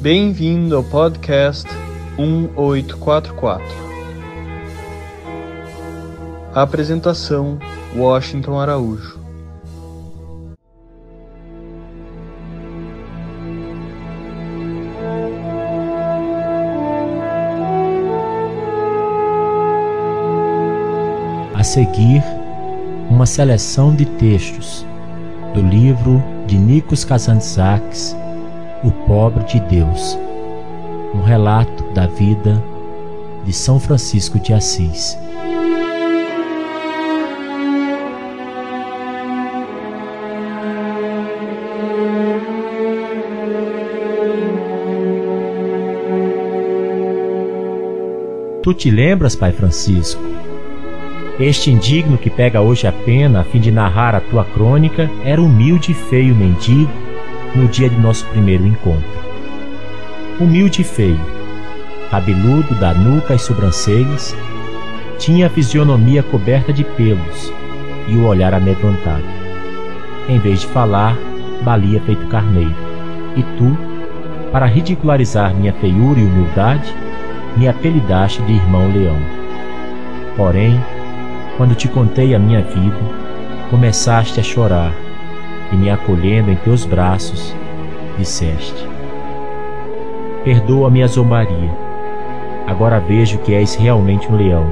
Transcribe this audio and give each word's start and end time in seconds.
Bem-vindo 0.00 0.74
ao 0.76 0.82
podcast 0.82 1.68
1844. 2.16 3.66
Apresentação: 6.54 7.58
Washington 7.94 8.58
Araújo. 8.58 9.20
A 21.54 21.62
seguir, 21.62 22.24
uma 23.10 23.26
seleção 23.26 23.94
de 23.94 24.06
textos 24.06 24.82
do 25.52 25.60
livro 25.60 26.22
de 26.46 26.56
Nikos 26.56 27.04
Kazantzakis, 27.04 28.16
O 28.82 28.90
Pobre 28.90 29.44
de 29.44 29.60
Deus, 29.60 30.18
um 31.14 31.20
relato 31.20 31.84
da 31.92 32.06
vida 32.06 32.64
de 33.44 33.52
São 33.52 33.78
Francisco 33.78 34.38
de 34.38 34.54
Assis. 34.54 35.18
Tu 48.62 48.72
te 48.72 48.90
lembras, 48.90 49.36
Pai 49.36 49.52
Francisco? 49.52 50.22
Este 51.38 51.70
indigno 51.70 52.16
que 52.16 52.30
pega 52.30 52.62
hoje 52.62 52.86
a 52.86 52.92
pena 52.92 53.42
a 53.42 53.44
fim 53.44 53.60
de 53.60 53.70
narrar 53.70 54.14
a 54.14 54.20
tua 54.20 54.44
crônica 54.44 55.10
era 55.22 55.42
humilde 55.42 55.92
e 55.92 55.94
feio 55.94 56.34
mendigo 56.34 56.90
no 57.54 57.66
dia 57.68 57.88
de 57.88 57.96
nosso 57.96 58.24
primeiro 58.26 58.66
encontro. 58.66 59.20
Humilde 60.38 60.82
e 60.82 60.84
feio, 60.84 61.20
cabeludo 62.10 62.74
da 62.76 62.94
nuca 62.94 63.34
e 63.34 63.38
sobrancelhas, 63.38 64.36
tinha 65.18 65.48
a 65.48 65.50
fisionomia 65.50 66.22
coberta 66.22 66.72
de 66.72 66.84
pelos 66.84 67.52
e 68.08 68.16
o 68.16 68.24
olhar 68.24 68.54
amedrontado. 68.54 69.24
Em 70.28 70.38
vez 70.38 70.60
de 70.60 70.66
falar, 70.68 71.16
balia 71.62 72.00
feito 72.02 72.26
carneiro. 72.26 72.74
E 73.36 73.42
tu, 73.42 73.76
para 74.50 74.66
ridicularizar 74.66 75.54
minha 75.54 75.72
feiura 75.74 76.18
e 76.18 76.24
humildade, 76.24 76.94
me 77.56 77.68
apelidaste 77.68 78.40
de 78.42 78.52
irmão 78.52 78.90
leão. 78.92 79.18
Porém, 80.36 80.80
quando 81.56 81.74
te 81.74 81.88
contei 81.88 82.34
a 82.34 82.38
minha 82.38 82.62
vida, 82.62 82.96
começaste 83.70 84.40
a 84.40 84.42
chorar 84.42 84.92
e 85.72 85.76
me 85.76 85.90
acolhendo 85.90 86.50
em 86.50 86.56
teus 86.56 86.84
braços, 86.84 87.54
disseste: 88.18 88.88
Perdoa-me 90.44 91.02
a 91.02 91.06
zombaria. 91.06 91.70
Agora 92.66 93.00
vejo 93.00 93.38
que 93.38 93.54
és 93.54 93.74
realmente 93.74 94.30
um 94.30 94.36
leão, 94.36 94.66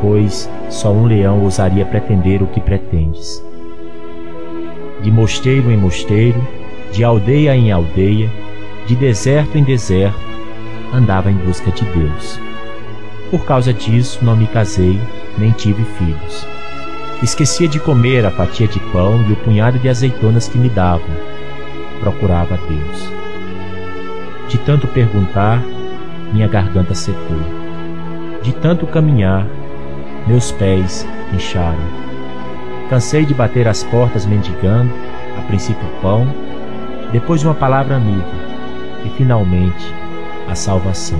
pois 0.00 0.48
só 0.68 0.92
um 0.92 1.04
leão 1.04 1.42
ousaria 1.42 1.84
pretender 1.84 2.42
o 2.42 2.46
que 2.46 2.60
pretendes. 2.60 3.44
De 5.02 5.10
mosteiro 5.10 5.70
em 5.70 5.76
mosteiro, 5.76 6.40
de 6.92 7.04
aldeia 7.04 7.56
em 7.56 7.70
aldeia, 7.72 8.30
de 8.86 8.94
deserto 8.94 9.58
em 9.58 9.62
deserto, 9.62 10.18
andava 10.92 11.30
em 11.30 11.34
busca 11.34 11.70
de 11.70 11.84
Deus. 11.84 12.40
Por 13.30 13.44
causa 13.44 13.72
disso, 13.72 14.24
não 14.24 14.36
me 14.36 14.46
casei 14.46 14.98
nem 15.38 15.50
tive 15.50 15.84
filhos. 15.84 16.46
Esquecia 17.22 17.66
de 17.66 17.80
comer 17.80 18.26
a 18.26 18.30
fatia 18.30 18.68
de 18.68 18.78
pão 18.92 19.24
e 19.26 19.32
o 19.32 19.36
punhado 19.36 19.78
de 19.78 19.88
azeitonas 19.88 20.48
que 20.48 20.58
me 20.58 20.68
davam. 20.68 21.08
Procurava 21.98 22.58
Deus. 22.68 23.10
De 24.48 24.58
tanto 24.58 24.86
perguntar, 24.86 25.62
minha 26.30 26.46
garganta 26.46 26.94
secou. 26.94 27.40
De 28.42 28.52
tanto 28.52 28.86
caminhar, 28.86 29.46
meus 30.26 30.52
pés 30.52 31.08
incharam. 31.32 32.06
Cansei 32.90 33.24
de 33.24 33.32
bater 33.32 33.66
as 33.66 33.82
portas 33.82 34.26
mendigando, 34.26 34.92
a 35.38 35.40
princípio 35.42 35.88
pão, 36.02 36.28
depois 37.12 37.42
uma 37.42 37.54
palavra 37.54 37.96
amiga 37.96 38.24
e 39.04 39.08
finalmente 39.08 39.92
a 40.48 40.54
salvação. 40.54 41.18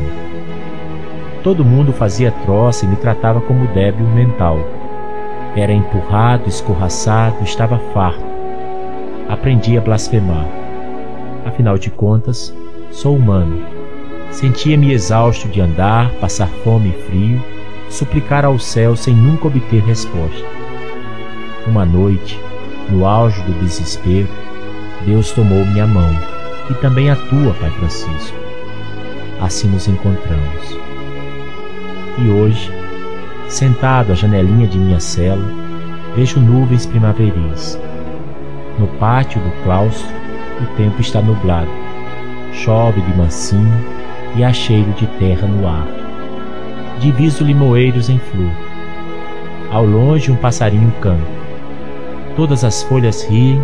Todo 1.43 1.65
mundo 1.65 1.93
fazia 1.93 2.31
troça 2.45 2.85
e 2.85 2.89
me 2.89 2.97
tratava 2.97 3.41
como 3.41 3.67
débil 3.69 4.06
mental. 4.09 4.59
Era 5.56 5.72
empurrado, 5.72 6.50
escorraçado, 6.50 7.43
estava 7.43 7.78
farto. 7.94 8.22
Aprendi 9.27 9.78
a 9.78 9.81
blasfemar. 9.81 10.47
Afinal 11.47 11.78
de 11.78 11.91
contas, 11.91 12.55
sou 12.91 13.17
humano. 13.17 13.65
Sentia-me 14.31 14.93
exausto 14.93 15.49
de 15.49 15.62
andar, 15.62 16.11
passar 16.21 16.49
fome 16.62 16.91
e 16.91 17.03
frio, 17.05 17.43
suplicar 17.89 18.44
ao 18.44 18.59
céu 18.59 18.94
sem 18.94 19.15
nunca 19.15 19.47
obter 19.47 19.83
resposta. 19.83 20.44
Uma 21.67 21.87
noite, 21.87 22.38
no 22.91 23.06
auge 23.06 23.41
do 23.44 23.59
desespero, 23.61 24.28
Deus 25.06 25.31
tomou 25.31 25.65
minha 25.65 25.87
mão 25.87 26.11
e 26.69 26.75
também 26.75 27.09
a 27.09 27.17
tua, 27.17 27.55
Pai 27.55 27.71
Francisco. 27.71 28.37
Assim 29.41 29.69
nos 29.69 29.88
encontramos. 29.88 30.78
E 32.19 32.28
hoje, 32.28 32.71
sentado 33.49 34.12
à 34.12 34.15
janelinha 34.15 34.67
de 34.67 34.79
minha 34.79 35.01
cela, 35.01 35.45
vejo 36.15 36.41
nuvens 36.41 36.87
primaveris. 36.87 37.79
No 38.79 38.87
pátio 38.99 39.41
do 39.41 39.51
claustro, 39.62 40.09
o 40.61 40.67
tempo 40.77 41.01
está 41.01 41.21
nublado. 41.21 41.71
Chove 42.53 43.01
de 43.01 43.17
mansinho 43.17 43.85
e 44.35 44.45
há 44.45 44.53
cheiro 44.53 44.91
de 44.93 45.06
terra 45.19 45.47
no 45.47 45.67
ar. 45.67 45.87
Diviso 46.99 47.45
limoeiros 47.45 48.09
em 48.09 48.19
flor. 48.19 48.51
Ao 49.71 49.85
longe 49.85 50.31
um 50.31 50.37
passarinho 50.37 50.93
canta. 51.01 51.37
Todas 52.35 52.65
as 52.65 52.83
folhas 52.83 53.25
riem, 53.25 53.61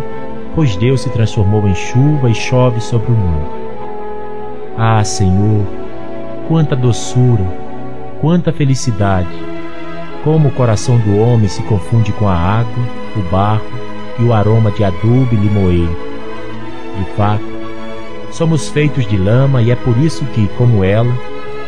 pois 0.55 0.75
Deus 0.75 1.01
se 1.01 1.09
transformou 1.09 1.67
em 1.67 1.75
chuva 1.75 2.29
e 2.29 2.35
chove 2.35 2.79
sobre 2.81 3.11
o 3.11 3.15
mundo. 3.15 3.47
Ah, 4.77 5.03
Senhor, 5.03 5.65
quanta 6.47 6.75
doçura, 6.75 7.45
quanta 8.19 8.51
felicidade! 8.51 9.29
Como 10.23 10.47
o 10.47 10.51
coração 10.51 10.97
do 10.99 11.17
homem 11.17 11.49
se 11.49 11.61
confunde 11.63 12.11
com 12.13 12.27
a 12.27 12.35
água, 12.35 12.83
o 13.15 13.21
barro 13.29 13.65
e 14.19 14.23
o 14.23 14.33
aroma 14.33 14.71
de 14.71 14.83
adubo 14.83 15.29
e 15.33 15.35
limoeiro. 15.35 15.97
De 16.97 17.05
fato, 17.15 17.43
somos 18.31 18.69
feitos 18.69 19.05
de 19.05 19.17
lama 19.17 19.61
e 19.61 19.71
é 19.71 19.75
por 19.75 19.97
isso 19.97 20.23
que, 20.27 20.47
como 20.57 20.83
ela, 20.83 21.13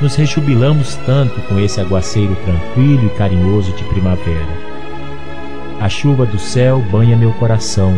nos 0.02 0.16
rejubilamos 0.16 0.96
tanto 1.06 1.42
com 1.48 1.60
esse 1.60 1.80
aguaceiro 1.82 2.36
tranquilo 2.46 3.06
e 3.06 3.18
carinhoso 3.18 3.72
de 3.74 3.84
primavera. 3.86 4.66
A 5.80 5.90
chuva 5.90 6.26
do 6.26 6.40
céu 6.40 6.80
banha 6.92 7.18
meu 7.18 7.32
coração, 7.34 7.94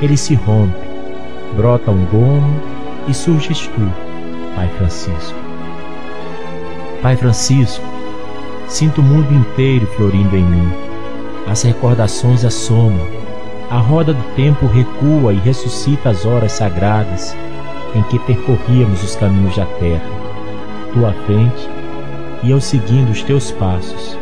ele 0.00 0.16
se 0.16 0.34
rompe, 0.34 0.78
brota 1.56 1.90
um 1.90 2.04
gomo 2.06 2.60
e 3.08 3.14
surges 3.14 3.66
tu, 3.66 3.92
Pai 4.54 4.68
Francisco. 4.78 5.38
Pai 7.02 7.16
Francisco, 7.16 7.84
sinto 8.70 9.00
o 9.00 9.04
mundo 9.04 9.34
inteiro 9.34 9.86
florindo 9.88 10.36
em 10.36 10.44
mim. 10.44 10.72
As 11.46 11.62
recordações 11.62 12.44
assomam, 12.44 13.06
a 13.68 13.78
roda 13.78 14.14
do 14.14 14.22
tempo 14.34 14.66
recua 14.66 15.34
e 15.34 15.38
ressuscita 15.38 16.10
as 16.10 16.24
horas 16.24 16.52
sagradas 16.52 17.36
em 17.94 18.02
que 18.04 18.18
percorríamos 18.20 19.02
os 19.02 19.16
caminhos 19.16 19.56
da 19.56 19.66
terra, 19.66 20.08
tu 20.92 21.04
à 21.04 21.12
frente 21.26 21.68
e 22.42 22.50
eu 22.50 22.60
seguindo 22.60 23.10
os 23.10 23.22
teus 23.22 23.50
passos, 23.50 24.16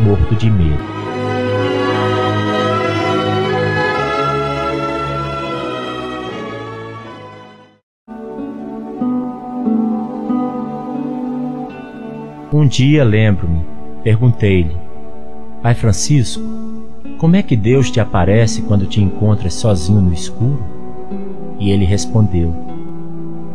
morto 0.00 0.34
de 0.34 0.50
medo. 0.50 0.98
Um 12.50 12.66
dia 12.66 13.04
lembro-me, 13.04 13.64
perguntei-lhe, 14.02 14.76
Pai 15.62 15.74
Francisco, 15.74 16.42
como 17.18 17.36
é 17.36 17.42
que 17.42 17.56
Deus 17.56 17.90
te 17.90 18.00
aparece 18.00 18.62
quando 18.62 18.86
te 18.86 19.02
encontras 19.02 19.54
sozinho 19.54 20.00
no 20.00 20.12
escuro? 20.12 20.62
E 21.58 21.70
ele 21.70 21.84
respondeu, 21.84 22.54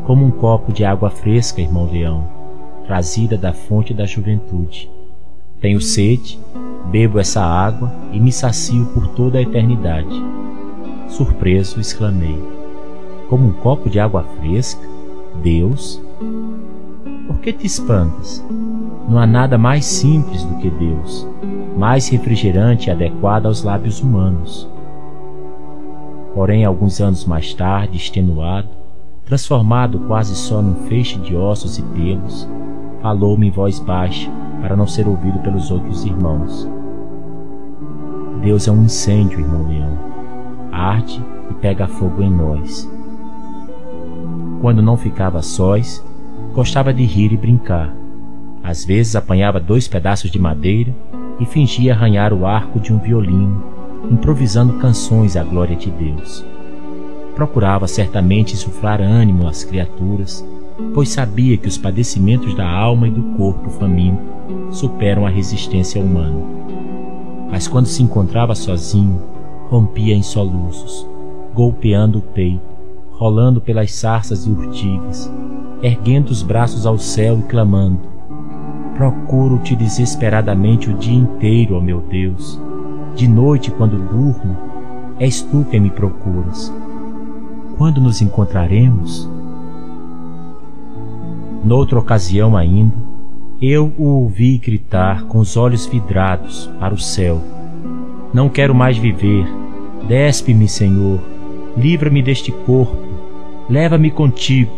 como 0.06 0.26
um 0.26 0.32
copo 0.32 0.74
de 0.74 0.84
água 0.84 1.10
fresca, 1.10 1.62
irmão 1.62 1.90
Leão, 1.90 2.28
trazida 2.86 3.38
da 3.38 3.54
fonte 3.54 3.94
da 3.94 4.06
juventude. 4.06 4.92
Tenho 5.62 5.80
sede, 5.80 6.38
bebo 6.92 7.20
essa 7.20 7.42
água 7.42 7.90
e 8.12 8.20
me 8.20 8.32
sacio 8.32 8.86
por 8.88 9.08
toda 9.10 9.38
a 9.38 9.42
eternidade. 9.42 10.22
Surpreso, 11.08 11.80
exclamei: 11.80 12.38
Como 13.30 13.48
um 13.48 13.54
copo 13.54 13.90
de 13.90 14.00
água 14.00 14.24
fresca? 14.40 14.82
Deus? 15.42 16.02
Por 17.28 17.40
que 17.40 17.54
te 17.54 17.66
espantas? 17.66 18.44
Não 19.10 19.18
há 19.18 19.26
nada 19.26 19.58
mais 19.58 19.86
simples 19.86 20.44
do 20.44 20.58
que 20.58 20.70
Deus, 20.70 21.28
mais 21.78 22.08
refrigerante 22.10 22.90
e 22.90 22.92
adequado 22.92 23.46
aos 23.46 23.64
lábios 23.64 24.02
humanos. 24.02 24.70
Porém, 26.34 26.66
alguns 26.66 27.00
anos 27.00 27.26
mais 27.26 27.54
tarde, 27.54 27.98
extenuado, 27.98 28.70
transformado 29.26 30.00
quase 30.08 30.36
só 30.36 30.62
num 30.62 30.88
feixe 30.88 31.18
de 31.20 31.36
ossos 31.36 31.78
e 31.78 31.82
pelos, 31.82 32.48
falou-me 33.02 33.48
em 33.48 33.52
voz 33.52 33.80
baixa 33.80 34.30
para 34.62 34.76
não 34.76 34.88
ser 34.88 35.08
ouvido 35.08 35.40
pelos 35.40 35.70
outros 35.70 36.06
irmãos. 36.06 36.68
Deus 38.42 38.68
é 38.68 38.72
um 38.72 38.84
incêndio, 38.84 39.40
irmão 39.40 39.68
Leão. 39.68 39.98
Arde 40.72 41.24
e 41.50 41.54
pega 41.54 41.88
fogo 41.88 42.22
em 42.22 42.30
nós. 42.30 42.90
Quando 44.62 44.82
não 44.82 44.98
ficava 44.98 45.42
sós, 45.42 46.04
gostava 46.54 46.94
de 46.94 47.04
rir 47.04 47.34
e 47.34 47.38
brincar. 47.38 47.92
Às 48.64 48.86
vezes 48.86 49.16
apanhava 49.16 49.60
dois 49.60 49.88
pedaços 49.88 50.30
de 50.30 50.40
madeira 50.40 50.96
e 51.40 51.46
fingia 51.46 51.94
arranhar 51.94 52.32
o 52.32 52.46
arco 52.46 52.80
de 52.80 52.94
um 52.94 53.00
violino, 53.00 53.64
improvisando 54.10 54.74
canções 54.74 55.36
à 55.36 55.44
glória 55.44 55.76
de 55.76 55.90
Deus. 55.90 56.46
Procurava 57.36 57.88
certamente 57.88 58.54
insuflar 58.54 59.02
ânimo 59.02 59.48
às 59.48 59.64
criaturas, 59.64 60.48
pois 60.94 61.10
sabia 61.10 61.58
que 61.58 61.68
os 61.68 61.78
padecimentos 61.78 62.54
da 62.54 62.70
alma 62.70 63.08
e 63.08 63.12
do 63.12 63.36
corpo 63.36 63.72
faminto 63.72 64.22
superam 64.70 65.26
a 65.26 65.30
resistência 65.30 66.00
humana. 66.00 66.40
Mas 67.50 67.68
quando 67.68 67.88
se 67.88 68.04
encontrava 68.04 68.54
sozinho, 68.54 69.22
rompia 69.70 70.16
em 70.16 70.22
soluços, 70.22 71.08
golpeando 71.54 72.20
o 72.20 72.22
peito, 72.22 72.73
rolando 73.24 73.62
pelas 73.62 73.94
sarças 73.94 74.46
e 74.46 74.50
urtigas, 74.50 75.32
erguendo 75.82 76.30
os 76.30 76.44
braços 76.44 76.86
ao 76.86 76.98
céu 76.98 77.40
e 77.40 77.44
clamando: 77.44 78.02
Procuro-te 78.98 79.78
desesperadamente 79.78 80.90
o 80.90 80.98
dia 80.98 81.18
inteiro, 81.18 81.78
ó 81.78 81.80
meu 81.80 82.02
Deus. 82.02 82.60
De 83.16 83.26
noite, 83.26 83.72
quando 83.72 83.98
durmo, 84.10 84.58
és 85.18 85.42
tu 85.42 85.66
quem 85.72 85.80
me 85.80 85.90
procuras. 85.90 86.70
Quando 87.78 88.02
nos 88.02 88.22
encontraremos? 88.22 89.30
Noutra 91.64 92.00
ocasião 92.00 92.58
ainda, 92.58 92.98
eu 93.62 93.94
o 93.98 94.04
ouvi 94.04 94.58
gritar 94.58 95.24
com 95.28 95.38
os 95.38 95.56
olhos 95.56 95.86
vidrados 95.86 96.70
para 96.78 96.94
o 96.94 97.00
céu: 97.00 97.42
Não 98.34 98.50
quero 98.50 98.76
mais 98.76 98.98
viver. 98.98 99.48
Despe-me, 100.10 100.68
Senhor. 100.68 101.22
Livra-me 101.78 102.22
deste 102.22 102.52
corpo. 102.52 103.13
Leva-me 103.70 104.12
contigo. 104.12 104.72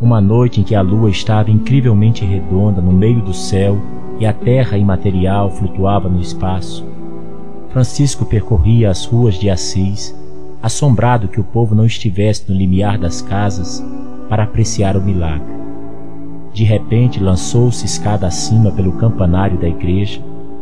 Uma 0.00 0.20
noite 0.20 0.60
em 0.60 0.64
que 0.64 0.74
a 0.74 0.82
lua 0.82 1.10
estava 1.10 1.50
incrivelmente 1.50 2.24
redonda 2.24 2.80
no 2.80 2.92
meio 2.92 3.22
do 3.22 3.32
céu 3.32 3.78
e 4.18 4.26
a 4.26 4.32
terra 4.32 4.76
imaterial 4.76 5.50
flutuava 5.50 6.08
no 6.08 6.20
espaço, 6.20 6.84
Francisco 7.76 8.24
percorria 8.24 8.90
as 8.90 9.04
ruas 9.04 9.34
de 9.34 9.50
Assis 9.50 10.14
assombrado 10.62 11.28
que 11.28 11.38
o 11.38 11.44
povo 11.44 11.74
não 11.74 11.84
estivesse 11.84 12.50
no 12.50 12.56
limiar 12.56 12.98
das 12.98 13.20
casas 13.20 13.84
para 14.30 14.44
apreciar 14.44 14.96
o 14.96 15.02
milagre. 15.02 15.54
De 16.52 16.64
repente 16.64 17.22
lançou-se 17.22 17.84
escada 17.84 18.26
acima 18.26 18.72
pelo 18.72 18.92
campanário 18.92 19.58
da 19.58 19.68
igreja 19.68 20.20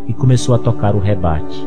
e 0.08 0.12
começou 0.12 0.54
a 0.56 0.58
tocar 0.58 0.94
o 0.94 0.98
rebate. 0.98 1.66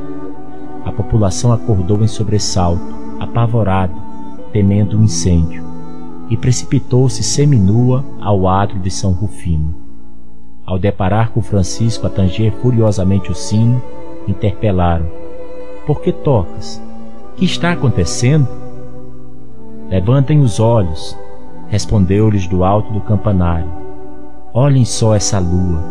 A 0.86 0.92
população 0.92 1.54
acordou 1.54 2.04
em 2.04 2.08
sobressalto, 2.08 2.84
apavorada, 3.20 3.96
temendo 4.52 4.98
um 4.98 5.04
incêndio, 5.04 5.64
e 6.30 6.38
precipitou-se 6.38 7.24
seminua 7.24 8.04
ao 8.20 8.48
adro 8.48 8.80
de 8.80 8.92
São 8.92 9.12
Rufino. 9.12 9.74
Ao 10.66 10.78
deparar 10.78 11.32
com 11.32 11.42
Francisco 11.42 12.06
a 12.06 12.10
tanger 12.10 12.52
furiosamente 12.62 13.32
o 13.32 13.36
sino, 13.36 13.82
interpelaram: 14.28 15.06
Por 15.86 16.02
que 16.02 16.12
tocas? 16.12 16.82
Que 17.38 17.46
está 17.46 17.72
acontecendo? 17.72 18.48
Levantem 19.90 20.42
os 20.42 20.60
olhos, 20.60 21.18
respondeu-lhes 21.70 22.48
do 22.48 22.64
alto 22.64 22.92
do 22.92 23.00
campanário. 23.00 23.72
Olhem 24.54 24.84
só 24.84 25.16
essa 25.16 25.40
lua. 25.40 25.82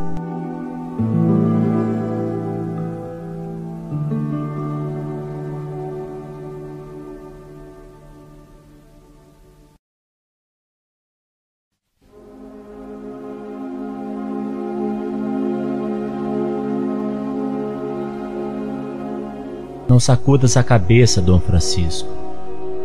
Não 19.96 20.00
sacudas 20.00 20.58
a 20.58 20.62
cabeça, 20.62 21.22
Dom 21.22 21.40
Francisco. 21.40 22.06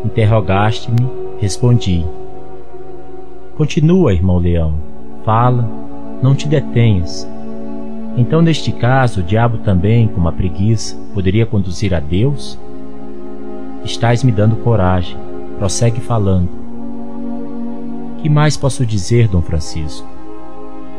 Interrogaste-me, 0.06 1.10
respondi. 1.42 2.06
Continua, 3.58 4.14
irmão 4.14 4.38
Leão. 4.38 4.76
Fala, 5.26 5.70
não 6.24 6.34
te 6.34 6.48
detenhas. 6.48 7.28
Então, 8.16 8.42
neste 8.42 8.72
caso, 8.72 9.20
o 9.20 9.24
diabo 9.24 9.58
também, 9.58 10.08
com 10.08 10.22
uma 10.22 10.32
preguiça, 10.32 10.96
poderia 11.14 11.46
conduzir 11.46 11.94
a 11.94 12.00
Deus? 12.00 12.58
Estás 13.84 14.24
me 14.24 14.32
dando 14.32 14.64
coragem. 14.64 15.18
Prossegue 15.58 16.00
falando. 16.00 16.48
Que 18.22 18.30
mais 18.30 18.56
posso 18.56 18.86
dizer, 18.86 19.28
Dom 19.28 19.42
Francisco? 19.42 20.08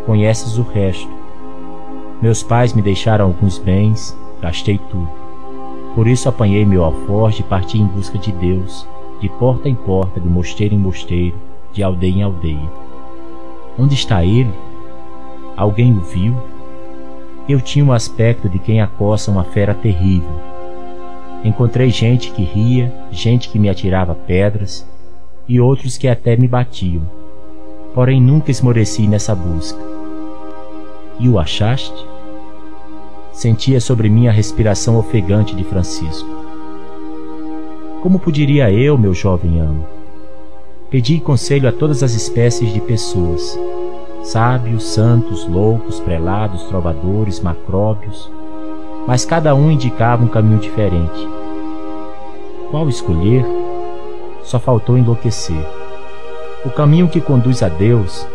Conheces 0.05 0.59
o 0.59 0.63
resto. 0.63 1.09
Meus 2.21 2.43
pais 2.43 2.75
me 2.75 2.83
deixaram 2.83 3.25
alguns 3.25 3.57
bens, 3.57 4.15
gastei 4.43 4.77
tudo. 4.77 5.22
Por 5.95 6.07
isso 6.07 6.29
apanhei 6.29 6.65
meu 6.65 6.85
alforje 6.85 7.41
e 7.41 7.45
parti 7.45 7.79
em 7.79 7.87
busca 7.87 8.19
de 8.19 8.33
Deus, 8.33 8.87
de 9.21 9.29
porta 9.29 9.69
em 9.69 9.75
porta, 9.75 10.19
de 10.19 10.29
mosteiro 10.29 10.75
em 10.75 10.79
mosteiro, 10.79 11.37
de 11.73 11.83
aldeia 11.83 12.13
em 12.13 12.23
aldeia. 12.23 12.71
Onde 13.79 13.95
está 13.95 14.25
ele? 14.25 14.53
Alguém 15.57 15.93
o 15.93 16.01
viu? 16.01 16.35
Eu 17.49 17.61
tinha 17.61 17.85
o 17.85 17.93
aspecto 17.93 18.49
de 18.49 18.59
quem 18.59 18.81
acossa 18.81 19.31
uma 19.31 19.45
fera 19.45 19.75
terrível. 19.75 20.31
Encontrei 21.45 21.91
gente 21.91 22.31
que 22.31 22.43
ria, 22.43 22.93
gente 23.11 23.49
que 23.49 23.59
me 23.59 23.69
atirava 23.69 24.15
pedras 24.15 24.87
e 25.49 25.61
outros 25.61 25.99
que 25.99 26.09
até 26.09 26.37
me 26.37 26.47
batiam. 26.47 27.03
Porém 27.95 28.21
nunca 28.21 28.51
esmoreci 28.51 29.07
nessa 29.07 29.35
busca. 29.35 29.79
E 31.19 31.29
o 31.29 31.39
achaste? 31.39 32.12
Sentia 33.33 33.81
sobre 33.81 34.11
mim 34.11 34.29
a 34.29 34.31
respiração 34.31 34.99
ofegante 34.99 35.57
de 35.57 35.65
Francisco. 35.65 36.29
Como 38.03 38.19
poderia 38.19 38.71
eu, 38.71 38.99
meu 38.99 39.15
jovem 39.15 39.59
amo? 39.59 39.87
Pedi 40.91 41.19
conselho 41.19 41.67
a 41.67 41.73
todas 41.73 42.03
as 42.03 42.13
espécies 42.13 42.73
de 42.75 42.81
pessoas, 42.81 43.59
sábios, 44.23 44.85
santos, 44.85 45.49
loucos, 45.49 45.99
prelados, 45.99 46.65
trovadores, 46.65 47.41
macróbios, 47.41 48.31
mas 49.07 49.25
cada 49.25 49.55
um 49.55 49.71
indicava 49.71 50.23
um 50.23 50.29
caminho 50.29 50.59
diferente. 50.59 51.27
Qual 52.71 52.87
escolher? 52.89 53.47
Só 54.45 54.59
faltou 54.59 54.99
enlouquecer. 54.99 55.67
O 56.67 56.71
caminho 56.71 57.09
que 57.09 57.21
conduz 57.21 57.63
a 57.63 57.69
Deus, 57.69 58.27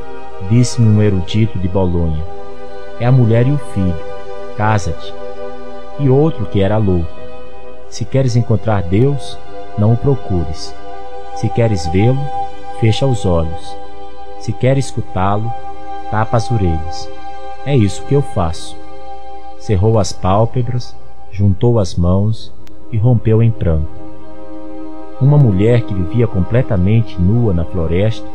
disse-me 0.50 0.88
um 0.88 1.04
erudito 1.04 1.60
de 1.60 1.68
Bolonha, 1.68 2.24
é 3.00 3.06
a 3.06 3.12
mulher 3.12 3.48
e 3.48 3.51
o 3.51 3.58
filho 3.58 4.07
casa-te. 4.58 5.14
E 6.00 6.10
outro 6.10 6.48
que 6.48 6.62
era 6.62 6.78
louco: 6.78 7.08
Se 7.90 8.04
queres 8.04 8.36
encontrar 8.36 8.82
Deus, 8.84 9.38
não 9.78 9.94
o 9.94 9.98
procures. 9.98 10.74
Se 11.36 11.48
queres 11.50 11.86
vê-lo, 11.88 12.20
fecha 12.80 13.06
os 13.06 13.26
olhos. 13.26 13.78
Se 14.40 14.52
queres 14.52 14.86
escutá-lo, 14.86 15.52
tapa 16.10 16.38
as 16.38 16.52
orelhas. 16.52 17.10
É 17.66 17.76
isso 17.76 18.04
que 18.06 18.16
eu 18.16 18.22
faço. 18.22 18.76
Cerrou 19.60 20.00
as 20.00 20.12
pálpebras, 20.12 20.96
juntou 21.32 21.80
as 21.80 21.96
mãos 21.96 22.52
e 22.92 22.98
rompeu 22.98 23.44
em 23.44 23.52
pranto. 23.52 23.88
Uma 25.20 25.38
mulher 25.38 25.82
que 25.82 25.94
vivia 25.94 26.28
completamente 26.28 27.20
nua 27.20 27.54
na 27.54 27.66
floresta 27.66 28.28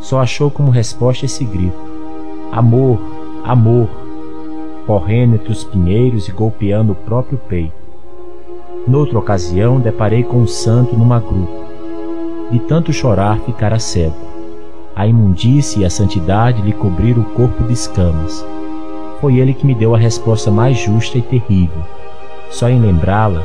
só 0.00 0.20
achou 0.20 0.50
como 0.50 0.70
resposta 0.70 1.24
esse 1.24 1.44
grito: 1.44 1.78
Amor, 2.52 2.98
amor 3.44 4.03
correndo 4.86 5.34
entre 5.34 5.52
os 5.52 5.64
pinheiros 5.64 6.28
e 6.28 6.32
golpeando 6.32 6.92
o 6.92 6.96
próprio 6.96 7.38
peito. 7.48 7.72
Noutra 8.86 9.18
ocasião, 9.18 9.80
deparei 9.80 10.22
com 10.22 10.38
um 10.38 10.46
santo 10.46 10.96
numa 10.96 11.18
gruta. 11.18 11.64
De 12.50 12.58
tanto 12.60 12.92
chorar, 12.92 13.38
ficara 13.40 13.78
cego. 13.78 14.14
A 14.94 15.06
imundície 15.06 15.82
e 15.82 15.84
a 15.84 15.90
santidade 15.90 16.62
lhe 16.62 16.72
cobriram 16.72 17.22
o 17.22 17.30
corpo 17.30 17.64
de 17.64 17.72
escamas. 17.72 18.44
Foi 19.20 19.38
ele 19.38 19.54
que 19.54 19.66
me 19.66 19.74
deu 19.74 19.94
a 19.94 19.98
resposta 19.98 20.50
mais 20.50 20.78
justa 20.78 21.18
e 21.18 21.22
terrível. 21.22 21.82
Só 22.50 22.68
em 22.68 22.80
lembrá-la, 22.80 23.44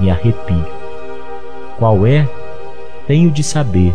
me 0.00 0.10
arrepio. 0.10 0.66
Qual 1.78 2.06
é? 2.06 2.28
Tenho 3.06 3.30
de 3.30 3.42
saber, 3.42 3.94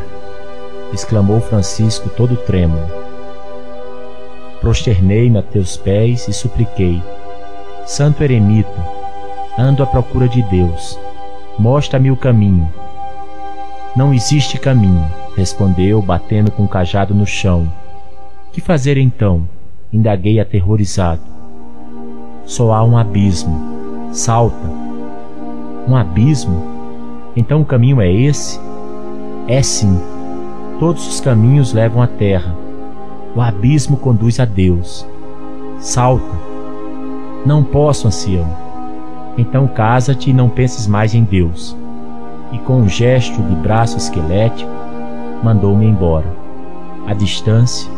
exclamou 0.94 1.40
Francisco 1.42 2.10
todo 2.10 2.36
trêmulo. 2.36 3.05
Prosternei-me 4.66 5.38
a 5.38 5.44
teus 5.44 5.78
pés 5.78 6.28
e 6.28 6.34
supliquei: 6.34 7.00
Santo 7.86 8.24
eremita, 8.24 8.84
ando 9.60 9.84
à 9.84 9.86
procura 9.86 10.28
de 10.28 10.42
Deus, 10.42 11.00
mostra-me 11.60 12.10
o 12.10 12.18
caminho. 12.18 12.68
Não 13.96 14.12
existe 14.12 14.58
caminho, 14.58 15.06
respondeu, 15.38 16.02
batendo 16.02 16.50
com 16.50 16.64
o 16.64 16.68
cajado 16.68 17.14
no 17.14 17.28
chão. 17.28 17.72
Que 18.52 18.60
fazer 18.60 18.98
então? 18.98 19.48
indaguei 19.94 20.40
aterrorizado. 20.40 21.22
Só 22.44 22.74
há 22.74 22.84
um 22.84 22.98
abismo. 22.98 24.10
Salta. 24.12 24.68
Um 25.88 25.96
abismo? 25.96 26.60
Então 27.36 27.62
o 27.62 27.66
caminho 27.66 28.02
é 28.02 28.12
esse? 28.12 28.60
É 29.48 29.62
sim. 29.62 29.96
Todos 30.80 31.08
os 31.08 31.22
caminhos 31.22 31.72
levam 31.72 32.02
à 32.02 32.08
terra. 32.08 32.65
O 33.36 33.42
abismo 33.42 33.98
conduz 33.98 34.40
a 34.40 34.46
Deus. 34.46 35.06
Salta. 35.80 36.24
Não 37.46 37.64
posso, 37.64 38.08
ancião. 38.08 38.48
Então 39.38 39.68
casa-te 39.68 40.30
e 40.30 40.34
não 40.34 40.50
penses 40.50 40.88
mais 40.88 41.14
em 41.14 41.24
Deus 41.24 41.76
e 42.52 42.60
com 42.60 42.82
um 42.82 42.90
gesto 42.90 43.42
de 43.42 43.56
braço 43.56 43.98
esquelético 43.98 44.70
mandou-me 45.44 45.86
embora. 45.86 46.26
À 47.06 47.14
distância, 47.14 47.92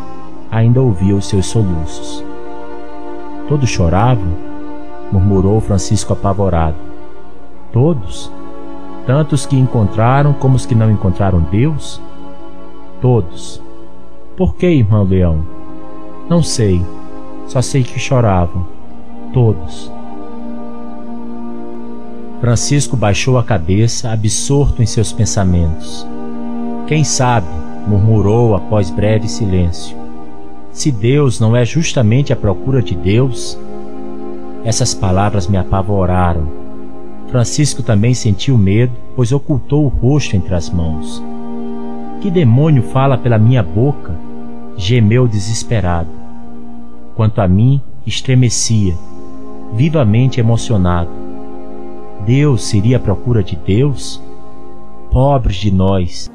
ainda 0.50 0.82
ouvia 0.82 1.14
os 1.14 1.26
seus 1.26 1.46
soluços. 1.46 2.24
Todos 3.48 3.68
choravam? 3.68 4.48
murmurou 5.10 5.58
Francisco 5.60 6.12
apavorado. 6.12 6.76
Todos? 7.72 8.30
Tanto 9.06 9.34
os 9.34 9.46
que 9.46 9.56
encontraram 9.56 10.34
como 10.34 10.56
os 10.56 10.66
que 10.66 10.74
não 10.74 10.90
encontraram 10.90 11.40
Deus? 11.40 12.00
Todos. 13.00 13.62
Por 14.38 14.54
que, 14.54 14.68
irmão 14.68 15.02
Leão? 15.02 15.44
Não 16.30 16.44
sei, 16.44 16.80
só 17.48 17.60
sei 17.60 17.82
que 17.82 17.98
choravam. 17.98 18.64
Todos. 19.32 19.90
Francisco 22.40 22.96
baixou 22.96 23.36
a 23.36 23.42
cabeça, 23.42 24.12
absorto 24.12 24.80
em 24.80 24.86
seus 24.86 25.12
pensamentos. 25.12 26.06
Quem 26.86 27.02
sabe, 27.02 27.48
murmurou 27.84 28.54
após 28.54 28.90
breve 28.90 29.26
silêncio. 29.26 29.96
Se 30.70 30.92
Deus 30.92 31.40
não 31.40 31.56
é 31.56 31.64
justamente 31.64 32.32
a 32.32 32.36
procura 32.36 32.80
de 32.80 32.94
Deus? 32.94 33.58
Essas 34.62 34.94
palavras 34.94 35.48
me 35.48 35.56
apavoraram. 35.56 36.46
Francisco 37.26 37.82
também 37.82 38.14
sentiu 38.14 38.56
medo, 38.56 38.92
pois 39.16 39.32
ocultou 39.32 39.84
o 39.84 39.88
rosto 39.88 40.36
entre 40.36 40.54
as 40.54 40.70
mãos. 40.70 41.20
Que 42.20 42.30
demônio 42.30 42.84
fala 42.84 43.18
pela 43.18 43.36
minha 43.36 43.64
boca? 43.64 44.27
Gemeu 44.78 45.28
desesperado. 45.28 46.08
Quanto 47.14 47.40
a 47.40 47.48
mim, 47.48 47.82
estremecia, 48.06 48.96
vivamente 49.74 50.40
emocionado 50.40 51.10
Deus 52.24 52.62
seria 52.64 52.98
à 52.98 53.00
procura 53.00 53.42
de 53.42 53.56
Deus? 53.56 54.22
Pobres 55.10 55.56
de 55.56 55.70
nós! 55.70 56.30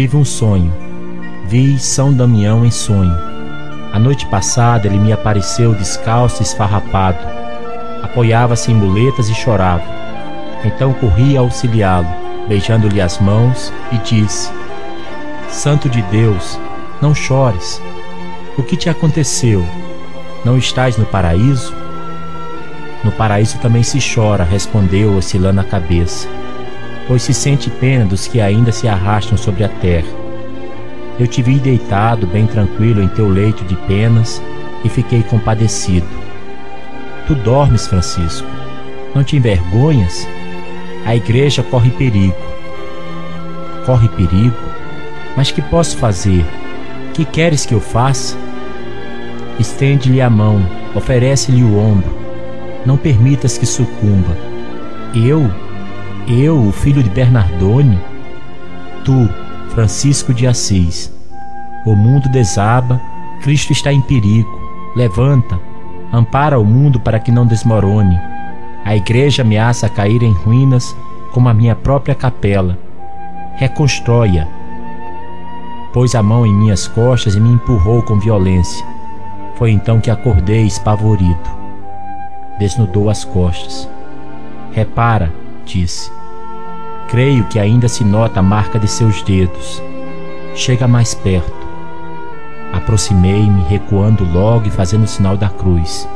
Tive 0.00 0.16
um 0.16 0.24
sonho 0.24 0.72
Vi 1.46 1.78
São 1.78 2.10
Damião 2.10 2.64
em 2.64 2.70
sonho. 2.70 3.14
A 3.92 3.98
noite 3.98 4.24
passada 4.28 4.86
ele 4.86 4.96
me 4.96 5.12
apareceu 5.12 5.74
descalço 5.74 6.40
e 6.40 6.42
esfarrapado. 6.42 7.18
Apoiava-se 8.02 8.72
em 8.72 8.74
muletas 8.74 9.28
e 9.28 9.34
chorava. 9.34 9.84
Então 10.64 10.94
corri 10.94 11.36
a 11.36 11.40
auxiliá-lo, 11.40 12.06
beijando-lhe 12.48 12.98
as 12.98 13.18
mãos, 13.18 13.70
e 13.92 13.98
disse: 13.98 14.50
Santo 15.50 15.86
de 15.86 16.00
Deus, 16.04 16.58
não 17.02 17.14
chores. 17.14 17.78
O 18.56 18.62
que 18.62 18.78
te 18.78 18.88
aconteceu? 18.88 19.62
Não 20.46 20.56
estás 20.56 20.96
no 20.96 21.04
paraíso? 21.04 21.74
No 23.04 23.12
paraíso 23.12 23.58
também 23.58 23.82
se 23.82 23.98
chora, 24.14 24.44
respondeu, 24.44 25.14
oscilando 25.14 25.60
a 25.60 25.64
cabeça, 25.64 26.26
pois 27.10 27.22
se 27.22 27.34
sente 27.34 27.68
pena 27.68 28.04
dos 28.04 28.28
que 28.28 28.40
ainda 28.40 28.70
se 28.70 28.86
arrastam 28.86 29.36
sobre 29.36 29.64
a 29.64 29.68
terra. 29.68 30.06
Eu 31.18 31.26
te 31.26 31.42
vi 31.42 31.58
deitado, 31.58 32.24
bem 32.24 32.46
tranquilo, 32.46 33.02
em 33.02 33.08
teu 33.08 33.28
leito 33.28 33.64
de 33.64 33.74
penas 33.74 34.40
e 34.84 34.88
fiquei 34.88 35.20
compadecido. 35.24 36.06
Tu 37.26 37.34
dormes, 37.34 37.88
Francisco. 37.88 38.46
Não 39.12 39.24
te 39.24 39.36
envergonhas? 39.36 40.24
A 41.04 41.16
igreja 41.16 41.64
corre 41.64 41.90
perigo. 41.90 42.36
Corre 43.84 44.08
perigo? 44.10 44.54
Mas 45.36 45.50
que 45.50 45.62
posso 45.62 45.96
fazer? 45.96 46.44
Que 47.12 47.24
queres 47.24 47.66
que 47.66 47.74
eu 47.74 47.80
faça? 47.80 48.36
Estende-lhe 49.58 50.20
a 50.20 50.30
mão, 50.30 50.64
oferece-lhe 50.94 51.64
o 51.64 51.76
ombro. 51.76 52.16
Não 52.86 52.96
permitas 52.96 53.58
que 53.58 53.66
sucumba. 53.66 54.36
Eu? 55.12 55.50
Eu, 56.32 56.64
o 56.64 56.70
filho 56.70 57.02
de 57.02 57.10
Bernardone? 57.10 57.98
Tu, 59.04 59.28
Francisco 59.70 60.32
de 60.32 60.46
Assis. 60.46 61.12
O 61.84 61.96
mundo 61.96 62.28
desaba, 62.28 63.00
Cristo 63.42 63.72
está 63.72 63.92
em 63.92 64.00
perigo. 64.00 64.48
Levanta, 64.94 65.58
ampara 66.12 66.56
o 66.56 66.64
mundo 66.64 67.00
para 67.00 67.18
que 67.18 67.32
não 67.32 67.44
desmorone. 67.44 68.16
A 68.84 68.94
igreja 68.94 69.42
ameaça 69.42 69.88
cair 69.88 70.22
em 70.22 70.30
ruínas 70.30 70.94
como 71.32 71.48
a 71.48 71.54
minha 71.54 71.74
própria 71.74 72.14
capela. 72.14 72.78
Reconstrói-a. 73.56 74.46
Pôs 75.92 76.14
a 76.14 76.22
mão 76.22 76.46
em 76.46 76.54
minhas 76.54 76.86
costas 76.86 77.34
e 77.34 77.40
me 77.40 77.50
empurrou 77.50 78.04
com 78.04 78.20
violência. 78.20 78.86
Foi 79.56 79.72
então 79.72 80.00
que 80.00 80.12
acordei 80.12 80.62
espavorido. 80.62 81.50
Desnudou 82.56 83.10
as 83.10 83.24
costas. 83.24 83.88
Repara, 84.70 85.32
disse. 85.66 86.19
Creio 87.10 87.44
que 87.46 87.58
ainda 87.58 87.88
se 87.88 88.04
nota 88.04 88.38
a 88.38 88.42
marca 88.42 88.78
de 88.78 88.86
seus 88.86 89.20
dedos. 89.22 89.82
Chega 90.54 90.86
mais 90.86 91.12
perto. 91.12 91.52
Aproximei-me, 92.72 93.64
recuando 93.64 94.24
logo 94.24 94.68
e 94.68 94.70
fazendo 94.70 95.02
o 95.02 95.08
sinal 95.08 95.36
da 95.36 95.48
cruz. 95.48 96.08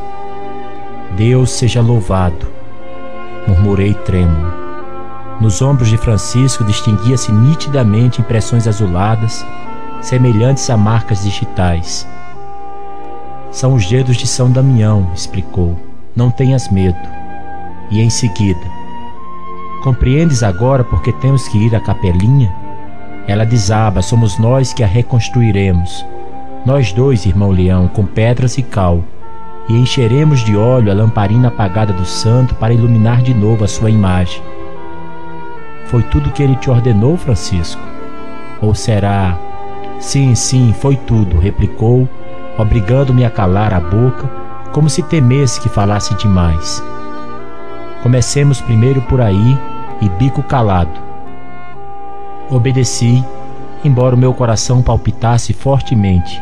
Deus 1.17 1.51
seja 1.51 1.81
louvado, 1.81 2.47
murmurei 3.49 3.93
trêmulo. 3.93 4.53
Nos 5.41 5.61
ombros 5.61 5.89
de 5.89 5.97
Francisco 5.97 6.63
distinguia-se 6.63 7.33
nitidamente 7.33 8.21
impressões 8.21 8.69
azuladas, 8.69 9.45
semelhantes 10.01 10.71
a 10.71 10.77
marcas 10.77 11.25
digitais. 11.25 12.07
São 13.51 13.75
os 13.75 13.85
dedos 13.85 14.17
de 14.17 14.29
São 14.29 14.49
Damião, 14.49 15.11
explicou. 15.13 15.77
Não 16.15 16.31
tenhas 16.31 16.69
medo. 16.69 16.97
E 17.91 18.01
em 18.01 18.11
seguida, 18.11 18.84
Compreendes 19.85 20.43
agora 20.43 20.83
porque 20.83 21.13
temos 21.13 21.47
que 21.47 21.59
ir 21.59 21.77
à 21.77 21.79
capelinha? 21.79 22.51
Ela 23.29 23.45
desaba, 23.45 24.01
somos 24.01 24.39
nós 24.39 24.73
que 24.73 24.83
a 24.83 24.87
reconstruiremos. 24.87 26.07
Nós 26.65 26.91
dois, 26.91 27.27
irmão 27.27 27.51
Leão, 27.51 27.87
com 27.87 28.07
pedras 28.07 28.57
e 28.57 28.63
cal, 28.63 29.05
e 29.69 29.77
encheremos 29.77 30.41
de 30.41 30.57
óleo 30.57 30.91
a 30.91 30.95
lamparina 30.95 31.49
apagada 31.49 31.93
do 31.93 32.07
santo 32.07 32.55
para 32.55 32.73
iluminar 32.73 33.21
de 33.21 33.35
novo 33.35 33.63
a 33.63 33.69
sua 33.69 33.91
imagem. 33.91 34.41
Foi 35.89 36.03
tudo 36.05 36.31
que 36.31 36.43
ele 36.43 36.57
te 36.57 36.71
ordenou, 36.71 37.19
Francisco? 37.19 37.83
Ou 38.63 38.75
será? 38.75 39.37
Sim, 40.01 40.35
sim, 40.35 40.75
foi 40.81 40.97
tudo, 40.97 41.39
replicou, 41.39 42.09
obrigando-me 42.57 43.23
a 43.23 43.29
calar 43.29 43.75
a 43.75 43.81
boca, 43.81 44.31
como 44.73 44.89
se 44.89 45.03
temesse 45.03 45.61
que 45.61 45.69
falasse 45.69 46.15
demais. 46.15 46.83
Comecemos 48.03 48.63
primeiro 48.63 49.03
por 49.03 49.21
aí 49.21 49.59
e 50.01 50.09
bico 50.09 50.43
calado. 50.43 51.01
Obedeci, 52.51 53.25
embora 53.85 54.15
o 54.15 54.19
meu 54.19 54.35
coração 54.35 54.83
palpitasse 54.83 55.53
fortemente, 55.53 56.41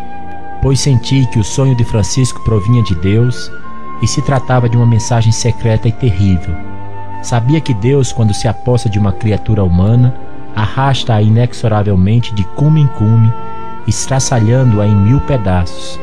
pois 0.61 0.81
senti 0.81 1.27
que 1.27 1.39
o 1.39 1.45
sonho 1.45 1.75
de 1.75 1.85
Francisco 1.85 2.41
provinha 2.45 2.83
de 2.83 2.95
Deus 2.95 3.51
e 4.03 4.07
se 4.07 4.21
tratava 4.23 4.69
de 4.69 4.77
uma 4.77 4.87
mensagem 4.87 5.33
secreta 5.33 5.89
e 5.89 5.93
terrível. 5.93 6.55
Sabia 7.23 7.61
que 7.61 7.73
Deus, 7.73 8.13
quando 8.13 8.35
se 8.35 8.49
aposta 8.49 8.89
de 8.89 8.99
uma 8.99 9.13
criatura 9.13 9.63
humana, 9.63 10.15
arrasta-a 10.57 11.23
inexoravelmente 11.23 12.35
de 12.35 12.45
cume 12.45 12.83
em 12.83 12.87
cume, 12.89 13.33
estraçalhando-a 13.87 14.87
em 14.87 14.95
mil 14.95 15.21
pedaços. 15.21 16.01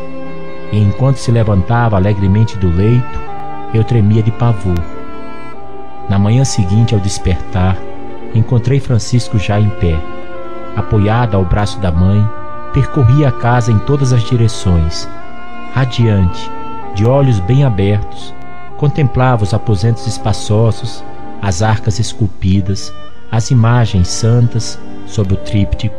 E 0.72 0.79
enquanto 0.79 1.18
se 1.18 1.32
levantava 1.32 1.98
alegremente 1.98 2.58
do 2.58 2.70
leito, 2.70 3.20
eu 3.74 3.84
tremia 3.84 4.24
de 4.24 4.32
pavor. 4.32 4.99
Na 6.09 6.17
manhã 6.17 6.43
seguinte, 6.43 6.95
ao 6.95 6.99
despertar, 6.99 7.77
encontrei 8.33 8.79
Francisco 8.79 9.37
já 9.37 9.59
em 9.59 9.69
pé. 9.69 9.95
Apoiado 10.75 11.37
ao 11.37 11.45
braço 11.45 11.79
da 11.79 11.91
mãe, 11.91 12.27
percorria 12.73 13.29
a 13.29 13.31
casa 13.31 13.71
em 13.71 13.77
todas 13.79 14.11
as 14.11 14.23
direções, 14.23 15.07
radiante, 15.73 16.49
de 16.95 17.05
olhos 17.05 17.39
bem 17.39 17.63
abertos, 17.63 18.33
contemplava 18.77 19.43
os 19.43 19.53
aposentos 19.53 20.07
espaçosos, 20.07 21.03
as 21.41 21.61
arcas 21.61 21.99
esculpidas, 21.99 22.93
as 23.31 23.51
imagens 23.51 24.07
santas 24.07 24.79
sob 25.05 25.33
o 25.33 25.37
tríptico, 25.37 25.95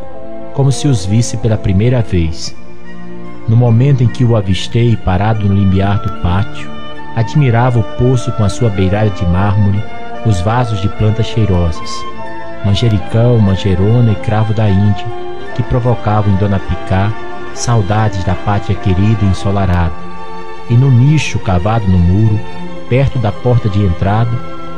como 0.55 0.73
se 0.73 0.89
os 0.89 1.05
visse 1.05 1.37
pela 1.37 1.57
primeira 1.57 2.03
vez. 2.03 2.55
No 3.49 3.57
momento 3.57 4.03
em 4.03 4.09
que 4.09 4.25
o 4.25 4.37
avistei 4.37 4.97
parado 4.97 5.49
no 5.49 5.55
limiar 5.55 6.01
do 6.01 6.21
pátio, 6.21 6.71
admirava 7.17 7.79
o 7.79 7.83
poço 7.83 8.33
com 8.33 8.45
a 8.45 8.49
sua 8.49 8.71
beirada 8.71 9.11
de 9.11 9.25
mármore, 9.27 9.83
os 10.27 10.41
vasos 10.41 10.81
de 10.81 10.89
plantas 10.89 11.27
cheirosas, 11.27 11.91
manjericão, 12.65 13.39
manjerona 13.39 14.13
e 14.13 14.17
cravo 14.17 14.53
da 14.53 14.69
Índia, 14.69 15.07
que 15.55 15.63
provocavam 15.63 16.33
em 16.33 16.37
Dona 16.37 16.59
Picá 16.59 17.13
saudades 17.55 18.23
da 18.25 18.35
pátria 18.35 18.77
querida 18.77 19.25
e 19.25 19.29
ensolarada. 19.29 19.95
E 20.69 20.75
no 20.75 20.91
nicho 20.91 21.39
cavado 21.41 21.87
no 21.89 21.99
muro, 21.99 22.39
perto 22.89 23.19
da 23.19 23.33
porta 23.33 23.69
de 23.69 23.83
entrada, 23.83 24.31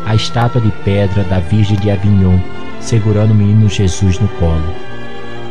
a 0.06 0.14
estátua 0.14 0.60
de 0.60 0.70
pedra 0.84 1.22
da 1.24 1.38
Virgem 1.38 1.76
de 1.76 1.90
Avignon, 1.90 2.38
segurando 2.80 3.32
o 3.32 3.34
menino 3.34 3.68
Jesus 3.68 4.18
no 4.18 4.28
colo. 4.28 4.74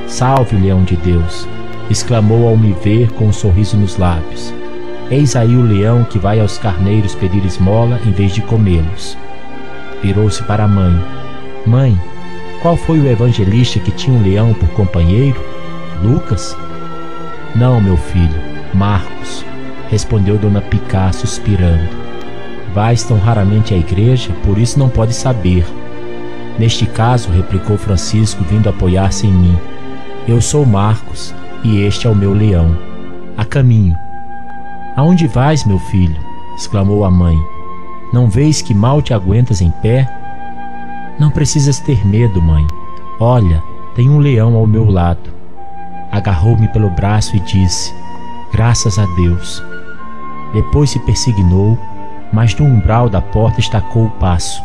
Salve, 0.07 0.57
leão 0.57 0.83
de 0.83 0.95
Deus! 0.97 1.47
exclamou 1.91 2.47
ao 2.47 2.55
me 2.55 2.71
ver 2.71 3.11
com 3.11 3.25
um 3.25 3.33
sorriso 3.33 3.75
nos 3.75 3.97
lábios. 3.97 4.60
Eis 5.11 5.35
aí 5.35 5.57
o 5.57 5.61
leão 5.61 6.05
que 6.05 6.17
vai 6.17 6.39
aos 6.39 6.57
carneiros 6.57 7.13
pedir 7.13 7.45
esmola 7.45 7.99
em 8.05 8.11
vez 8.11 8.33
de 8.33 8.41
comê-los. 8.41 9.17
Virou-se 10.01 10.41
para 10.43 10.63
a 10.63 10.67
mãe. 10.69 10.97
Mãe, 11.65 11.99
qual 12.61 12.77
foi 12.77 12.97
o 12.97 13.07
evangelista 13.07 13.77
que 13.77 13.91
tinha 13.91 14.17
um 14.17 14.23
leão 14.23 14.53
por 14.53 14.69
companheiro? 14.69 15.37
Lucas? 16.01 16.55
Não, 17.53 17.81
meu 17.81 17.97
filho, 17.97 18.41
Marcos, 18.73 19.43
respondeu 19.89 20.37
Dona 20.37 20.61
Picá, 20.61 21.11
suspirando. 21.11 21.89
Vais 22.73 23.03
tão 23.03 23.19
raramente 23.19 23.73
à 23.73 23.77
igreja, 23.77 24.31
por 24.45 24.57
isso 24.57 24.79
não 24.79 24.87
pode 24.87 25.13
saber. 25.13 25.65
Neste 26.57 26.85
caso, 26.85 27.29
replicou 27.29 27.77
Francisco, 27.77 28.45
vindo 28.45 28.69
apoiar-se 28.69 29.27
em 29.27 29.33
mim. 29.33 29.57
Eu 30.25 30.39
sou 30.39 30.65
Marcos, 30.65 31.35
e 31.65 31.81
este 31.81 32.07
é 32.07 32.09
o 32.09 32.15
meu 32.15 32.33
leão. 32.33 32.77
A 33.35 33.43
caminho. 33.43 33.97
Aonde 34.95 35.27
vais, 35.27 35.63
meu 35.65 35.79
filho? 35.79 36.19
exclamou 36.55 37.05
a 37.05 37.11
mãe. 37.11 37.37
Não 38.11 38.27
vês 38.27 38.61
que 38.61 38.73
mal 38.73 39.01
te 39.01 39.13
aguentas 39.13 39.61
em 39.61 39.71
pé? 39.71 40.07
Não 41.17 41.31
precisas 41.31 41.79
ter 41.79 42.05
medo, 42.05 42.41
mãe. 42.41 42.65
Olha, 43.19 43.63
tem 43.95 44.09
um 44.09 44.17
leão 44.17 44.55
ao 44.55 44.67
meu 44.67 44.89
lado. 44.89 45.33
Agarrou-me 46.11 46.67
pelo 46.67 46.89
braço 46.89 47.35
e 47.37 47.39
disse: 47.39 47.93
Graças 48.51 48.99
a 48.99 49.05
Deus. 49.15 49.63
Depois 50.53 50.89
se 50.89 50.99
persignou, 50.99 51.79
mas 52.33 52.53
no 52.55 52.65
umbral 52.65 53.07
da 53.07 53.21
porta 53.21 53.59
estacou 53.59 54.07
o 54.07 54.11
passo. 54.11 54.61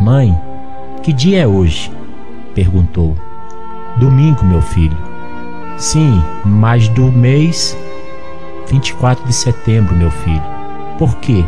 Mãe, 0.00 0.36
que 1.02 1.12
dia 1.12 1.42
é 1.42 1.46
hoje? 1.46 1.92
perguntou. 2.54 3.16
Domingo, 3.96 4.44
meu 4.44 4.60
filho. 4.60 4.96
Sim, 5.76 6.22
mas 6.44 6.88
do 6.88 7.04
mês 7.12 7.76
24 8.66 9.24
de 9.26 9.32
setembro, 9.32 9.94
meu 9.94 10.10
filho. 10.10 10.42
Por 10.98 11.16
quê? 11.16 11.44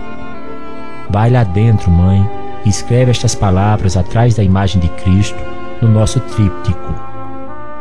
Vai 1.10 1.30
lá 1.30 1.44
dentro, 1.44 1.90
mãe, 1.90 2.28
e 2.64 2.68
escreve 2.68 3.10
estas 3.10 3.34
palavras 3.34 3.96
atrás 3.96 4.34
da 4.34 4.42
imagem 4.42 4.80
de 4.80 4.88
Cristo 4.88 5.38
no 5.80 5.88
nosso 5.88 6.18
tríptico. 6.20 6.94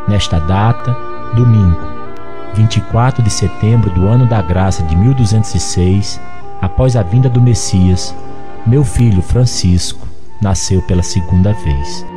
Nesta 0.07 0.39
data, 0.39 0.95
domingo, 1.35 1.79
24 2.53 3.23
de 3.23 3.29
setembro 3.29 3.89
do 3.89 4.07
ano 4.07 4.27
da 4.27 4.41
graça 4.41 4.83
de 4.83 4.95
1206, 4.95 6.21
após 6.61 6.95
a 6.95 7.01
vinda 7.01 7.29
do 7.29 7.41
Messias, 7.41 8.15
meu 8.65 8.83
filho 8.83 9.21
Francisco 9.21 10.07
nasceu 10.41 10.81
pela 10.83 11.03
segunda 11.03 11.53
vez. 11.53 12.14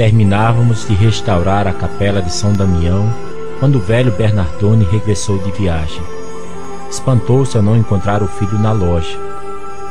Terminávamos 0.00 0.88
de 0.88 0.94
restaurar 0.94 1.66
a 1.66 1.74
capela 1.74 2.22
de 2.22 2.32
São 2.32 2.54
Damião 2.54 3.04
quando 3.58 3.76
o 3.76 3.80
velho 3.82 4.10
Bernardone 4.10 4.82
regressou 4.82 5.36
de 5.36 5.50
viagem. 5.52 6.02
Espantou-se 6.90 7.54
ao 7.54 7.62
não 7.62 7.76
encontrar 7.76 8.22
o 8.22 8.26
filho 8.26 8.58
na 8.58 8.72
loja. 8.72 9.14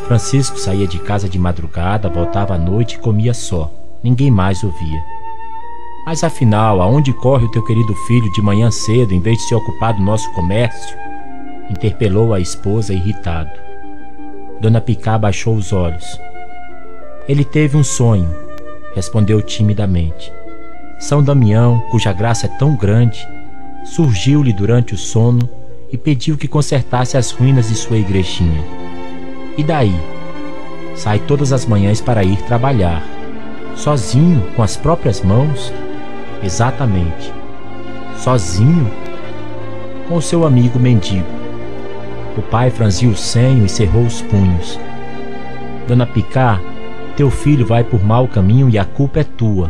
Francisco 0.08 0.58
saía 0.58 0.88
de 0.88 0.98
casa 0.98 1.30
de 1.30 1.38
madrugada, 1.38 2.10
voltava 2.10 2.56
à 2.56 2.58
noite 2.58 2.96
e 2.96 2.98
comia 2.98 3.36
só. 3.36 3.72
Ninguém 4.04 4.32
mais 4.32 4.64
o 4.64 4.72
via. 4.72 5.00
Mas 6.08 6.24
afinal, 6.24 6.82
aonde 6.82 7.14
corre 7.14 7.46
o 7.46 7.52
teu 7.52 7.64
querido 7.64 7.94
filho 8.08 8.32
de 8.32 8.42
manhã 8.42 8.72
cedo 8.72 9.14
em 9.14 9.20
vez 9.20 9.38
de 9.38 9.44
se 9.44 9.54
ocupar 9.54 9.94
do 9.94 10.02
nosso 10.02 10.28
comércio? 10.34 10.98
Interpelou 11.70 12.34
a 12.34 12.40
esposa 12.40 12.96
irritado. 12.96 13.52
Dona 14.60 14.82
Picá 14.82 15.20
baixou 15.20 15.54
os 15.54 15.72
olhos. 15.72 16.20
Ele 17.28 17.46
teve 17.46 17.78
um 17.78 17.84
sonho, 17.84 18.49
respondeu 18.96 19.42
timidamente. 19.42 20.32
São 21.00 21.24
Damião, 21.24 21.80
cuja 21.92 22.12
graça 22.12 22.46
é 22.46 22.50
tão 22.50 22.76
grande, 22.76 23.26
surgiu-lhe 23.86 24.52
durante 24.52 24.94
o 24.94 24.98
sono 24.98 25.50
e 25.92 25.98
pediu 25.98 26.38
que 26.38 26.48
consertasse 26.48 27.18
as 27.18 27.32
ruínas 27.32 27.70
de 27.70 27.76
sua 27.76 27.98
igrejinha. 27.98 28.64
E 29.58 29.64
daí? 29.64 29.96
Sai 30.96 31.20
todas 31.20 31.54
as 31.54 31.66
manhãs 31.66 32.02
para 32.02 32.24
ir 32.24 32.38
trabalhar. 32.44 33.02
Sozinho, 33.76 34.46
com 34.56 34.62
as 34.62 34.76
próprias 34.76 35.22
mãos? 35.22 35.74
Exatamente. 36.44 37.34
Sozinho? 38.18 38.92
Com 40.08 40.20
seu 40.20 40.46
amigo 40.46 40.78
mendigo. 40.78 41.28
O 42.38 42.42
pai 42.42 42.70
franziu 42.70 43.12
o 43.12 43.16
senho 43.16 43.66
e 43.66 43.70
cerrou 43.70 44.04
os 44.04 44.22
punhos. 44.22 44.78
Dona 45.88 46.06
Picá 46.06 46.60
teu 47.20 47.30
filho 47.30 47.66
vai 47.66 47.84
por 47.84 48.02
mau 48.02 48.30
caminho 48.30 48.70
e 48.70 48.80
a 48.80 48.86
culpa 48.86 49.20
é 49.20 49.24
tua. 49.26 49.70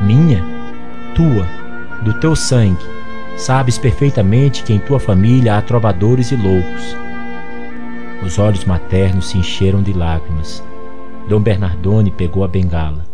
Minha? 0.00 0.44
Tua, 1.12 1.44
do 2.04 2.14
teu 2.20 2.36
sangue. 2.36 2.86
Sabes 3.36 3.76
perfeitamente 3.76 4.62
que 4.62 4.72
em 4.72 4.78
tua 4.78 5.00
família 5.00 5.58
há 5.58 5.60
trovadores 5.60 6.30
e 6.30 6.36
loucos. 6.36 6.96
Os 8.24 8.38
olhos 8.38 8.64
maternos 8.64 9.30
se 9.30 9.38
encheram 9.38 9.82
de 9.82 9.92
lágrimas. 9.92 10.62
Dom 11.28 11.40
Bernardone 11.40 12.12
pegou 12.12 12.44
a 12.44 12.48
bengala. 12.48 13.04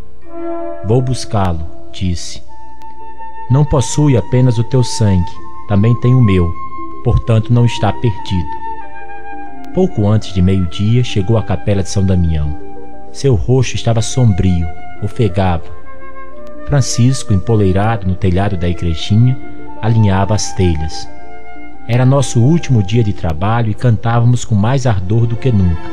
Vou 0.85 1.01
buscá-lo, 1.01 1.65
disse. 1.91 2.43
Não 3.51 3.65
possui 3.65 4.15
apenas 4.19 4.59
o 4.59 4.65
teu 4.65 4.85
sangue, 4.85 5.33
também 5.69 5.99
tem 6.01 6.15
o 6.15 6.21
meu, 6.21 6.53
portanto 7.03 7.51
não 7.51 7.65
está 7.65 7.91
perdido. 7.95 8.51
Pouco 9.73 10.07
antes 10.07 10.35
de 10.35 10.43
meio-dia 10.43 11.03
chegou 11.03 11.39
à 11.39 11.43
capela 11.43 11.83
de 11.83 11.89
São 11.89 12.05
Damião. 12.05 12.64
Seu 13.15 13.37
rosto 13.37 13.77
estava 13.77 14.03
sombrio, 14.03 14.67
ofegava. 15.01 15.63
Francisco, 16.67 17.33
empoleirado 17.33 18.09
no 18.09 18.17
telhado 18.17 18.57
da 18.57 18.69
igrejinha, 18.69 19.39
alinhava 19.81 20.35
as 20.35 20.53
telhas. 20.55 21.09
Era 21.87 22.05
nosso 22.05 22.43
último 22.43 22.83
dia 22.83 23.05
de 23.05 23.13
trabalho 23.13 23.71
e 23.71 23.75
cantávamos 23.75 24.45
com 24.45 24.57
mais 24.57 24.85
ardor 24.85 25.29
do 25.29 25.37
que 25.37 25.53
nunca. 25.53 25.89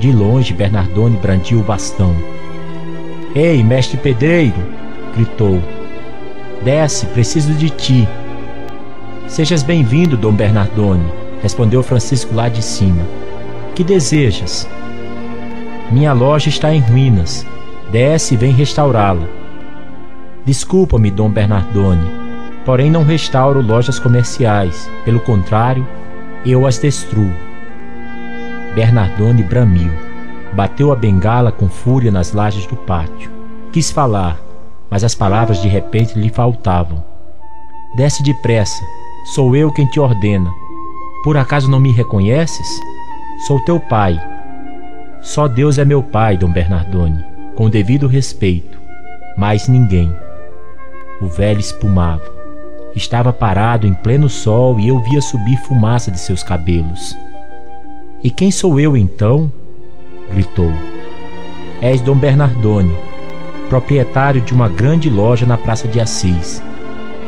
De 0.00 0.10
longe, 0.10 0.54
Bernardone 0.54 1.18
brandiu 1.18 1.60
o 1.60 1.62
bastão. 1.62 2.16
Ei, 3.34 3.62
mestre 3.62 3.98
pedreiro! 3.98 4.56
gritou. 5.14 5.60
Desce, 6.64 7.04
preciso 7.04 7.52
de 7.52 7.68
ti. 7.68 8.08
Sejas 9.28 9.62
bem-vindo, 9.62 10.16
Dom 10.16 10.32
Bernardone, 10.32 11.04
respondeu 11.42 11.82
Francisco 11.82 12.34
lá 12.34 12.48
de 12.48 12.62
cima. 12.62 13.02
Que 13.74 13.84
desejas? 13.84 14.66
Minha 15.90 16.12
loja 16.12 16.48
está 16.48 16.72
em 16.72 16.80
ruínas. 16.80 17.46
Desce 17.92 18.34
e 18.34 18.36
vem 18.36 18.52
restaurá-la. 18.52 19.26
Desculpa-me, 20.44 21.10
Dom 21.10 21.30
Bernardone, 21.30 22.10
porém 22.64 22.90
não 22.90 23.04
restauro 23.04 23.60
lojas 23.60 23.98
comerciais. 23.98 24.90
Pelo 25.04 25.20
contrário, 25.20 25.86
eu 26.44 26.66
as 26.66 26.78
destruo. 26.78 27.30
Bernardone 28.74 29.42
bramiu. 29.42 29.92
Bateu 30.52 30.90
a 30.90 30.96
bengala 30.96 31.52
com 31.52 31.68
fúria 31.68 32.10
nas 32.10 32.32
lajes 32.32 32.66
do 32.66 32.76
pátio. 32.76 33.30
Quis 33.70 33.90
falar, 33.90 34.40
mas 34.90 35.04
as 35.04 35.14
palavras 35.14 35.60
de 35.60 35.68
repente 35.68 36.18
lhe 36.18 36.30
faltavam. 36.30 37.04
Desce 37.96 38.22
depressa, 38.22 38.82
sou 39.34 39.54
eu 39.54 39.70
quem 39.72 39.86
te 39.86 40.00
ordena. 40.00 40.50
Por 41.22 41.36
acaso 41.36 41.70
não 41.70 41.80
me 41.80 41.92
reconheces? 41.92 42.80
Sou 43.46 43.60
teu 43.60 43.78
pai 43.80 44.33
só 45.24 45.48
Deus 45.48 45.78
é 45.78 45.86
meu 45.86 46.02
pai, 46.02 46.36
Dom 46.36 46.52
Bernardone, 46.52 47.24
com 47.56 47.70
devido 47.70 48.06
respeito, 48.06 48.78
mais 49.38 49.68
ninguém. 49.68 50.14
O 51.18 51.26
velho 51.26 51.58
espumava. 51.58 52.22
Estava 52.94 53.32
parado 53.32 53.86
em 53.86 53.94
pleno 53.94 54.28
sol 54.28 54.78
e 54.78 54.88
eu 54.88 55.00
via 55.00 55.22
subir 55.22 55.56
fumaça 55.56 56.10
de 56.10 56.20
seus 56.20 56.42
cabelos. 56.42 57.16
E 58.22 58.30
quem 58.30 58.50
sou 58.50 58.78
eu 58.78 58.98
então? 58.98 59.50
gritou. 60.30 60.70
És 61.80 62.02
Dom 62.02 62.16
Bernardone, 62.16 62.94
proprietário 63.70 64.42
de 64.42 64.52
uma 64.52 64.68
grande 64.68 65.08
loja 65.08 65.46
na 65.46 65.56
Praça 65.56 65.88
de 65.88 66.00
Assis, 66.00 66.62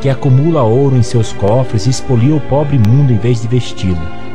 que 0.03 0.11
acumula 0.11 0.63
ouro 0.63 0.97
em 0.97 1.03
seus 1.03 1.33
cofres 1.33 1.87
e 1.87 1.91
expolia 1.91 2.37
o 2.37 2.41
pobre 2.43 2.79
mundo 2.79 3.11
em 3.11 3.17
vez 3.17 3.41
de 3.41 3.49
vesti-lo. 3.49 4.26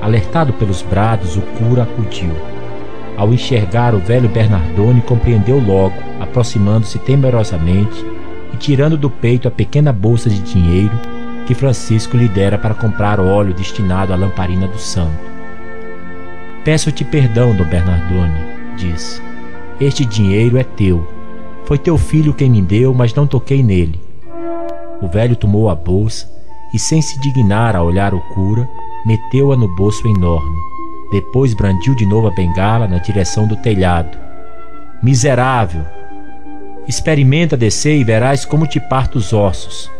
Alertado 0.00 0.52
pelos 0.54 0.82
brados, 0.82 1.36
o 1.36 1.40
cura 1.40 1.82
acudiu. 1.82 2.30
Ao 3.16 3.32
enxergar 3.32 3.94
o 3.94 3.98
velho 3.98 4.28
Bernardone, 4.28 5.02
compreendeu 5.02 5.58
logo, 5.58 5.94
aproximando-se 6.20 6.98
temerosamente 6.98 8.04
e 8.52 8.56
tirando 8.56 8.96
do 8.96 9.10
peito 9.10 9.46
a 9.46 9.50
pequena 9.50 9.92
bolsa 9.92 10.30
de 10.30 10.40
dinheiro 10.40 10.98
que 11.46 11.54
Francisco 11.54 12.16
lhe 12.16 12.28
dera 12.28 12.56
para 12.56 12.74
comprar 12.74 13.20
óleo 13.20 13.52
destinado 13.52 14.12
à 14.12 14.16
lamparina 14.16 14.66
do 14.68 14.78
santo. 14.78 15.18
Peço-te 16.64 17.04
perdão, 17.04 17.54
Dom 17.54 17.64
Bernardone, 17.64 18.38
disse. 18.76 19.20
Este 19.80 20.04
dinheiro 20.04 20.58
é 20.58 20.62
teu. 20.64 21.06
Foi 21.64 21.78
teu 21.78 21.98
filho 21.98 22.34
quem 22.34 22.50
me 22.50 22.62
deu, 22.62 22.94
mas 22.94 23.14
não 23.14 23.26
toquei 23.26 23.62
nele. 23.62 24.00
O 25.02 25.08
velho 25.08 25.34
tomou 25.34 25.70
a 25.70 25.74
bolsa 25.74 26.30
e, 26.74 26.78
sem 26.78 27.00
se 27.00 27.18
dignar 27.20 27.74
a 27.74 27.82
olhar 27.82 28.14
o 28.14 28.20
cura, 28.34 28.68
meteu-a 29.04 29.56
no 29.56 29.68
bolso 29.68 30.06
enorme. 30.06 30.56
Depois 31.10 31.54
brandiu 31.54 31.94
de 31.94 32.06
novo 32.06 32.28
a 32.28 32.30
bengala 32.30 32.86
na 32.86 32.98
direção 32.98 33.46
do 33.46 33.56
telhado. 33.56 34.16
Miserável! 35.02 35.84
Experimenta 36.86 37.56
descer 37.56 37.96
e 37.96 38.04
verás 38.04 38.44
como 38.44 38.66
te 38.66 38.80
parto 38.80 39.18
os 39.18 39.32
ossos. 39.32 39.90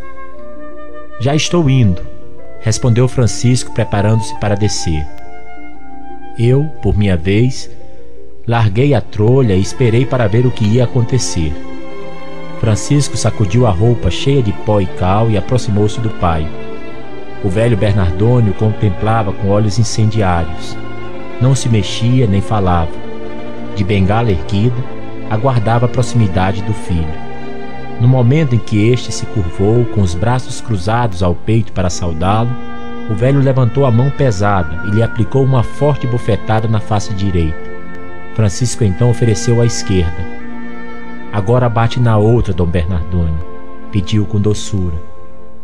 Já 1.19 1.35
estou 1.35 1.69
indo, 1.69 2.01
respondeu 2.61 3.07
Francisco, 3.07 3.71
preparando-se 3.71 4.37
para 4.39 4.55
descer. 4.55 5.05
Eu, 6.37 6.65
por 6.81 6.97
minha 6.97 7.17
vez, 7.17 7.69
larguei 8.47 8.93
a 8.93 9.01
trolha 9.01 9.53
e 9.53 9.61
esperei 9.61 10.05
para 10.05 10.27
ver 10.27 10.45
o 10.45 10.51
que 10.51 10.65
ia 10.65 10.85
acontecer. 10.85 11.53
Francisco 12.59 13.17
sacudiu 13.17 13.65
a 13.65 13.71
roupa 13.71 14.11
cheia 14.11 14.41
de 14.41 14.51
pó 14.51 14.79
e 14.79 14.85
cal 14.85 15.29
e 15.29 15.37
aproximou-se 15.37 15.99
do 15.99 16.09
pai. 16.09 16.47
O 17.43 17.49
velho 17.49 17.75
Bernardônio 17.75 18.53
contemplava 18.53 19.33
com 19.33 19.49
olhos 19.49 19.79
incendiários. 19.79 20.77
Não 21.41 21.55
se 21.55 21.67
mexia 21.67 22.27
nem 22.27 22.39
falava. 22.39 22.91
De 23.75 23.83
bengala 23.83 24.29
erguida, 24.29 24.75
aguardava 25.29 25.87
a 25.87 25.89
proximidade 25.89 26.61
do 26.61 26.73
filho. 26.73 27.31
No 27.99 28.07
momento 28.07 28.53
em 28.53 28.59
que 28.59 28.89
este 28.89 29.11
se 29.11 29.25
curvou, 29.27 29.85
com 29.85 30.01
os 30.01 30.13
braços 30.13 30.61
cruzados 30.61 31.23
ao 31.23 31.33
peito 31.33 31.71
para 31.71 31.89
saudá-lo, 31.89 32.49
o 33.09 33.13
velho 33.13 33.39
levantou 33.39 33.85
a 33.85 33.91
mão 33.91 34.09
pesada 34.09 34.87
e 34.87 34.91
lhe 34.91 35.03
aplicou 35.03 35.43
uma 35.43 35.63
forte 35.63 36.05
bufetada 36.05 36.67
na 36.67 36.79
face 36.79 37.13
direita. 37.13 37.57
Francisco 38.35 38.83
então 38.83 39.09
ofereceu 39.09 39.61
à 39.61 39.65
esquerda. 39.65 40.25
Agora 41.33 41.69
bate 41.69 41.99
na 41.99 42.17
outra, 42.17 42.53
Dom 42.53 42.67
Bernardone, 42.67 43.37
pediu 43.91 44.25
com 44.25 44.39
doçura. 44.39 45.10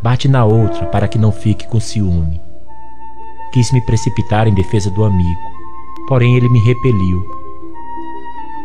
Bate 0.02 0.28
na 0.28 0.46
outra 0.46 0.86
para 0.88 1.08
que 1.08 1.18
não 1.18 1.32
fique 1.32 1.68
com 1.68 1.80
ciúme. 1.80 2.42
Quis 3.52 3.72
me 3.72 3.82
precipitar 3.82 4.48
em 4.48 4.54
defesa 4.54 4.92
do 4.92 5.04
amigo, 5.04 5.40
porém 6.08 6.36
ele 6.36 6.50
me 6.50 6.60
repeliu. 6.60 7.26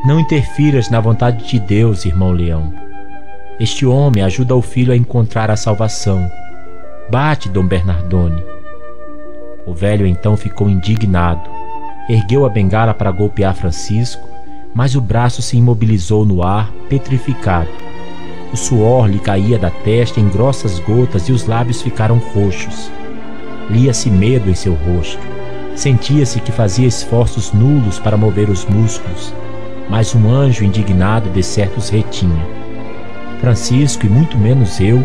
Não 0.04 0.20
interfiras 0.20 0.90
na 0.90 1.00
vontade 1.00 1.46
de 1.48 1.58
Deus, 1.58 2.04
irmão 2.04 2.32
Leão. 2.32 2.72
Este 3.58 3.86
homem 3.86 4.22
ajuda 4.22 4.56
o 4.56 4.60
filho 4.60 4.92
a 4.92 4.96
encontrar 4.96 5.50
a 5.50 5.56
salvação. 5.56 6.30
Bate, 7.10 7.48
Dom 7.48 7.66
Bernardone. 7.66 8.44
O 9.64 9.72
velho 9.72 10.06
então 10.06 10.36
ficou 10.36 10.68
indignado. 10.68 11.48
Ergueu 12.08 12.44
a 12.44 12.48
bengala 12.48 12.92
para 12.92 13.12
golpear 13.12 13.54
Francisco, 13.54 14.28
mas 14.74 14.96
o 14.96 15.00
braço 15.00 15.40
se 15.40 15.56
imobilizou 15.56 16.24
no 16.24 16.42
ar, 16.42 16.72
petrificado. 16.88 17.70
O 18.52 18.56
suor 18.56 19.08
lhe 19.08 19.18
caía 19.18 19.58
da 19.58 19.70
testa 19.70 20.20
em 20.20 20.28
grossas 20.28 20.78
gotas 20.78 21.28
e 21.28 21.32
os 21.32 21.46
lábios 21.46 21.80
ficaram 21.80 22.18
roxos. 22.18 22.90
Lia-se 23.70 24.10
medo 24.10 24.50
em 24.50 24.54
seu 24.54 24.74
rosto. 24.74 25.20
Sentia-se 25.74 26.38
que 26.40 26.52
fazia 26.52 26.86
esforços 26.86 27.52
nulos 27.52 27.98
para 27.98 28.16
mover 28.16 28.50
os 28.50 28.66
músculos, 28.66 29.32
mas 29.88 30.14
um 30.14 30.30
anjo 30.30 30.64
indignado 30.64 31.30
de 31.30 31.42
certos 31.42 31.88
retinha. 31.88 32.46
Francisco, 33.40 34.04
e 34.04 34.08
muito 34.08 34.36
menos 34.36 34.78
eu, 34.80 35.04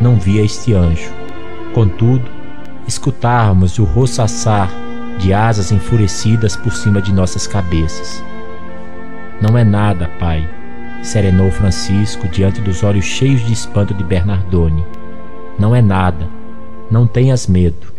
não 0.00 0.16
via 0.16 0.42
este 0.42 0.74
anjo. 0.74 1.12
Contudo, 1.72 2.28
escutávamos 2.88 3.78
o 3.78 3.84
roçaçar 3.84 4.68
de 5.18 5.32
asas 5.32 5.70
enfurecidas 5.70 6.56
por 6.56 6.72
cima 6.72 7.00
de 7.00 7.12
nossas 7.12 7.46
cabeças. 7.46 8.22
Não 9.40 9.56
é 9.56 9.62
nada, 9.62 10.10
pai, 10.18 10.48
serenou 11.02 11.50
Francisco 11.50 12.28
diante 12.28 12.60
dos 12.60 12.82
olhos 12.82 13.04
cheios 13.04 13.44
de 13.46 13.52
espanto 13.52 13.94
de 13.94 14.04
Bernardone. 14.04 14.84
Não 15.58 15.74
é 15.74 15.82
nada. 15.82 16.28
Não 16.90 17.06
tenhas 17.06 17.46
medo. 17.46 17.92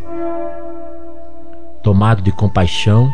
Tomado 1.82 2.22
de 2.22 2.32
compaixão, 2.32 3.12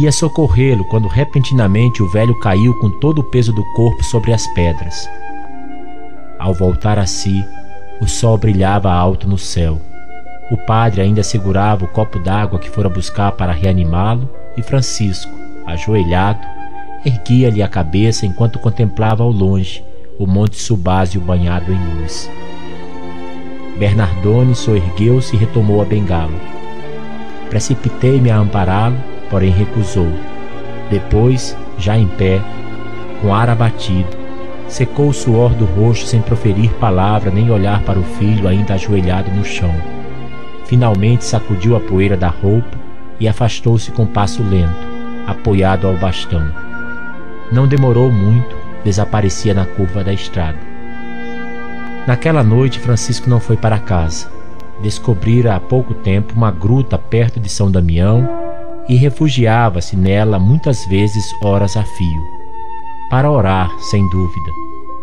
ia 0.00 0.10
socorrê-lo 0.10 0.84
quando 0.86 1.06
repentinamente 1.06 2.02
o 2.02 2.08
velho 2.08 2.38
caiu 2.40 2.78
com 2.80 2.90
todo 2.98 3.20
o 3.20 3.24
peso 3.24 3.52
do 3.52 3.64
corpo 3.74 4.02
sobre 4.02 4.32
as 4.32 4.46
pedras. 4.48 5.08
Ao 6.38 6.52
voltar 6.52 6.98
a 6.98 7.06
si, 7.06 7.44
o 8.00 8.08
sol 8.08 8.36
brilhava 8.36 8.92
alto 8.92 9.28
no 9.28 9.38
céu. 9.38 9.80
O 10.50 10.56
padre 10.56 11.00
ainda 11.00 11.22
segurava 11.22 11.84
o 11.84 11.88
copo 11.88 12.18
d'água 12.18 12.58
que 12.58 12.68
fora 12.68 12.88
buscar 12.88 13.32
para 13.32 13.52
reanimá-lo 13.52 14.28
e 14.56 14.62
Francisco, 14.62 15.32
ajoelhado, 15.66 16.40
erguia-lhe 17.04 17.62
a 17.62 17.68
cabeça 17.68 18.26
enquanto 18.26 18.58
contemplava 18.58 19.22
ao 19.22 19.30
longe 19.30 19.84
o 20.18 20.26
monte 20.26 20.56
Subásio 20.56 21.20
banhado 21.20 21.72
em 21.72 22.00
luz. 22.00 22.30
Bernardone 23.78 24.54
soergueu-se 24.54 25.34
e 25.34 25.38
retomou 25.38 25.82
a 25.82 25.84
bengala. 25.84 26.38
Precipitei-me 27.48 28.30
a 28.30 28.36
ampará-lo, 28.36 28.96
porém 29.30 29.50
recusou. 29.50 30.08
Depois, 30.90 31.56
já 31.78 31.98
em 31.98 32.06
pé, 32.06 32.40
com 33.20 33.34
ar 33.34 33.48
abatido, 33.48 34.16
secou 34.68 35.08
o 35.08 35.12
suor 35.12 35.50
do 35.54 35.64
rosto 35.64 36.06
sem 36.06 36.20
proferir 36.20 36.70
palavra 36.74 37.30
nem 37.30 37.50
olhar 37.50 37.82
para 37.82 37.98
o 37.98 38.04
filho 38.04 38.46
ainda 38.46 38.74
ajoelhado 38.74 39.30
no 39.30 39.44
chão. 39.44 39.74
Finalmente 40.66 41.24
sacudiu 41.24 41.76
a 41.76 41.80
poeira 41.80 42.16
da 42.16 42.28
roupa 42.28 42.78
e 43.18 43.28
afastou-se 43.28 43.90
com 43.90 44.06
passo 44.06 44.42
lento, 44.42 44.86
apoiado 45.26 45.86
ao 45.86 45.96
bastão. 45.96 46.71
Não 47.52 47.68
demorou 47.68 48.10
muito, 48.10 48.56
desaparecia 48.82 49.52
na 49.52 49.66
curva 49.66 50.02
da 50.02 50.12
estrada. 50.12 50.58
Naquela 52.06 52.42
noite, 52.42 52.80
Francisco 52.80 53.28
não 53.28 53.38
foi 53.38 53.56
para 53.56 53.78
casa. 53.78 54.28
Descobrira 54.82 55.54
há 55.54 55.60
pouco 55.60 55.94
tempo 55.94 56.34
uma 56.34 56.50
gruta 56.50 56.98
perto 56.98 57.38
de 57.38 57.48
São 57.48 57.70
Damião 57.70 58.28
e 58.88 58.96
refugiava-se 58.96 59.94
nela 59.94 60.38
muitas 60.38 60.84
vezes 60.86 61.32
horas 61.42 61.76
a 61.76 61.84
fio. 61.84 62.22
Para 63.10 63.30
orar, 63.30 63.70
sem 63.90 64.08
dúvida, 64.08 64.50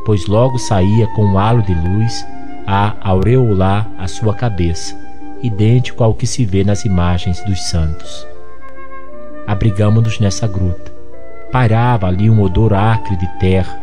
pois 0.03 0.25
logo 0.25 0.57
saía 0.57 1.07
com 1.15 1.23
um 1.23 1.37
halo 1.37 1.61
de 1.61 1.73
luz 1.73 2.25
a 2.67 2.95
aureolar 3.01 3.87
a 3.97 4.07
sua 4.07 4.33
cabeça 4.33 4.97
idêntico 5.41 6.03
ao 6.03 6.13
que 6.13 6.27
se 6.27 6.45
vê 6.45 6.63
nas 6.63 6.85
imagens 6.85 7.41
dos 7.45 7.61
santos. 7.69 8.27
Abrigamo-nos 9.47 10.19
nessa 10.19 10.47
gruta. 10.47 10.88
Pairava 11.51 12.05
ali 12.05 12.29
um 12.29 12.41
odor 12.41 12.73
acre 12.73 13.15
de 13.15 13.27
terra. 13.39 13.75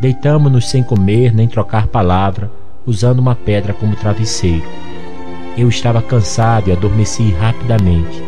Deitamo-nos 0.00 0.68
sem 0.68 0.82
comer 0.82 1.34
nem 1.34 1.48
trocar 1.48 1.88
palavra, 1.88 2.50
usando 2.86 3.18
uma 3.18 3.34
pedra 3.34 3.72
como 3.72 3.96
travesseiro. 3.96 4.64
Eu 5.58 5.68
estava 5.68 6.00
cansado 6.00 6.68
e 6.68 6.72
adormeci 6.72 7.32
rapidamente. 7.32 8.22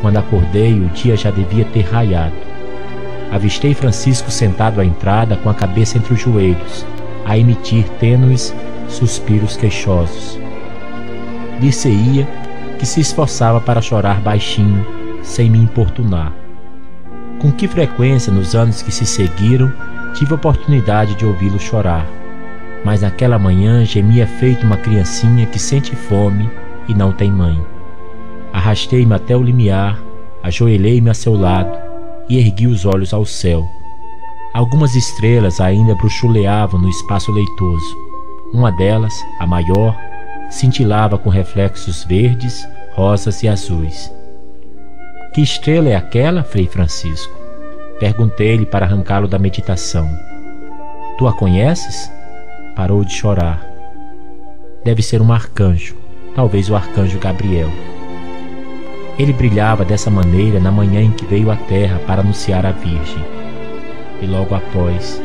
Quando 0.00 0.16
acordei, 0.16 0.72
o 0.72 0.88
dia 0.88 1.16
já 1.16 1.30
devia 1.30 1.64
ter 1.66 1.82
raiado. 1.82 2.34
Avistei 3.30 3.74
Francisco 3.74 4.30
sentado 4.30 4.80
à 4.80 4.84
entrada 4.84 5.36
com 5.36 5.48
a 5.48 5.54
cabeça 5.54 5.96
entre 5.96 6.14
os 6.14 6.20
joelhos, 6.20 6.84
a 7.24 7.38
emitir 7.38 7.88
tênues 8.00 8.52
suspiros 8.88 9.56
queixosos. 9.56 10.38
Dir-se-ia 11.60 12.26
que 12.78 12.86
se 12.86 13.00
esforçava 13.00 13.60
para 13.60 13.80
chorar 13.80 14.20
baixinho, 14.20 14.84
sem 15.22 15.48
me 15.48 15.58
importunar. 15.58 16.43
Com 17.44 17.52
que 17.52 17.68
frequência 17.68 18.32
nos 18.32 18.54
anos 18.54 18.80
que 18.80 18.90
se 18.90 19.04
seguiram 19.04 19.70
tive 20.14 20.32
oportunidade 20.32 21.14
de 21.14 21.26
ouvi-lo 21.26 21.60
chorar, 21.60 22.06
mas 22.82 23.02
naquela 23.02 23.38
manhã 23.38 23.84
gemia 23.84 24.26
feito 24.26 24.64
uma 24.64 24.78
criancinha 24.78 25.44
que 25.44 25.58
sente 25.58 25.94
fome 25.94 26.50
e 26.88 26.94
não 26.94 27.12
tem 27.12 27.30
mãe. 27.30 27.62
Arrastei-me 28.50 29.12
até 29.12 29.36
o 29.36 29.42
limiar, 29.42 30.02
ajoelhei-me 30.42 31.10
a 31.10 31.12
seu 31.12 31.34
lado 31.34 31.76
e 32.30 32.38
ergui 32.38 32.66
os 32.66 32.86
olhos 32.86 33.12
ao 33.12 33.26
céu. 33.26 33.62
Algumas 34.54 34.94
estrelas 34.94 35.60
ainda 35.60 35.94
bruxuleavam 35.96 36.80
no 36.80 36.88
espaço 36.88 37.30
leitoso 37.30 37.94
Uma 38.54 38.72
delas, 38.72 39.12
a 39.38 39.46
maior, 39.46 39.94
cintilava 40.48 41.18
com 41.18 41.28
reflexos 41.28 42.04
verdes, 42.04 42.66
rosas 42.94 43.42
e 43.42 43.48
azuis. 43.48 44.10
Que 45.34 45.40
estrela 45.40 45.88
é 45.88 45.96
aquela, 45.96 46.44
Frei 46.44 46.68
Francisco? 46.68 47.36
Perguntei-lhe 47.98 48.64
para 48.64 48.86
arrancá-lo 48.86 49.26
da 49.26 49.36
meditação. 49.36 50.08
Tu 51.18 51.26
a 51.26 51.32
conheces? 51.32 52.08
Parou 52.76 53.04
de 53.04 53.12
chorar. 53.12 53.66
Deve 54.84 55.02
ser 55.02 55.20
um 55.20 55.32
arcanjo, 55.32 55.96
talvez 56.36 56.70
o 56.70 56.76
arcanjo 56.76 57.18
Gabriel. 57.18 57.68
Ele 59.18 59.32
brilhava 59.32 59.84
dessa 59.84 60.08
maneira 60.08 60.60
na 60.60 60.70
manhã 60.70 61.02
em 61.02 61.10
que 61.10 61.26
veio 61.26 61.50
à 61.50 61.56
terra 61.56 62.00
para 62.06 62.20
anunciar 62.20 62.64
a 62.64 62.70
Virgem. 62.70 63.24
E 64.22 64.26
logo 64.26 64.54
após, 64.54 65.20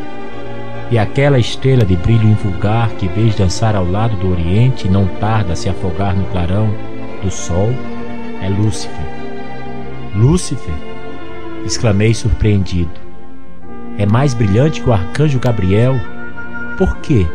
e 0.89 0.97
aquela 0.97 1.37
estrela 1.37 1.85
de 1.85 1.95
brilho 1.95 2.27
invulgar 2.27 2.89
que 2.93 3.07
vês 3.07 3.35
dançar 3.35 3.75
ao 3.75 3.85
lado 3.85 4.15
do 4.17 4.31
Oriente 4.31 4.87
e 4.87 4.89
não 4.89 5.05
tarda 5.05 5.53
a 5.53 5.55
se 5.55 5.69
afogar 5.69 6.15
no 6.15 6.25
clarão 6.31 6.73
do 7.21 7.29
sol, 7.29 7.69
é 8.41 8.49
Lúcifer. 8.49 9.18
Lúcifer! 10.19 10.73
exclamei 11.65 12.13
surpreendido. 12.13 12.91
É 13.97 14.05
mais 14.05 14.33
brilhante 14.33 14.81
que 14.81 14.89
o 14.89 14.93
arcanjo 14.93 15.39
Gabriel? 15.39 15.95
Por 16.77 16.97
quê? 16.97 17.25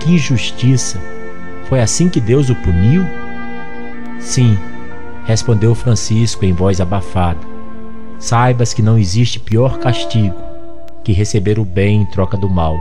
Que 0.00 0.12
injustiça! 0.12 1.00
Foi 1.68 1.80
assim 1.80 2.10
que 2.10 2.20
Deus 2.20 2.50
o 2.50 2.54
puniu? 2.56 3.02
Sim, 4.20 4.58
respondeu 5.24 5.74
Francisco 5.74 6.44
em 6.44 6.52
voz 6.52 6.82
abafada. 6.82 7.40
Saibas 8.18 8.74
que 8.74 8.82
não 8.82 8.98
existe 8.98 9.40
pior 9.40 9.78
castigo 9.78 10.36
que 11.02 11.12
receber 11.12 11.58
o 11.58 11.64
bem 11.64 12.02
em 12.02 12.06
troca 12.06 12.36
do 12.36 12.48
mal. 12.48 12.76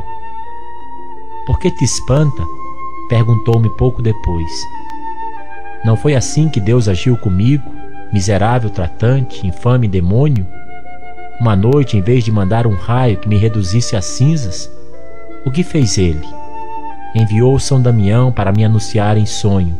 Por 1.45 1.57
que 1.59 1.71
te 1.71 1.85
espanta? 1.85 2.43
perguntou-me 3.07 3.69
pouco 3.77 4.01
depois. 4.01 4.51
Não 5.85 5.95
foi 5.95 6.15
assim 6.15 6.49
que 6.49 6.59
Deus 6.59 6.89
agiu 6.89 7.15
comigo, 7.17 7.74
miserável 8.11 8.69
tratante, 8.69 9.45
infame 9.45 9.87
demônio? 9.87 10.45
Uma 11.39 11.55
noite, 11.55 11.97
em 11.97 12.01
vez 12.01 12.23
de 12.23 12.31
mandar 12.31 12.65
um 12.65 12.75
raio 12.75 13.17
que 13.17 13.27
me 13.27 13.37
reduzisse 13.37 13.95
a 13.95 14.01
cinzas, 14.01 14.71
o 15.45 15.51
que 15.51 15.63
fez 15.63 15.97
ele? 15.97 16.25
Enviou 17.13 17.59
São 17.59 17.81
Damião 17.81 18.31
para 18.31 18.51
me 18.51 18.63
anunciar 18.63 19.17
em 19.17 19.25
sonho: 19.25 19.75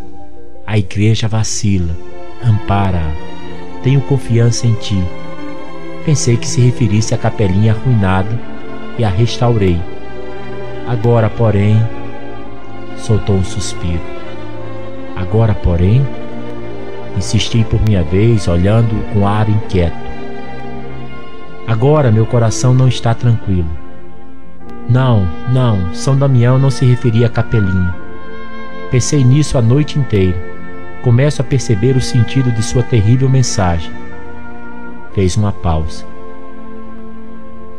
A 0.66 0.78
igreja 0.78 1.28
vacila, 1.28 1.96
ampara-a. 2.44 3.12
Tenho 3.82 4.02
confiança 4.02 4.66
em 4.66 4.74
ti 4.76 5.02
Pensei 6.06 6.38
que 6.38 6.48
se 6.48 6.62
referisse 6.62 7.16
à 7.16 7.18
capelinha 7.18 7.74
arruinada 7.74 8.40
e 8.96 9.04
a 9.04 9.10
restaurei. 9.10 9.82
Agora, 10.88 11.32
porém, 11.32 11.82
soltou 12.96 13.38
um 13.38 13.44
suspiro. 13.44 14.00
Agora, 15.16 15.56
porém, 15.56 16.06
insisti 17.18 17.64
por 17.64 17.82
minha 17.82 18.04
vez, 18.04 18.48
olhando 18.48 18.96
com 19.14 19.28
ar 19.28 19.50
inquieto. 19.50 19.96
Agora 21.68 22.12
meu 22.12 22.26
coração 22.26 22.74
não 22.74 22.88
está 22.88 23.14
tranquilo. 23.14 23.70
Não, 24.88 25.28
não, 25.52 25.94
São 25.94 26.18
Damião 26.18 26.60
não 26.60 26.70
se 26.70 26.86
referia 26.86 27.28
à 27.28 27.30
capelinha. 27.30 27.96
Pensei 28.92 29.24
nisso 29.24 29.58
a 29.58 29.62
noite 29.62 29.98
inteira. 29.98 30.38
Começo 31.04 31.42
a 31.42 31.46
perceber 31.46 31.96
o 31.96 32.02
sentido 32.02 32.52
de 32.52 32.62
sua 32.64 32.84
terrível 32.84 33.30
mensagem 33.30 33.92
fez 35.16 35.38
uma 35.38 35.54
pausa. 35.54 36.06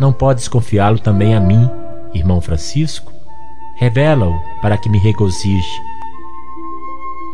Não 0.00 0.12
podes 0.12 0.48
confiá-lo 0.48 0.98
também 0.98 1.34
a 1.34 1.40
mim, 1.40 1.70
irmão 2.14 2.40
Francisco? 2.40 3.12
Revela-o 3.76 4.34
para 4.62 4.78
que 4.78 4.88
me 4.88 4.98
regozije. 4.98 5.80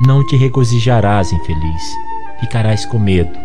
Não 0.05 0.27
te 0.27 0.35
regozijarás, 0.37 1.33
infeliz, 1.33 1.97
ficarás 2.41 2.85
com 2.85 2.99
medo. 2.99 3.39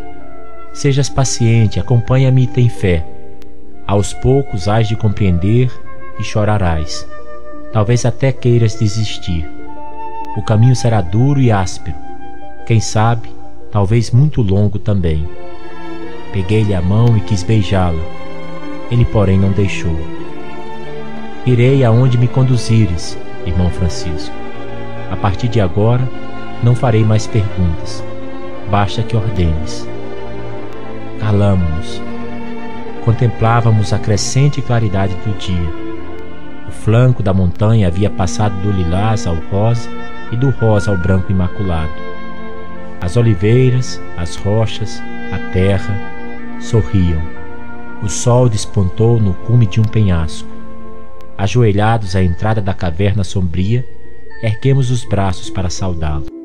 Sejas 0.74 1.08
paciente, 1.08 1.80
acompanha-me 1.80 2.46
e 2.46 2.48
tem 2.48 2.68
fé. 2.68 3.06
Aos 3.86 4.12
poucos 4.12 4.68
hás 4.68 4.88
de 4.88 4.96
compreender 4.96 5.72
e 6.20 6.24
chorarás. 6.24 7.08
Talvez 7.72 8.06
até 8.06 8.32
queiras 8.32 8.74
desistir. 8.74 9.48
O 10.36 10.42
caminho 10.42 10.76
será 10.76 11.00
duro 11.00 11.40
e 11.40 11.52
áspero. 11.52 11.96
Quem 12.66 12.80
sabe, 12.80 13.30
talvez 13.72 14.10
muito 14.10 14.42
longo 14.42 14.80
também. 14.80 15.30
Peguei-lhe 16.34 16.74
a 16.74 16.82
mão 16.82 17.16
e 17.16 17.22
quis 17.22 17.44
beijá-la. 17.44 18.02
Ele, 18.90 19.06
porém, 19.06 19.38
não 19.38 19.52
deixou. 19.52 19.96
Irei 21.46 21.86
aonde 21.86 22.18
me 22.18 22.28
conduzires, 22.28 23.16
irmão 23.46 23.70
Francisco. 23.70 24.36
A 25.12 25.16
partir 25.16 25.50
de 25.50 25.62
agora, 25.62 26.02
não 26.64 26.76
farei 26.76 27.04
mais 27.04 27.28
perguntas. 27.28 28.04
Basta 28.70 29.04
que 29.04 29.16
ordenes. 29.16 29.88
Calamos-nos. 31.20 32.02
Contemplávamos 33.04 33.94
a 33.94 34.00
crescente 34.00 34.62
claridade 34.62 35.14
do 35.26 35.38
dia. 35.38 35.88
O 36.68 36.72
flanco 36.72 37.24
da 37.24 37.34
montanha 37.34 37.88
havia 37.88 38.10
passado 38.10 38.54
do 38.62 38.72
lilás 38.72 39.26
ao 39.26 39.36
rosa 39.50 39.90
e 40.32 40.36
do 40.36 40.50
rosa 40.50 40.92
ao 40.92 40.98
branco 40.98 41.32
imaculado. 41.32 41.92
As 43.00 43.16
oliveiras, 43.16 44.02
as 44.18 44.36
rochas, 44.36 45.02
a 45.32 45.54
terra, 45.54 45.96
sorriam. 46.60 47.22
O 48.04 48.10
sol 48.10 48.50
despontou 48.50 49.20
no 49.20 49.34
cume 49.34 49.66
de 49.66 49.80
um 49.80 49.86
penhasco. 49.86 50.50
Ajoelhados 51.38 52.16
à 52.16 52.22
entrada 52.22 52.62
da 52.62 52.74
caverna 52.74 53.24
sombria, 53.24 53.86
erguemos 54.44 54.92
os 54.92 55.04
braços 55.06 55.50
para 55.50 55.70
saudá-lo. 55.70 56.37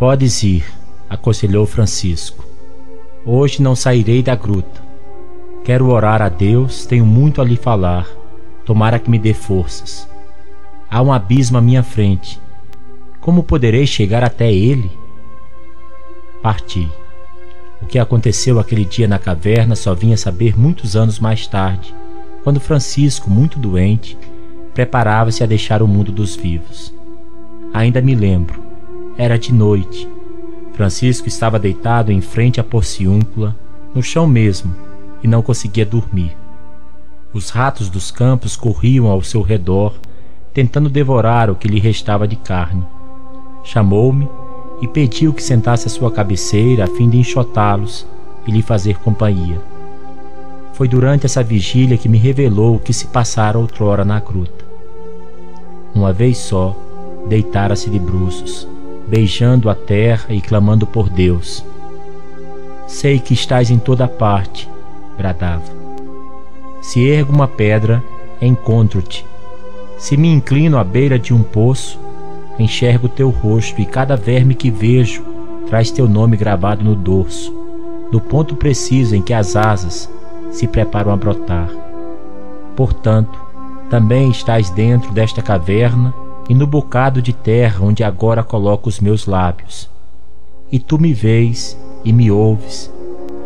Podes 0.00 0.42
ir, 0.42 0.64
aconselhou 1.10 1.66
Francisco. 1.66 2.42
Hoje 3.22 3.60
não 3.60 3.76
sairei 3.76 4.22
da 4.22 4.34
gruta. 4.34 4.82
Quero 5.62 5.90
orar 5.90 6.22
a 6.22 6.30
Deus, 6.30 6.86
tenho 6.86 7.04
muito 7.04 7.42
a 7.42 7.44
lhe 7.44 7.54
falar. 7.54 8.08
Tomara 8.64 8.98
que 8.98 9.10
me 9.10 9.18
dê 9.18 9.34
forças. 9.34 10.08
Há 10.90 11.02
um 11.02 11.12
abismo 11.12 11.58
à 11.58 11.60
minha 11.60 11.82
frente. 11.82 12.40
Como 13.20 13.42
poderei 13.42 13.86
chegar 13.86 14.24
até 14.24 14.50
ele? 14.50 14.90
Parti. 16.42 16.90
O 17.82 17.84
que 17.84 17.98
aconteceu 17.98 18.58
aquele 18.58 18.86
dia 18.86 19.06
na 19.06 19.18
caverna 19.18 19.76
só 19.76 19.92
vinha 19.92 20.16
saber 20.16 20.58
muitos 20.58 20.96
anos 20.96 21.18
mais 21.18 21.46
tarde, 21.46 21.94
quando 22.42 22.58
Francisco, 22.58 23.28
muito 23.28 23.58
doente, 23.58 24.16
preparava-se 24.72 25.44
a 25.44 25.46
deixar 25.46 25.82
o 25.82 25.86
mundo 25.86 26.10
dos 26.10 26.36
vivos. 26.36 26.90
Ainda 27.74 28.00
me 28.00 28.14
lembro 28.14 28.69
era 29.20 29.38
de 29.38 29.52
noite. 29.52 30.08
Francisco 30.72 31.28
estava 31.28 31.58
deitado 31.58 32.10
em 32.10 32.22
frente 32.22 32.58
à 32.58 32.64
porciúncula, 32.64 33.54
no 33.94 34.02
chão 34.02 34.26
mesmo, 34.26 34.74
e 35.22 35.28
não 35.28 35.42
conseguia 35.42 35.84
dormir. 35.84 36.34
Os 37.30 37.50
ratos 37.50 37.90
dos 37.90 38.10
campos 38.10 38.56
corriam 38.56 39.08
ao 39.08 39.22
seu 39.22 39.42
redor, 39.42 39.92
tentando 40.54 40.88
devorar 40.88 41.50
o 41.50 41.54
que 41.54 41.68
lhe 41.68 41.78
restava 41.78 42.26
de 42.26 42.34
carne. 42.34 42.82
Chamou-me 43.62 44.26
e 44.80 44.88
pediu 44.88 45.34
que 45.34 45.42
sentasse 45.42 45.86
à 45.86 45.90
sua 45.90 46.10
cabeceira 46.10 46.84
a 46.84 46.86
fim 46.86 47.10
de 47.10 47.18
enxotá-los 47.18 48.06
e 48.46 48.50
lhe 48.50 48.62
fazer 48.62 48.96
companhia. 49.00 49.60
Foi 50.72 50.88
durante 50.88 51.26
essa 51.26 51.42
vigília 51.42 51.98
que 51.98 52.08
me 52.08 52.16
revelou 52.16 52.76
o 52.76 52.80
que 52.80 52.94
se 52.94 53.06
passara 53.08 53.58
outrora 53.58 54.02
na 54.02 54.18
gruta. 54.18 54.64
Uma 55.94 56.10
vez 56.10 56.38
só, 56.38 56.74
deitara-se 57.28 57.90
de 57.90 57.98
bruços 57.98 58.66
beijando 59.10 59.68
a 59.68 59.74
terra 59.74 60.26
e 60.32 60.40
clamando 60.40 60.86
por 60.86 61.10
Deus. 61.10 61.64
Sei 62.86 63.18
que 63.18 63.34
estás 63.34 63.68
em 63.68 63.78
toda 63.78 64.06
parte, 64.06 64.70
bradava. 65.18 65.64
Se 66.80 67.04
ergo 67.04 67.32
uma 67.32 67.48
pedra, 67.48 68.02
encontro-te. 68.40 69.26
Se 69.98 70.16
me 70.16 70.28
inclino 70.28 70.78
à 70.78 70.84
beira 70.84 71.18
de 71.18 71.34
um 71.34 71.42
poço, 71.42 71.98
enxergo 72.56 73.08
teu 73.08 73.30
rosto 73.30 73.80
e 73.80 73.84
cada 73.84 74.16
verme 74.16 74.54
que 74.54 74.70
vejo 74.70 75.24
traz 75.66 75.90
teu 75.90 76.08
nome 76.08 76.36
gravado 76.36 76.84
no 76.84 76.94
dorso, 76.94 77.52
no 78.12 78.20
ponto 78.20 78.54
preciso 78.54 79.16
em 79.16 79.22
que 79.22 79.34
as 79.34 79.56
asas 79.56 80.08
se 80.52 80.68
preparam 80.68 81.12
a 81.12 81.16
brotar. 81.16 81.68
Portanto, 82.76 83.38
também 83.88 84.30
estás 84.30 84.70
dentro 84.70 85.12
desta 85.12 85.42
caverna 85.42 86.14
e 86.50 86.54
no 86.54 86.66
bocado 86.66 87.22
de 87.22 87.32
terra 87.32 87.86
onde 87.86 88.02
agora 88.02 88.42
coloco 88.42 88.88
os 88.88 88.98
meus 88.98 89.24
lábios. 89.24 89.88
E 90.72 90.80
tu 90.80 90.98
me 90.98 91.12
vês 91.12 91.78
e 92.04 92.12
me 92.12 92.28
ouves 92.28 92.92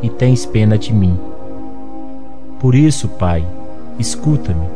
e 0.03 0.09
tens 0.09 0.47
pena 0.47 0.79
de 0.79 0.91
mim. 0.91 1.15
Por 2.59 2.75
isso, 2.75 3.07
Pai, 3.07 3.47
escuta-me. 3.99 4.67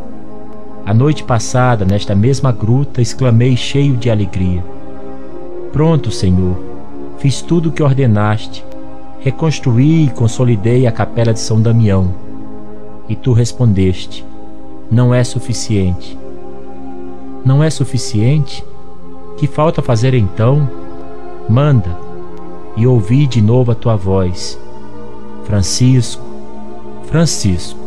A 0.84 0.92
noite 0.92 1.24
passada, 1.24 1.86
nesta 1.86 2.14
mesma 2.14 2.52
gruta, 2.52 3.00
exclamei 3.00 3.56
cheio 3.56 3.96
de 3.96 4.10
alegria: 4.10 4.62
Pronto, 5.72 6.10
Senhor, 6.10 6.54
fiz 7.16 7.40
tudo 7.40 7.70
o 7.70 7.72
que 7.72 7.82
ordenaste, 7.82 8.62
reconstruí 9.20 10.04
e 10.04 10.10
consolidei 10.10 10.86
a 10.86 10.92
capela 10.92 11.32
de 11.32 11.40
São 11.40 11.62
Damião. 11.62 12.14
E 13.08 13.16
tu 13.16 13.32
respondeste: 13.32 14.22
Não 14.90 15.14
é 15.14 15.24
suficiente. 15.24 16.17
Não 17.48 17.64
é 17.64 17.70
suficiente? 17.70 18.62
Que 19.38 19.46
falta 19.46 19.80
fazer 19.80 20.12
então? 20.12 20.68
Manda, 21.48 21.96
e 22.76 22.86
ouvi 22.86 23.26
de 23.26 23.40
novo 23.40 23.72
a 23.72 23.74
tua 23.74 23.96
voz. 23.96 24.60
Francisco, 25.44 26.22
Francisco, 27.04 27.80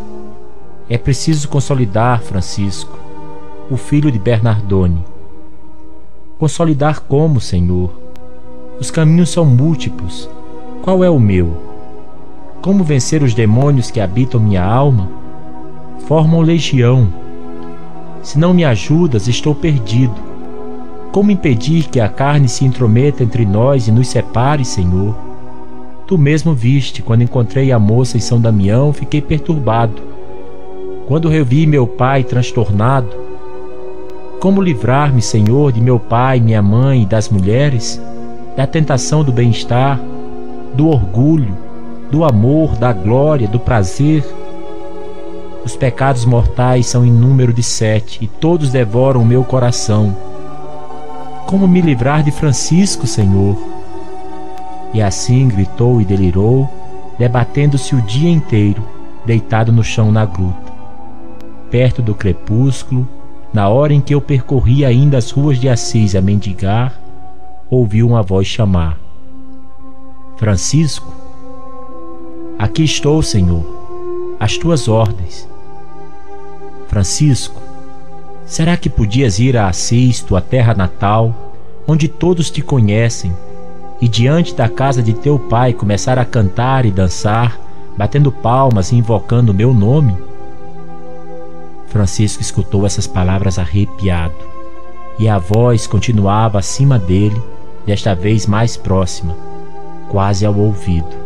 é 0.89 0.97
preciso 0.97 1.47
consolidar 1.47 2.23
Francisco, 2.23 2.97
o 3.69 3.77
filho 3.77 4.11
de 4.11 4.17
Bernardone. 4.17 5.05
Consolidar 6.39 7.01
como, 7.01 7.39
Senhor? 7.39 7.91
Os 8.79 8.89
caminhos 8.89 9.29
são 9.29 9.45
múltiplos. 9.45 10.27
Qual 10.81 11.03
é 11.03 11.09
o 11.11 11.19
meu? 11.19 11.55
Como 12.63 12.83
vencer 12.83 13.21
os 13.21 13.35
demônios 13.35 13.91
que 13.91 13.99
habitam 13.99 14.39
minha 14.39 14.65
alma? 14.65 15.07
Formam 16.07 16.41
legião. 16.41 17.20
Se 18.21 18.37
não 18.37 18.53
me 18.53 18.63
ajudas, 18.63 19.27
estou 19.27 19.55
perdido. 19.55 20.15
Como 21.11 21.31
impedir 21.31 21.89
que 21.89 21.99
a 21.99 22.07
carne 22.07 22.47
se 22.47 22.63
intrometa 22.63 23.23
entre 23.23 23.45
nós 23.45 23.87
e 23.87 23.91
nos 23.91 24.07
separe, 24.07 24.63
Senhor? 24.63 25.15
Tu 26.07 26.17
mesmo 26.17 26.53
viste, 26.53 27.01
quando 27.01 27.23
encontrei 27.23 27.71
a 27.71 27.79
moça 27.79 28.17
em 28.17 28.19
São 28.19 28.39
Damião, 28.39 28.93
fiquei 28.93 29.21
perturbado. 29.21 30.01
Quando 31.07 31.29
revi 31.29 31.65
meu 31.65 31.87
pai 31.87 32.23
transtornado, 32.23 33.09
como 34.39 34.61
livrar-me, 34.61 35.21
Senhor, 35.21 35.71
de 35.71 35.81
meu 35.81 35.99
pai, 35.99 36.39
minha 36.39 36.61
mãe 36.61 37.03
e 37.03 37.05
das 37.05 37.29
mulheres, 37.29 38.01
da 38.55 38.65
tentação 38.65 39.23
do 39.23 39.31
bem-estar, 39.31 39.99
do 40.73 40.87
orgulho, 40.87 41.57
do 42.09 42.23
amor, 42.23 42.75
da 42.75 42.91
glória, 42.91 43.47
do 43.47 43.59
prazer? 43.59 44.25
Os 45.63 45.75
pecados 45.75 46.25
mortais 46.25 46.87
são 46.87 47.05
em 47.05 47.11
número 47.11 47.53
de 47.53 47.61
sete 47.61 48.23
e 48.23 48.27
todos 48.27 48.71
devoram 48.71 49.21
o 49.21 49.25
meu 49.25 49.43
coração. 49.43 50.15
Como 51.45 51.67
me 51.67 51.81
livrar 51.81 52.23
de 52.23 52.31
Francisco, 52.31 53.05
Senhor? 53.05 53.57
E 54.93 55.01
assim 55.01 55.47
gritou 55.47 56.01
e 56.01 56.05
delirou, 56.05 56.67
debatendo-se 57.17 57.95
o 57.95 58.01
dia 58.01 58.29
inteiro, 58.29 58.83
deitado 59.25 59.71
no 59.71 59.83
chão 59.83 60.11
na 60.11 60.25
gruta. 60.25 60.71
Perto 61.69 62.01
do 62.01 62.15
crepúsculo, 62.15 63.07
na 63.53 63.69
hora 63.69 63.93
em 63.93 64.01
que 64.01 64.15
eu 64.15 64.21
percorria 64.21 64.87
ainda 64.87 65.17
as 65.17 65.29
ruas 65.29 65.59
de 65.59 65.69
Assis 65.69 66.15
a 66.15 66.21
mendigar, 66.21 66.99
ouvi 67.69 68.01
uma 68.01 68.23
voz 68.23 68.47
chamar: 68.47 68.97
Francisco, 70.37 71.13
aqui 72.57 72.83
estou, 72.83 73.21
Senhor, 73.21 73.63
às 74.39 74.57
tuas 74.57 74.87
ordens. 74.87 75.50
Francisco, 76.91 77.59
será 78.45 78.77
que 78.77 78.89
podias 78.89 79.39
ir 79.39 79.57
a 79.57 79.67
Assis, 79.67 80.21
tua 80.21 80.41
terra 80.41 80.75
natal, 80.75 81.33
onde 81.87 82.07
todos 82.07 82.51
te 82.51 82.61
conhecem? 82.61 83.33
e 84.01 84.07
diante 84.07 84.55
da 84.55 84.67
casa 84.67 85.01
de 85.01 85.13
teu 85.13 85.37
pai 85.37 85.73
começar 85.73 86.17
a 86.17 86.25
cantar 86.25 86.85
e 86.87 86.91
dançar, 86.91 87.57
batendo 87.95 88.31
palmas 88.31 88.91
e 88.91 88.95
invocando 88.95 89.51
o 89.51 89.55
meu 89.55 89.73
nome? 89.75 90.17
Francisco 91.87 92.41
escutou 92.41 92.85
essas 92.85 93.05
palavras 93.05 93.59
arrepiado, 93.59 94.33
e 95.19 95.29
a 95.29 95.37
voz 95.37 95.85
continuava 95.85 96.57
acima 96.57 96.97
dele, 96.97 97.39
desta 97.85 98.15
vez 98.15 98.47
mais 98.47 98.75
próxima, 98.75 99.37
quase 100.09 100.47
ao 100.47 100.57
ouvido. 100.57 101.21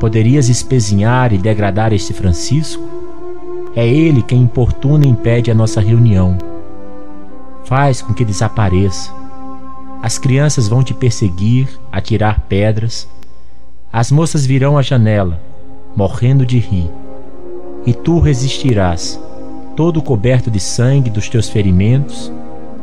Poderias 0.00 0.48
espezinhar 0.48 1.32
e 1.32 1.38
degradar 1.38 1.92
este 1.92 2.12
Francisco? 2.12 2.82
É 3.74 3.86
ele 3.86 4.22
quem 4.22 4.42
importuna 4.42 5.04
e 5.04 5.08
impede 5.08 5.50
a 5.50 5.54
nossa 5.54 5.80
reunião. 5.80 6.36
Faz 7.64 8.02
com 8.02 8.12
que 8.12 8.24
desapareça 8.24 9.22
as 10.02 10.18
crianças 10.18 10.66
vão 10.66 10.82
te 10.82 10.92
perseguir, 10.92 11.68
atirar 11.92 12.40
pedras. 12.48 13.08
As 13.92 14.10
moças 14.10 14.44
virão 14.44 14.76
à 14.76 14.82
janela, 14.82 15.40
morrendo 15.94 16.44
de 16.44 16.58
rir. 16.58 16.90
E 17.86 17.94
tu 17.94 18.18
resistirás, 18.18 19.20
todo 19.76 20.02
coberto 20.02 20.50
de 20.50 20.58
sangue 20.58 21.08
dos 21.08 21.28
teus 21.28 21.48
ferimentos, 21.48 22.32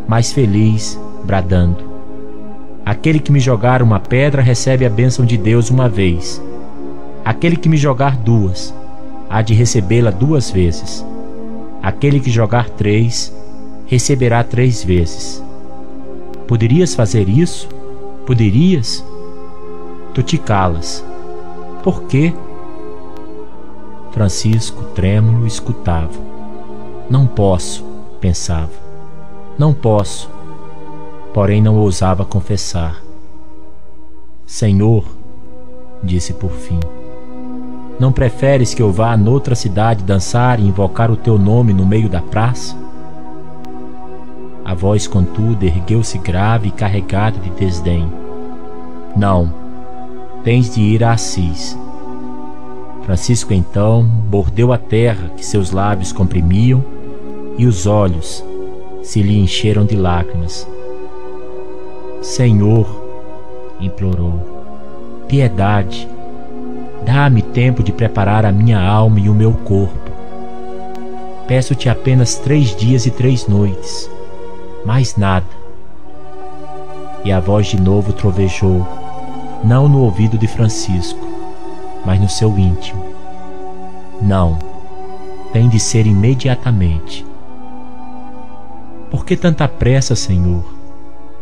mas 0.07 0.31
feliz, 0.31 0.97
bradando. 1.25 1.83
Aquele 2.85 3.19
que 3.19 3.33
me 3.33 3.41
jogar 3.41 3.81
uma 3.81 3.99
pedra 3.99 4.41
recebe 4.41 4.85
a 4.85 4.89
bênção 4.89 5.25
de 5.25 5.37
Deus 5.37 5.69
uma 5.69 5.89
vez. 5.89 6.41
Aquele 7.25 7.57
que 7.57 7.67
me 7.67 7.75
jogar 7.75 8.15
duas, 8.15 8.73
há 9.29 9.41
de 9.41 9.53
recebê-la 9.53 10.11
duas 10.11 10.49
vezes. 10.49 11.05
Aquele 11.81 12.19
que 12.19 12.29
jogar 12.29 12.69
três, 12.69 13.33
receberá 13.85 14.43
três 14.43 14.83
vezes. 14.83 15.43
Poderias 16.47 16.95
fazer 16.95 17.29
isso? 17.29 17.69
Poderias? 18.25 19.05
Tu 20.13 20.23
te 20.23 20.37
calas. 20.37 21.05
Por 21.83 22.03
quê? 22.03 22.33
Francisco, 24.11 24.83
trêmulo, 24.95 25.45
escutava. 25.45 26.11
Não 27.09 27.27
posso, 27.27 27.85
pensava. 28.19 28.71
Não 29.57 29.73
posso. 29.73 30.29
Porém, 31.33 31.61
não 31.61 31.77
ousava 31.77 32.25
confessar. 32.25 33.01
Senhor, 34.45 35.05
disse 36.03 36.33
por 36.33 36.51
fim, 36.51 36.79
não 37.99 38.13
preferes 38.13 38.73
que 38.73 38.81
eu 38.81 38.91
vá 38.91 39.17
noutra 39.17 39.55
cidade 39.55 40.03
dançar 40.03 40.59
e 40.59 40.65
invocar 40.65 41.11
o 41.11 41.17
teu 41.17 41.37
nome 41.37 41.73
no 41.73 41.85
meio 41.85 42.07
da 42.07 42.21
praça? 42.21 42.75
A 44.63 44.73
voz, 44.73 45.05
contudo, 45.05 45.65
ergueu-se 45.65 46.17
grave 46.17 46.69
e 46.69 46.71
carregada 46.71 47.37
de 47.39 47.49
desdém. 47.49 48.07
Não, 49.15 49.53
tens 50.43 50.73
de 50.73 50.81
ir 50.81 51.03
a 51.03 51.11
Assis. 51.11 51.77
Francisco 53.03 53.53
então 53.53 54.03
mordeu 54.03 54.71
a 54.71 54.77
terra 54.77 55.31
que 55.35 55.45
seus 55.45 55.71
lábios 55.71 56.13
comprimiam 56.13 56.83
e 57.57 57.65
os 57.65 57.85
olhos 57.85 58.43
se 59.03 59.21
lhe 59.21 59.37
encheram 59.39 59.85
de 59.85 59.95
lágrimas. 59.95 60.67
Senhor, 62.21 62.87
implorou, 63.79 64.39
piedade, 65.27 66.07
dá-me 67.05 67.41
tempo 67.41 67.83
de 67.83 67.91
preparar 67.91 68.45
a 68.45 68.51
minha 68.51 68.79
alma 68.79 69.19
e 69.19 69.29
o 69.29 69.33
meu 69.33 69.53
corpo. 69.53 70.11
Peço-te 71.47 71.89
apenas 71.89 72.35
três 72.35 72.75
dias 72.75 73.05
e 73.05 73.11
três 73.11 73.47
noites 73.47 74.09
mais 74.85 75.15
nada. 75.15 75.45
E 77.23 77.31
a 77.31 77.39
voz 77.39 77.67
de 77.67 77.79
novo 77.79 78.13
trovejou, 78.13 78.87
não 79.63 79.87
no 79.87 80.01
ouvido 80.01 80.37
de 80.37 80.47
Francisco, 80.47 81.27
mas 82.05 82.19
no 82.19 82.29
seu 82.29 82.57
íntimo. 82.57 83.03
Não, 84.21 84.57
tem 85.51 85.67
de 85.67 85.79
ser 85.79 86.05
imediatamente. 86.05 87.25
Por 89.11 89.25
que 89.25 89.35
tanta 89.35 89.67
pressa, 89.67 90.15
Senhor? 90.15 90.63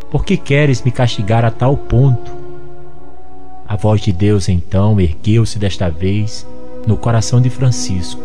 Por 0.10 0.24
que 0.24 0.38
queres 0.38 0.82
me 0.82 0.92
castigar 0.92 1.44
a 1.44 1.52
tal 1.52 1.76
ponto? 1.76 2.37
A 3.68 3.76
voz 3.76 4.02
de 4.02 4.12
Deus 4.12 4.48
então 4.48 5.00
ergueu-se 5.00 5.60
desta 5.60 5.90
vez 5.90 6.48
no 6.86 6.96
coração 6.96 7.42
de 7.42 7.50
Francisco, 7.50 8.22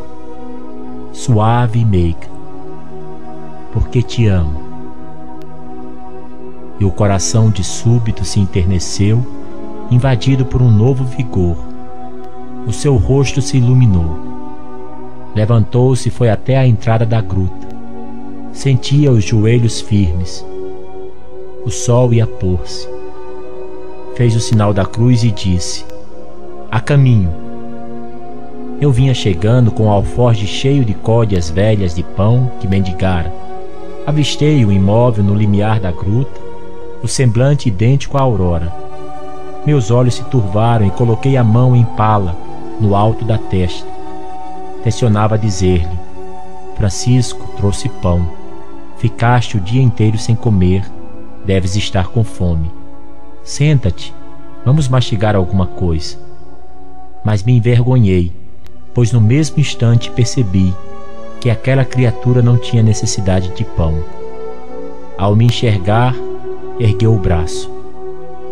suave 1.13 1.81
e 1.81 1.85
meiga. 1.85 2.31
Porque 3.73 4.03
te 4.03 4.27
amo 4.27 4.73
e 6.83 6.85
o 6.85 6.91
coração 6.91 7.49
de 7.49 7.63
súbito 7.63 8.25
se 8.25 8.41
enterneceu, 8.41 9.25
invadido 9.89 10.45
por 10.45 10.61
um 10.61 10.69
novo 10.69 11.05
vigor. 11.05 11.57
O 12.67 12.73
seu 12.73 12.97
rosto 12.97 13.41
se 13.41 13.57
iluminou. 13.57 14.19
Levantou-se 15.33 16.09
e 16.09 16.13
foi 16.13 16.29
até 16.29 16.57
a 16.57 16.67
entrada 16.67 17.07
da 17.07 17.21
gruta. 17.21 17.69
Sentia 18.53 19.13
os 19.13 19.25
joelhos 19.25 19.81
firmes. 19.81 20.45
O 21.65 21.71
sol 21.71 22.13
ia 22.13 22.27
pôr-se. 22.27 22.92
Fez 24.15 24.37
o 24.37 24.41
sinal 24.41 24.75
da 24.75 24.85
cruz 24.85 25.25
e 25.25 25.31
disse: 25.31 25.85
A 26.71 26.81
caminho. 26.81 27.31
Eu 28.81 28.91
vinha 28.91 29.15
chegando 29.15 29.71
com 29.71 29.87
o 29.87 29.91
alforje 29.91 30.47
cheio 30.47 30.85
de 30.85 30.93
códias 30.93 31.49
velhas 31.49 31.95
de 31.95 32.03
pão 32.03 32.53
que 32.61 32.69
mendigara. 32.69 33.33
Avistei-o 34.07 34.73
imóvel 34.73 35.25
no 35.25 35.35
limiar 35.35 35.81
da 35.81 35.91
gruta 35.91 36.41
o 37.03 37.09
semblante 37.09 37.69
idêntico 37.69 38.19
à 38.19 38.21
aurora. 38.21 38.73
Meus 39.65 39.91
olhos 39.91 40.15
se 40.15 40.25
turvaram 40.25 40.87
e 40.87 40.91
coloquei 40.91 41.37
a 41.37 41.45
mão 41.45 41.75
em 41.75 41.85
pala, 41.85 42.37
no 42.81 42.95
alto 42.95 43.25
da 43.25 43.39
testa. 43.39 43.89
tencionava 44.85 45.39
dizer-lhe: 45.39 45.99
Francisco 46.77 47.49
trouxe 47.57 47.89
pão. 47.89 48.29
Ficaste 48.99 49.57
o 49.57 49.61
dia 49.61 49.83
inteiro 49.83 50.19
sem 50.19 50.35
comer, 50.37 50.85
deves 51.45 51.77
estar 51.77 52.09
com 52.09 52.23
fome. 52.23 52.82
Senta-te, 53.45 54.15
vamos 54.65 54.89
mastigar 54.89 55.35
alguma 55.35 55.67
coisa. 55.67 56.17
Mas 57.25 57.43
me 57.43 57.57
envergonhei, 57.57 58.33
pois 58.95 59.13
no 59.13 59.21
mesmo 59.21 59.59
instante 59.59 60.11
percebi 60.11 60.75
que 61.41 61.51
aquela 61.51 61.85
criatura 61.85 62.41
não 62.41 62.57
tinha 62.57 62.83
necessidade 62.83 63.49
de 63.51 63.65
pão. 63.65 64.05
Ao 65.19 65.35
me 65.35 65.47
enxergar, 65.47 66.15
ergueu 66.79 67.15
o 67.15 67.19
braço. 67.19 67.71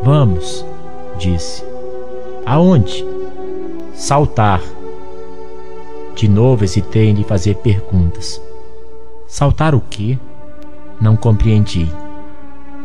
Vamos, 0.02 0.64
disse. 1.18 1.64
Aonde? 2.44 3.04
Saltar. 3.94 4.60
De 6.16 6.28
novo 6.28 6.64
hesitei 6.64 7.10
em 7.10 7.14
lhe 7.14 7.24
fazer 7.24 7.54
perguntas. 7.56 8.40
Saltar 9.26 9.74
o 9.74 9.80
quê? 9.80 10.18
Não 11.00 11.16
compreendi. 11.16 11.88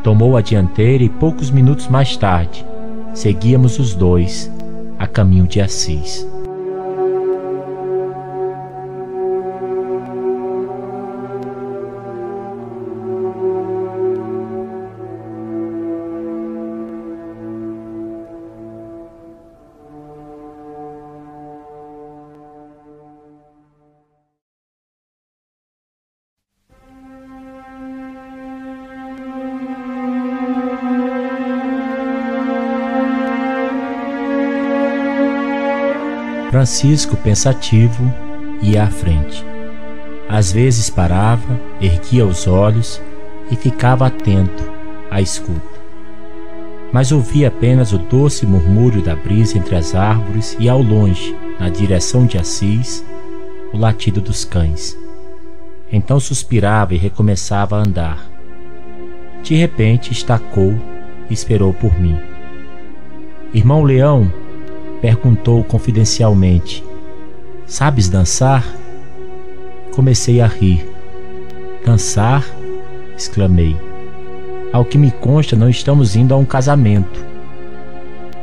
Tomou 0.06 0.38
a 0.38 0.42
dianteira 0.42 1.04
e 1.04 1.10
poucos 1.10 1.50
minutos 1.50 1.88
mais 1.88 2.16
tarde, 2.16 2.64
seguíamos 3.12 3.80
os 3.80 3.96
dois 3.96 4.52
a 5.00 5.08
caminho 5.08 5.48
de 5.48 5.60
Assis. 5.60 6.24
Francisco, 36.66 37.16
pensativo, 37.18 38.12
ia 38.60 38.86
à 38.86 38.88
frente. 38.88 39.46
Às 40.28 40.52
vezes 40.52 40.90
parava, 40.90 41.62
erguia 41.80 42.26
os 42.26 42.48
olhos 42.48 43.00
e 43.52 43.56
ficava 43.56 44.08
atento 44.08 44.68
à 45.12 45.22
escuta. 45.22 45.62
Mas 46.92 47.12
ouvia 47.12 47.50
apenas 47.50 47.94
o 47.94 48.00
doce 48.00 48.48
murmúrio 48.48 49.04
da 49.04 49.16
brisa 49.16 49.60
entre 49.60 49.76
as 49.76 49.94
árvores 49.94 50.58
e 50.60 50.68
ao 50.68 50.82
longe, 50.82 51.38
na 51.60 51.70
direção 51.70 52.26
de 52.26 52.40
Assis, 52.40 53.06
o 53.72 53.78
latido 53.78 54.20
dos 54.20 54.44
cães. 54.44 54.98
Então 55.92 56.20
suspirava 56.20 56.96
e 56.96 56.98
recomeçava 56.98 57.78
a 57.78 57.84
andar. 57.84 58.28
De 59.44 59.54
repente 59.54 60.12
estacou 60.12 60.74
e 61.30 61.34
esperou 61.36 61.72
por 61.76 61.94
mim. 62.02 62.18
Irmão 63.54 63.84
Leão, 63.84 64.34
perguntou 65.02 65.64
confidencialmente: 65.64 66.84
Sabes 67.66 68.10
dançar? 68.10 68.66
Comecei 69.96 70.42
a 70.42 70.48
rir. 70.48 70.88
Dançar? 71.86 72.46
exclamei. 73.18 73.76
Ao 74.72 74.84
que 74.84 74.98
me 74.98 75.10
consta, 75.10 75.56
não 75.56 75.70
estamos 75.70 76.16
indo 76.16 76.34
a 76.34 76.38
um 76.38 76.46
casamento. 76.46 77.26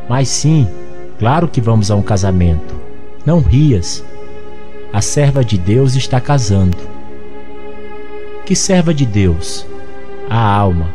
Mas 0.08 0.28
sim, 0.28 0.66
claro 1.18 1.46
que 1.46 1.60
vamos 1.60 1.90
a 1.90 1.94
um 1.94 2.02
casamento. 2.02 2.74
Não 3.24 3.40
rias. 3.40 4.04
A 4.92 5.00
serva 5.00 5.44
de 5.44 5.56
Deus 5.56 5.94
está 5.94 6.20
casando. 6.20 6.76
Que 8.44 8.56
serva 8.56 8.92
de 8.92 9.06
Deus? 9.06 9.66
A 10.28 10.38
alma, 10.38 10.88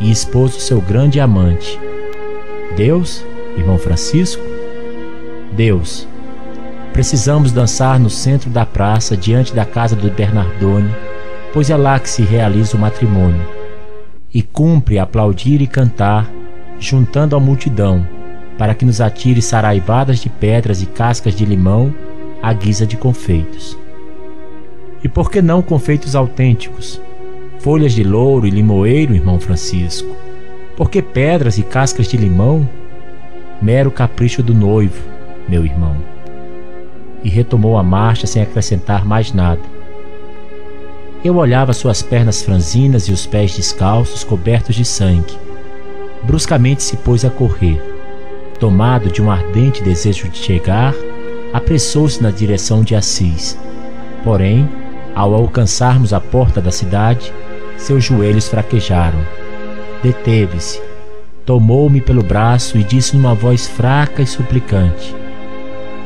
e 0.00 0.10
esposo 0.10 0.60
seu 0.60 0.80
grande 0.80 1.20
amante. 1.20 1.78
Deus, 2.76 3.24
irmão 3.56 3.78
Francisco? 3.78 4.49
Deus, 5.52 6.06
precisamos 6.92 7.52
dançar 7.52 7.98
no 7.98 8.08
centro 8.08 8.50
da 8.50 8.64
praça, 8.64 9.16
diante 9.16 9.54
da 9.54 9.64
casa 9.64 9.96
do 9.96 10.10
Bernardone, 10.10 10.94
pois 11.52 11.70
é 11.70 11.76
lá 11.76 11.98
que 11.98 12.08
se 12.08 12.22
realiza 12.22 12.76
o 12.76 12.80
matrimônio. 12.80 13.46
E 14.32 14.42
cumpre 14.42 14.98
aplaudir 14.98 15.60
e 15.60 15.66
cantar, 15.66 16.30
juntando 16.78 17.34
a 17.34 17.40
multidão, 17.40 18.06
para 18.56 18.74
que 18.74 18.84
nos 18.84 19.00
atire 19.00 19.42
saraivadas 19.42 20.20
de 20.20 20.28
pedras 20.28 20.82
e 20.82 20.86
cascas 20.86 21.34
de 21.34 21.44
limão 21.44 21.92
à 22.42 22.52
guisa 22.52 22.86
de 22.86 22.96
confeitos. 22.96 23.76
E 25.02 25.08
por 25.08 25.30
que 25.30 25.42
não 25.42 25.62
confeitos 25.62 26.14
autênticos? 26.14 27.00
Folhas 27.58 27.92
de 27.92 28.04
louro 28.04 28.46
e 28.46 28.50
limoeiro, 28.50 29.14
irmão 29.14 29.40
Francisco. 29.40 30.14
Por 30.76 30.88
que 30.88 31.02
pedras 31.02 31.58
e 31.58 31.62
cascas 31.62 32.06
de 32.06 32.16
limão? 32.16 32.68
Mero 33.60 33.90
capricho 33.90 34.42
do 34.42 34.54
noivo, 34.54 35.02
meu 35.50 35.64
irmão. 35.64 35.96
E 37.24 37.28
retomou 37.28 37.76
a 37.76 37.82
marcha 37.82 38.26
sem 38.26 38.40
acrescentar 38.40 39.04
mais 39.04 39.32
nada. 39.32 39.60
Eu 41.22 41.36
olhava 41.36 41.74
suas 41.74 42.00
pernas 42.00 42.40
franzinas 42.40 43.08
e 43.08 43.12
os 43.12 43.26
pés 43.26 43.54
descalços 43.54 44.24
cobertos 44.24 44.74
de 44.74 44.84
sangue. 44.84 45.36
Bruscamente 46.22 46.82
se 46.82 46.96
pôs 46.96 47.24
a 47.24 47.30
correr. 47.30 47.78
Tomado 48.58 49.10
de 49.10 49.20
um 49.20 49.30
ardente 49.30 49.82
desejo 49.82 50.28
de 50.28 50.38
chegar, 50.38 50.94
apressou-se 51.52 52.22
na 52.22 52.30
direção 52.30 52.82
de 52.82 52.94
Assis. 52.94 53.58
Porém, 54.22 54.68
ao 55.14 55.34
alcançarmos 55.34 56.12
a 56.12 56.20
porta 56.20 56.60
da 56.60 56.70
cidade, 56.70 57.32
seus 57.76 58.04
joelhos 58.04 58.48
fraquejaram. 58.48 59.18
Deteve-se, 60.02 60.80
tomou-me 61.44 62.00
pelo 62.00 62.22
braço 62.22 62.78
e 62.78 62.84
disse 62.84 63.16
numa 63.16 63.34
voz 63.34 63.66
fraca 63.66 64.22
e 64.22 64.26
suplicante: 64.26 65.14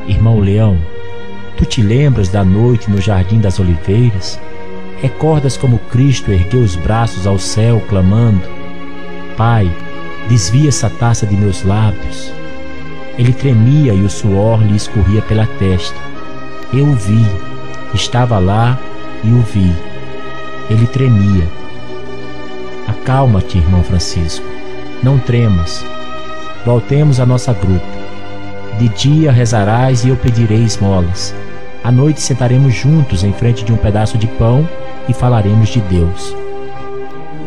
Irmão 0.07 0.39
Leão, 0.39 0.77
tu 1.57 1.65
te 1.65 1.81
lembras 1.81 2.29
da 2.29 2.45
noite 2.45 2.91
no 2.91 3.01
Jardim 3.01 3.41
das 3.41 3.59
Oliveiras? 3.59 4.39
Recordas 5.01 5.57
como 5.57 5.79
Cristo 5.79 6.31
ergueu 6.31 6.61
os 6.61 6.77
braços 6.77 7.27
ao 7.27 7.39
céu, 7.39 7.83
clamando: 7.89 8.43
Pai, 9.37 9.71
desvia 10.29 10.69
essa 10.69 10.91
taça 10.91 11.27
de 11.27 11.35
meus 11.35 11.63
lábios. 11.63 12.31
Ele 13.19 13.33
tremia 13.33 13.95
e 13.95 14.03
o 14.03 14.11
suor 14.11 14.63
lhe 14.63 14.77
escorria 14.77 15.23
pela 15.23 15.47
testa. 15.59 15.99
Eu 16.73 16.87
o 16.87 16.95
vi, 16.95 17.25
estava 17.95 18.39
lá 18.39 18.79
e 19.23 19.29
o 19.29 19.41
vi. 19.41 19.73
Ele 20.69 20.87
tremia. 20.87 21.49
Acalma-te, 22.89 23.59
irmão 23.59 23.83
Francisco. 23.83 24.45
Não 25.03 25.19
tremas. 25.19 25.85
Voltemos 26.65 27.21
à 27.21 27.27
nossa 27.27 27.53
gruta. 27.53 28.04
De 28.79 28.89
dia 28.89 29.31
rezarás 29.31 30.05
e 30.05 30.09
eu 30.09 30.17
pedirei 30.17 30.65
esmolas. 30.65 31.35
À 31.83 31.93
noite 31.93 32.21
sentaremos 32.21 32.75
juntos 32.75 33.23
em 33.23 33.33
frente 33.33 33.65
de 33.65 33.73
um 33.73 33.77
pedaço 33.77 34.19
de 34.19 34.27
pão 34.27 34.69
e 35.09 35.13
falaremos 35.13 35.69
de 35.69 35.81
Deus. 35.81 36.35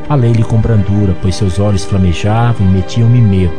Falei-lhe 0.07 0.43
com 0.43 0.57
brandura, 0.57 1.13
pois 1.21 1.35
seus 1.35 1.59
olhos 1.59 1.83
flamejavam 1.83 2.65
e 2.65 2.69
metiam-me 2.69 3.19
medo. 3.19 3.53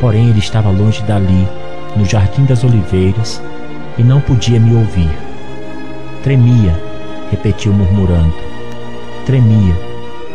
Porém, 0.00 0.28
ele 0.28 0.38
estava 0.38 0.70
longe 0.70 1.02
dali, 1.02 1.48
no 1.96 2.04
jardim 2.04 2.44
das 2.44 2.62
oliveiras, 2.62 3.42
e 3.98 4.02
não 4.04 4.20
podia 4.20 4.60
me 4.60 4.74
ouvir. 4.76 5.10
Tremia, 6.22 6.78
repetiu 7.32 7.72
murmurando. 7.72 8.34
Tremia. 9.26 9.74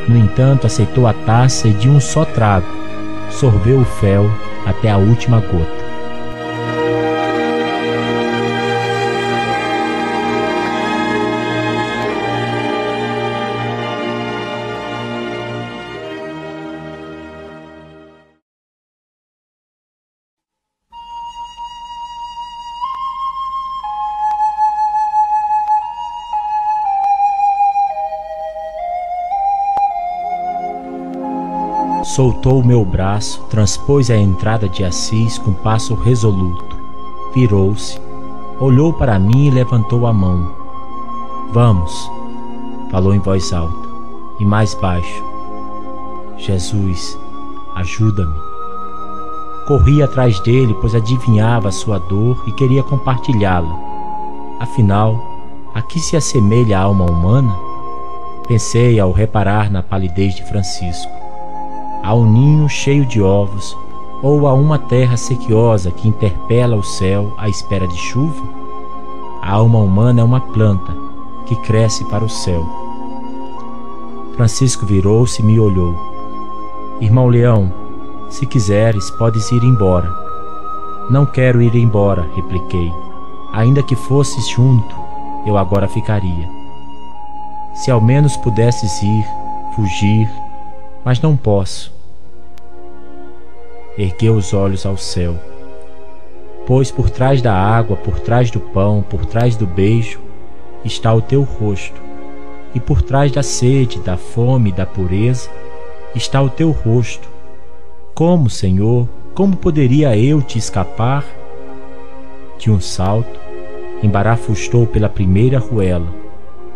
No 0.08 0.18
entanto, 0.18 0.68
aceitou 0.68 1.08
a 1.08 1.14
taça 1.14 1.70
e 1.70 1.74
de 1.74 1.90
um 1.90 2.00
só 2.00 2.26
trago, 2.26 2.68
sorveu 3.30 3.80
o 3.80 3.86
fel 3.86 4.30
até 4.66 4.92
a 4.92 4.98
última 4.98 5.40
gota. 5.40 5.85
Soltou 32.16 32.62
o 32.62 32.66
meu 32.66 32.86
braço, 32.86 33.42
transpôs 33.50 34.10
a 34.10 34.16
entrada 34.16 34.70
de 34.70 34.86
Assis 34.86 35.38
com 35.38 35.52
passo 35.52 35.94
resoluto. 35.96 36.78
Virou-se, 37.34 38.00
olhou 38.58 38.94
para 38.94 39.20
mim 39.20 39.48
e 39.48 39.52
levantou 39.52 40.08
a 40.08 40.14
mão. 40.14 40.50
Vamos, 41.52 42.10
falou 42.90 43.14
em 43.14 43.20
voz 43.20 43.52
alta 43.52 43.90
e 44.40 44.46
mais 44.46 44.74
baixo. 44.76 45.22
Jesus, 46.38 47.20
ajuda-me. 47.76 48.40
Corri 49.68 50.02
atrás 50.02 50.40
dele, 50.40 50.74
pois 50.80 50.96
adivinhava 50.96 51.68
a 51.68 51.74
sua 51.74 52.00
dor 52.00 52.42
e 52.48 52.54
queria 52.54 52.82
compartilhá-la. 52.82 53.78
Afinal, 54.62 55.22
a 55.74 55.82
que 55.82 56.00
se 56.00 56.16
assemelha 56.16 56.80
a 56.80 56.84
alma 56.84 57.12
humana? 57.12 57.54
Pensei 58.48 59.02
ao 59.02 59.12
reparar 59.12 59.70
na 59.70 59.84
palidez 59.84 60.34
de 60.34 60.46
Francisco. 60.46 61.25
A 62.06 62.14
um 62.14 62.24
ninho 62.24 62.70
cheio 62.70 63.04
de 63.04 63.20
ovos 63.20 63.76
ou 64.22 64.46
a 64.48 64.54
uma 64.54 64.78
terra 64.78 65.18
sequiosa 65.18 65.90
que 65.90 66.08
interpela 66.08 66.76
o 66.76 66.84
céu 66.84 67.34
à 67.36 67.50
espera 67.50 67.88
de 67.88 67.98
chuva? 67.98 68.44
A 69.42 69.54
alma 69.54 69.80
humana 69.80 70.22
é 70.22 70.24
uma 70.24 70.40
planta 70.40 70.96
que 71.48 71.56
cresce 71.56 72.06
para 72.06 72.24
o 72.24 72.30
céu. 72.30 72.64
Francisco 74.36 74.86
virou-se 74.86 75.42
e 75.42 75.46
me 75.46 75.60
olhou. 75.60 75.96
Irmão 77.02 77.26
Leão, 77.26 77.74
se 78.30 78.46
quiseres, 78.46 79.10
podes 79.10 79.52
ir 79.52 79.64
embora. 79.64 80.16
Não 81.10 81.26
quero 81.26 81.60
ir 81.60 81.74
embora, 81.74 82.30
repliquei. 82.36 82.94
Ainda 83.52 83.82
que 83.82 83.96
fosses 83.96 84.48
junto, 84.50 84.96
eu 85.44 85.58
agora 85.58 85.88
ficaria. 85.88 86.48
Se 87.74 87.90
ao 87.90 88.00
menos 88.00 88.38
pudesses 88.38 89.02
ir, 89.02 89.26
fugir, 89.76 90.30
mas 91.04 91.20
não 91.20 91.36
posso. 91.36 91.95
Ergueu 93.98 94.36
os 94.36 94.54
olhos 94.54 94.86
ao 94.86 94.98
céu. 94.98 95.36
Pois 96.68 96.92
por 96.92 97.10
trás 97.10 97.42
da 97.42 97.54
água, 97.54 97.96
por 97.96 98.20
trás 98.20 98.52
do 98.52 98.60
pão, 98.60 99.04
por 99.08 99.26
trás 99.26 99.56
do 99.56 99.66
beijo, 99.66 100.20
está 100.84 101.14
o 101.14 101.22
teu 101.22 101.44
rosto. 101.44 102.02
E 102.74 102.80
por 102.80 103.02
trás 103.02 103.32
da 103.32 103.42
sede, 103.42 104.00
da 104.00 104.18
fome, 104.18 104.72
da 104.72 104.86
pureza, 104.86 105.50
está 106.14 106.42
o 106.42 106.50
teu 106.50 106.72
rosto. 106.72 107.30
Como, 108.14 108.50
Senhor, 108.50 109.08
como 109.34 109.56
poderia 109.56 110.18
eu 110.18 110.42
te 110.42 110.58
escapar? 110.58 111.24
De 112.58 112.70
um 112.70 112.82
salto, 112.82 113.40
embarafustou 114.04 114.86
pela 114.86 115.08
primeira 115.08 115.60
ruela. 115.60 116.08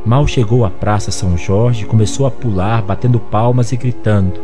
Mal 0.05 0.25
chegou 0.25 0.63
à 0.63 0.69
Praça 0.69 1.11
São 1.11 1.37
Jorge, 1.37 1.85
começou 1.85 2.25
a 2.25 2.31
pular, 2.31 2.81
batendo 2.81 3.19
palmas 3.19 3.71
e 3.73 3.77
gritando: 3.77 4.39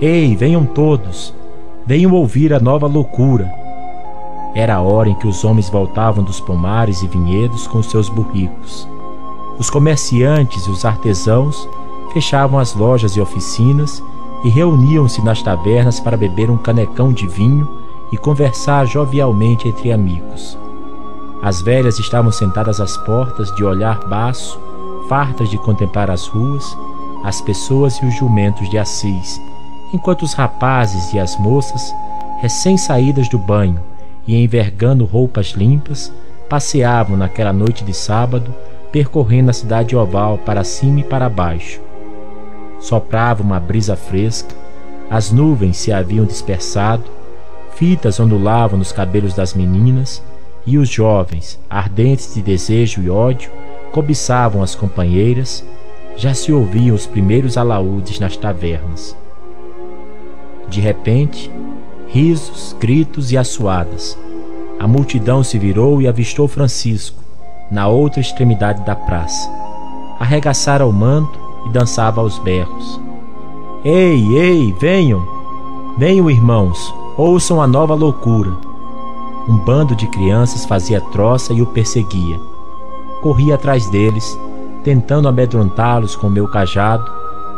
Ei, 0.00 0.36
venham 0.36 0.64
todos! 0.64 1.34
Venham 1.86 2.12
ouvir 2.12 2.54
a 2.54 2.58
nova 2.58 2.86
loucura! 2.86 3.52
Era 4.54 4.76
a 4.76 4.80
hora 4.80 5.10
em 5.10 5.14
que 5.14 5.26
os 5.26 5.44
homens 5.44 5.68
voltavam 5.68 6.24
dos 6.24 6.40
pomares 6.40 7.02
e 7.02 7.06
vinhedos 7.06 7.66
com 7.66 7.82
seus 7.82 8.08
burricos. 8.08 8.88
Os 9.58 9.68
comerciantes 9.68 10.64
e 10.64 10.70
os 10.70 10.86
artesãos 10.86 11.68
fechavam 12.14 12.58
as 12.58 12.74
lojas 12.74 13.16
e 13.16 13.20
oficinas 13.20 14.02
e 14.42 14.48
reuniam-se 14.48 15.22
nas 15.22 15.42
tavernas 15.42 16.00
para 16.00 16.16
beber 16.16 16.50
um 16.50 16.56
canecão 16.56 17.12
de 17.12 17.26
vinho 17.26 17.68
e 18.10 18.16
conversar 18.16 18.86
jovialmente 18.86 19.68
entre 19.68 19.92
amigos. 19.92 20.56
As 21.42 21.60
velhas 21.60 21.98
estavam 21.98 22.32
sentadas 22.32 22.80
às 22.80 22.96
portas, 22.96 23.54
de 23.54 23.62
olhar 23.62 24.08
baço, 24.08 24.58
fartas 25.06 25.50
de 25.50 25.58
contemplar 25.58 26.10
as 26.10 26.26
ruas, 26.26 26.64
as 27.22 27.42
pessoas 27.42 27.96
e 27.96 28.06
os 28.06 28.14
jumentos 28.16 28.70
de 28.70 28.78
Assis, 28.78 29.38
enquanto 29.92 30.22
os 30.22 30.32
rapazes 30.32 31.12
e 31.12 31.18
as 31.18 31.36
moças, 31.38 31.94
recém-saídas 32.40 33.28
do 33.28 33.38
banho 33.38 33.80
e 34.26 34.42
envergando 34.42 35.04
roupas 35.04 35.48
limpas, 35.48 36.12
passeavam 36.48 37.16
naquela 37.16 37.52
noite 37.52 37.84
de 37.84 37.92
sábado, 37.92 38.54
percorrendo 38.92 39.50
a 39.50 39.52
cidade 39.54 39.96
oval 39.96 40.38
para 40.38 40.64
cima 40.64 41.00
e 41.00 41.04
para 41.04 41.28
baixo. 41.28 41.80
Soprava 42.80 43.42
uma 43.42 43.58
brisa 43.58 43.96
fresca, 43.96 44.54
as 45.10 45.30
nuvens 45.30 45.76
se 45.76 45.92
haviam 45.92 46.24
dispersado, 46.24 47.04
fitas 47.74 48.20
ondulavam 48.20 48.78
nos 48.78 48.92
cabelos 48.92 49.34
das 49.34 49.54
meninas, 49.54 50.22
e 50.66 50.78
os 50.78 50.88
jovens, 50.88 51.58
ardentes 51.68 52.34
de 52.34 52.40
desejo 52.40 53.02
e 53.02 53.10
ódio, 53.10 53.50
cobiçavam 53.92 54.62
as 54.62 54.74
companheiras, 54.74 55.64
já 56.16 56.32
se 56.32 56.52
ouviam 56.52 56.94
os 56.94 57.06
primeiros 57.06 57.56
alaúdes 57.56 58.18
nas 58.18 58.36
tavernas. 58.36 59.16
De 60.68 60.80
repente, 60.80 61.50
risos, 62.08 62.74
gritos 62.78 63.32
e 63.32 63.36
assoadas. 63.36 64.18
A 64.78 64.86
multidão 64.86 65.42
se 65.42 65.58
virou 65.58 66.00
e 66.02 66.08
avistou 66.08 66.48
Francisco, 66.48 67.22
na 67.70 67.88
outra 67.88 68.20
extremidade 68.20 68.84
da 68.84 68.94
praça. 68.94 69.48
Arregaçara 70.18 70.86
o 70.86 70.92
manto 70.92 71.38
e 71.66 71.70
dançava 71.70 72.20
aos 72.20 72.38
berros. 72.38 73.00
Ei, 73.84 74.36
ei, 74.36 74.72
venham! 74.80 75.22
Venham, 75.96 76.30
irmãos, 76.30 76.92
ouçam 77.16 77.62
a 77.62 77.66
nova 77.66 77.94
loucura. 77.94 78.52
Um 79.48 79.56
bando 79.58 79.94
de 79.94 80.06
crianças 80.08 80.64
fazia 80.64 81.00
troça 81.00 81.52
e 81.52 81.62
o 81.62 81.66
perseguia. 81.66 82.38
Corri 83.20 83.52
atrás 83.52 83.88
deles, 83.88 84.38
tentando 84.82 85.28
amedrontá-los 85.28 86.16
com 86.16 86.28
meu 86.28 86.48
cajado, 86.48 87.10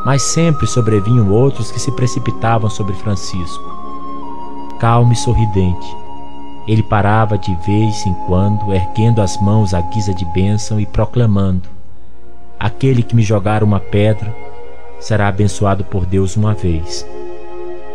mas 0.06 0.22
sempre 0.22 0.68
sobrevinham 0.68 1.32
outros 1.32 1.72
que 1.72 1.80
se 1.80 1.90
precipitavam 1.90 2.70
sobre 2.70 2.94
Francisco. 2.94 3.64
Calmo 4.78 5.12
e 5.12 5.16
sorridente, 5.16 5.96
ele 6.64 6.80
parava 6.80 7.36
de 7.36 7.52
vez 7.66 8.06
em 8.06 8.14
quando, 8.24 8.72
erguendo 8.72 9.20
as 9.20 9.36
mãos 9.42 9.74
à 9.74 9.80
guisa 9.80 10.14
de 10.14 10.24
bênção 10.26 10.78
e 10.78 10.86
proclamando: 10.86 11.68
Aquele 12.56 13.02
que 13.02 13.16
me 13.16 13.22
jogar 13.22 13.64
uma 13.64 13.80
pedra 13.80 14.32
será 15.00 15.26
abençoado 15.26 15.82
por 15.82 16.06
Deus 16.06 16.36
uma 16.36 16.54
vez. 16.54 17.04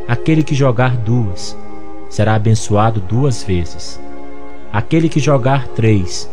Aquele 0.05 0.43
que 0.43 0.53
jogar 0.53 0.97
duas 0.97 1.57
será 2.09 2.35
abençoado 2.35 2.99
duas 2.99 3.41
vezes. 3.41 3.97
Aquele 4.73 5.07
que 5.07 5.21
jogar 5.21 5.65
três 5.69 6.29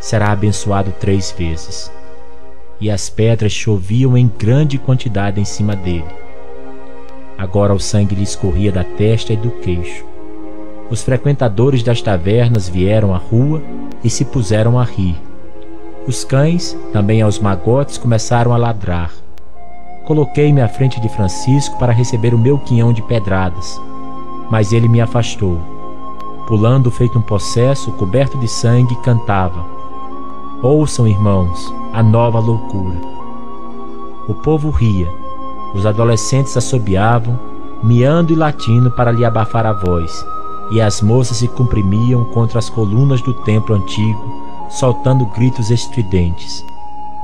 será 0.00 0.32
abençoado 0.32 0.90
três 0.98 1.30
vezes. 1.30 1.93
E 2.84 2.90
as 2.90 3.08
pedras 3.08 3.50
choviam 3.50 4.14
em 4.14 4.30
grande 4.38 4.76
quantidade 4.76 5.40
em 5.40 5.44
cima 5.46 5.74
dele. 5.74 6.04
Agora 7.38 7.72
o 7.72 7.80
sangue 7.80 8.14
lhe 8.14 8.22
escorria 8.22 8.70
da 8.70 8.84
testa 8.84 9.32
e 9.32 9.36
do 9.38 9.50
queixo. 9.50 10.04
Os 10.90 11.02
frequentadores 11.02 11.82
das 11.82 12.02
tavernas 12.02 12.68
vieram 12.68 13.14
à 13.14 13.16
rua 13.16 13.62
e 14.04 14.10
se 14.10 14.26
puseram 14.26 14.78
a 14.78 14.84
rir. 14.84 15.16
Os 16.06 16.26
cães, 16.26 16.76
também 16.92 17.22
aos 17.22 17.38
magotes, 17.38 17.96
começaram 17.96 18.52
a 18.52 18.58
ladrar. 18.58 19.10
Coloquei-me 20.04 20.60
à 20.60 20.68
frente 20.68 21.00
de 21.00 21.08
Francisco 21.08 21.78
para 21.78 21.90
receber 21.90 22.34
o 22.34 22.38
meu 22.38 22.58
quinhão 22.58 22.92
de 22.92 23.00
pedradas 23.00 23.80
mas 24.50 24.72
ele 24.72 24.88
me 24.88 25.00
afastou. 25.00 25.58
Pulando 26.46 26.90
feito 26.90 27.18
um 27.18 27.22
possesso, 27.22 27.92
coberto 27.92 28.38
de 28.38 28.46
sangue, 28.46 28.94
cantava: 28.96 29.73
Ouçam, 30.64 31.06
irmãos, 31.06 31.70
a 31.92 32.02
nova 32.02 32.38
loucura. 32.38 32.96
O 34.26 34.32
povo 34.32 34.70
ria, 34.70 35.06
os 35.74 35.84
adolescentes 35.84 36.56
assobiavam, 36.56 37.38
miando 37.82 38.32
e 38.32 38.34
latindo 38.34 38.90
para 38.90 39.12
lhe 39.12 39.26
abafar 39.26 39.66
a 39.66 39.74
voz, 39.74 40.26
e 40.70 40.80
as 40.80 41.02
moças 41.02 41.36
se 41.36 41.48
comprimiam 41.48 42.24
contra 42.24 42.58
as 42.58 42.70
colunas 42.70 43.20
do 43.20 43.34
templo 43.34 43.76
antigo, 43.76 44.42
soltando 44.70 45.26
gritos 45.26 45.70
estridentes. 45.70 46.64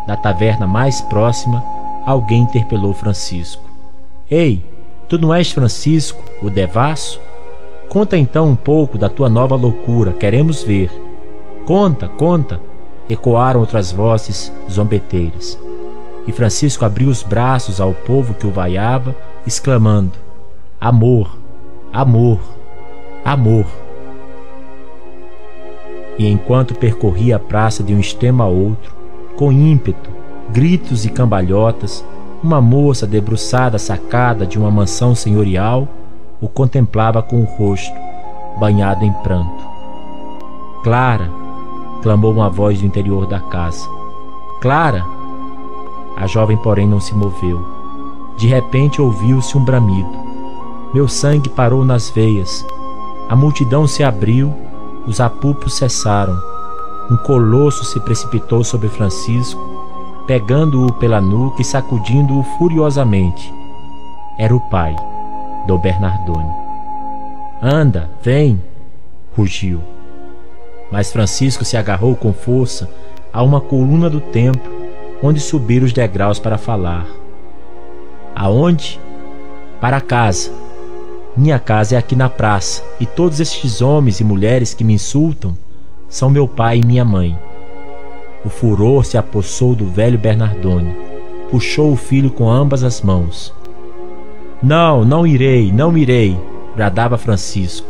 Da 0.07 0.19
taverna 0.19 0.67
mais 0.67 1.01
próxima, 1.01 1.65
alguém 2.05 2.43
interpelou 2.43 2.93
Francisco. 2.93 3.63
Ei, 4.31 4.63
Tu 5.09 5.19
não 5.19 5.33
és 5.33 5.51
Francisco, 5.51 6.23
o 6.43 6.51
devasso? 6.51 7.19
Conta 7.89 8.19
então 8.19 8.47
um 8.47 8.55
pouco 8.55 8.99
da 8.99 9.09
tua 9.09 9.31
nova 9.31 9.57
loucura, 9.57 10.13
queremos 10.13 10.63
ver. 10.63 10.91
Conta, 11.65 12.07
conta, 12.07 12.61
ecoaram 13.15 13.61
outras 13.61 13.93
vozes 13.93 14.53
zombeteiras. 14.71 15.59
E 16.27 16.33
Francisco 16.33 16.85
abriu 16.85 17.09
os 17.09 17.23
braços 17.23 17.81
ao 17.81 17.93
povo 17.93 18.35
que 18.35 18.47
o 18.47 18.51
vaiava, 18.51 19.17
exclamando: 19.47 20.13
Amor, 20.81 21.37
amor, 21.93 22.41
amor. 23.25 23.67
E 26.19 26.27
enquanto 26.27 26.75
percorria 26.75 27.37
a 27.37 27.41
praça 27.41 27.83
de 27.83 27.95
um 27.95 28.01
extremo 28.01 28.43
a 28.43 28.47
outro, 28.47 28.95
com 29.37 29.51
ímpeto, 29.51 30.11
gritos 30.51 31.05
e 31.05 31.09
cambalhotas, 31.09 32.05
uma 32.43 32.61
moça 32.61 33.07
debruçada 33.07 33.79
sacada 33.79 34.47
de 34.47 34.59
uma 34.59 34.71
mansão 34.71 35.15
senhorial 35.15 35.89
o 36.41 36.49
contemplava 36.49 37.23
com 37.23 37.41
o 37.41 37.45
rosto 37.45 37.95
banhado 38.59 39.05
em 39.05 39.13
pranto. 39.13 39.65
Clara! 40.83 41.40
Clamou 42.03 42.33
uma 42.33 42.49
voz 42.49 42.81
do 42.81 42.87
interior 42.87 43.27
da 43.27 43.41
casa. 43.41 43.89
Clara! 44.61 45.07
A 46.17 46.27
jovem, 46.27 46.57
porém, 46.57 46.87
não 46.87 47.01
se 47.01 47.15
moveu. 47.15 47.65
De 48.37 48.47
repente 48.47 49.01
ouviu-se 49.01 49.57
um 49.57 49.65
bramido. 49.65 50.11
Meu 50.93 51.09
sangue 51.09 51.49
parou 51.49 51.85
nas 51.85 52.11
veias. 52.11 52.67
A 53.29 53.37
multidão 53.37 53.87
se 53.87 54.03
abriu, 54.03 54.53
os 55.07 55.21
apupos 55.21 55.75
cessaram. 55.75 56.37
Um 57.11 57.17
colosso 57.17 57.85
se 57.85 58.01
precipitou 58.01 58.63
sobre 58.65 58.89
Francisco 58.89 59.81
pegando-o 60.31 60.93
pela 60.93 61.21
nuca 61.21 61.61
e 61.61 61.65
sacudindo-o 61.65 62.45
furiosamente. 62.57 63.53
Era 64.39 64.55
o 64.55 64.61
pai, 64.61 64.95
do 65.67 65.77
Bernardone. 65.77 66.55
Anda, 67.61 68.09
vem! 68.23 68.63
rugiu. 69.37 69.81
Mas 70.91 71.13
Francisco 71.13 71.65
se 71.65 71.77
agarrou 71.77 72.17
com 72.17 72.33
força 72.33 72.89
a 73.33 73.43
uma 73.43 73.61
coluna 73.61 74.11
do 74.11 74.21
templo 74.21 74.81
onde 75.23 75.41
subiram 75.41 75.87
os 75.87 75.93
degraus 75.93 76.39
para 76.39 76.59
falar. 76.59 77.07
Aonde? 78.35 78.99
Para 79.81 80.01
casa. 80.01 80.51
Minha 81.37 81.59
casa 81.59 81.95
é 81.95 81.99
aqui 81.99 82.17
na 82.17 82.29
praça, 82.29 82.83
e 82.99 83.07
todos 83.07 83.39
estes 83.39 83.81
homens 83.81 84.21
e 84.21 84.25
mulheres 84.25 84.75
que 84.75 84.83
me 84.83 84.95
insultam 84.95 85.57
são 86.09 86.29
meu 86.29 86.49
pai 86.49 86.79
e 86.79 86.87
minha 86.87 87.05
mãe. 87.05 87.39
O 88.45 88.49
furor 88.49 89.05
se 89.05 89.17
apossou 89.17 89.75
do 89.75 89.87
velho 89.87 90.19
Bernardone, 90.19 90.95
puxou 91.51 91.93
o 91.93 91.97
filho 91.97 92.31
com 92.31 92.51
ambas 92.51 92.83
as 92.83 93.01
mãos. 93.01 93.55
Não, 94.63 95.05
não 95.05 95.27
irei, 95.27 95.71
não 95.71 95.97
irei, 95.97 96.39
bradava 96.75 97.17
Francisco, 97.17 97.87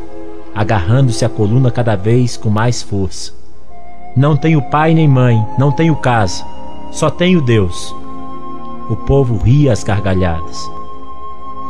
agarrando-se 0.54 1.24
à 1.24 1.28
coluna 1.28 1.70
cada 1.70 1.96
vez 1.96 2.36
com 2.36 2.50
mais 2.50 2.82
força. 2.82 3.32
Não 4.16 4.36
tenho 4.36 4.62
pai 4.62 4.94
nem 4.94 5.08
mãe, 5.08 5.44
não 5.58 5.70
tenho 5.70 5.94
casa, 5.96 6.44
só 6.90 7.08
tenho 7.10 7.40
Deus. 7.40 7.94
O 8.88 8.96
povo 8.96 9.36
ria 9.36 9.72
às 9.72 9.84
gargalhadas. 9.84 10.70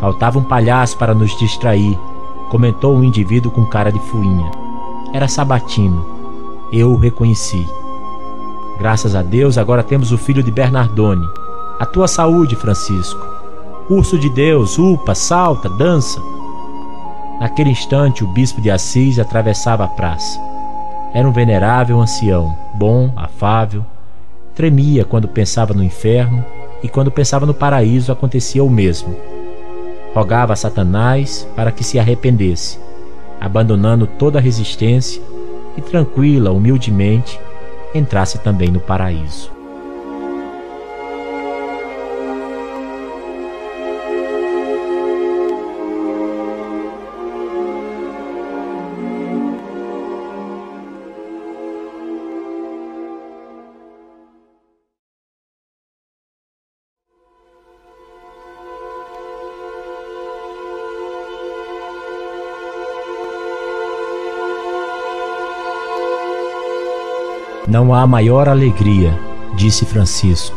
Faltava 0.00 0.38
um 0.38 0.44
palhaço 0.44 0.96
para 0.96 1.14
nos 1.14 1.36
distrair, 1.38 1.98
comentou 2.48 2.96
um 2.96 3.04
indivíduo 3.04 3.52
com 3.52 3.66
cara 3.66 3.92
de 3.92 3.98
fuinha. 3.98 4.50
Era 5.12 5.28
Sabatino. 5.28 6.06
Eu 6.72 6.92
o 6.92 6.96
reconheci. 6.96 7.66
Graças 8.78 9.14
a 9.14 9.22
Deus, 9.22 9.58
agora 9.58 9.82
temos 9.82 10.10
o 10.12 10.16
filho 10.16 10.42
de 10.42 10.50
Bernardone. 10.50 11.28
A 11.78 11.84
tua 11.84 12.08
saúde, 12.08 12.56
Francisco. 12.56 13.20
Urso 13.90 14.18
de 14.18 14.30
Deus, 14.30 14.78
upa, 14.78 15.14
salta, 15.14 15.68
dança. 15.68 16.18
Naquele 17.40 17.70
instante, 17.70 18.22
o 18.22 18.26
bispo 18.26 18.60
de 18.60 18.70
Assis 18.70 19.18
atravessava 19.18 19.84
a 19.84 19.88
praça. 19.88 20.38
Era 21.14 21.26
um 21.26 21.32
venerável 21.32 21.98
ancião, 21.98 22.54
bom, 22.74 23.10
afável. 23.16 23.82
Tremia 24.54 25.06
quando 25.06 25.26
pensava 25.26 25.72
no 25.72 25.82
inferno 25.82 26.44
e 26.82 26.88
quando 26.88 27.10
pensava 27.10 27.46
no 27.46 27.54
paraíso 27.54 28.12
acontecia 28.12 28.62
o 28.62 28.68
mesmo. 28.68 29.16
Rogava 30.14 30.52
a 30.52 30.56
Satanás 30.56 31.48
para 31.56 31.72
que 31.72 31.82
se 31.82 31.98
arrependesse, 31.98 32.78
abandonando 33.40 34.06
toda 34.06 34.38
a 34.38 34.42
resistência 34.42 35.22
e 35.78 35.80
tranquila, 35.80 36.50
humildemente, 36.50 37.40
entrasse 37.94 38.38
também 38.38 38.68
no 38.68 38.80
paraíso. 38.80 39.59
Não 67.70 67.94
há 67.94 68.04
maior 68.04 68.48
alegria, 68.48 69.16
disse 69.54 69.84
Francisco, 69.84 70.56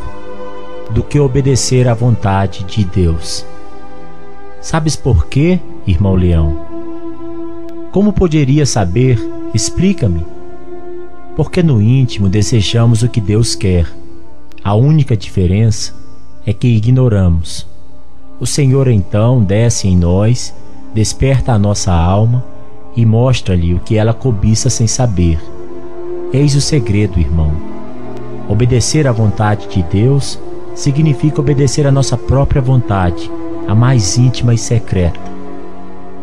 do 0.89 1.03
que 1.03 1.19
obedecer 1.19 1.87
à 1.87 1.93
vontade 1.93 2.63
de 2.63 2.83
Deus. 2.83 3.45
Sabes 4.59 4.95
por 4.95 5.27
quê, 5.27 5.59
irmão 5.85 6.15
Leão? 6.15 6.57
Como 7.91 8.13
poderia 8.13 8.65
saber? 8.65 9.19
Explica-me. 9.53 10.25
Porque 11.35 11.61
no 11.61 11.79
íntimo 11.79 12.27
desejamos 12.27 13.03
o 13.03 13.09
que 13.09 13.21
Deus 13.21 13.53
quer. 13.53 13.85
A 14.63 14.73
única 14.73 15.15
diferença 15.15 15.93
é 16.47 16.51
que 16.51 16.67
ignoramos. 16.67 17.67
O 18.39 18.47
Senhor 18.47 18.87
então 18.87 19.43
desce 19.43 19.87
em 19.87 19.95
nós, 19.95 20.51
desperta 20.95 21.53
a 21.53 21.59
nossa 21.59 21.93
alma 21.93 22.43
e 22.95 23.05
mostra-lhe 23.05 23.75
o 23.75 23.79
que 23.79 23.97
ela 23.97 24.15
cobiça 24.15 24.67
sem 24.67 24.87
saber 24.87 25.39
Eis 26.33 26.55
o 26.55 26.61
segredo, 26.61 27.19
irmão. 27.19 27.53
Obedecer 28.49 29.05
à 29.05 29.11
vontade 29.11 29.67
de 29.67 29.83
Deus 29.83 30.39
significa 30.73 31.39
obedecer 31.39 31.85
à 31.85 31.91
nossa 31.91 32.17
própria 32.17 32.59
vontade, 32.59 33.29
a 33.67 33.75
mais 33.75 34.17
íntima 34.17 34.51
e 34.51 34.57
secreta. 34.57 35.19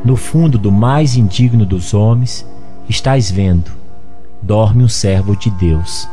No 0.05 0.17
fundo 0.17 0.59
do 0.59 0.73
mais 0.73 1.17
indigno 1.17 1.65
dos 1.65 1.95
homens, 1.95 2.45
estás 2.89 3.31
vendo, 3.31 3.71
dorme 4.43 4.83
um 4.83 4.89
servo 4.89 5.37
de 5.37 5.49
Deus. 5.49 6.09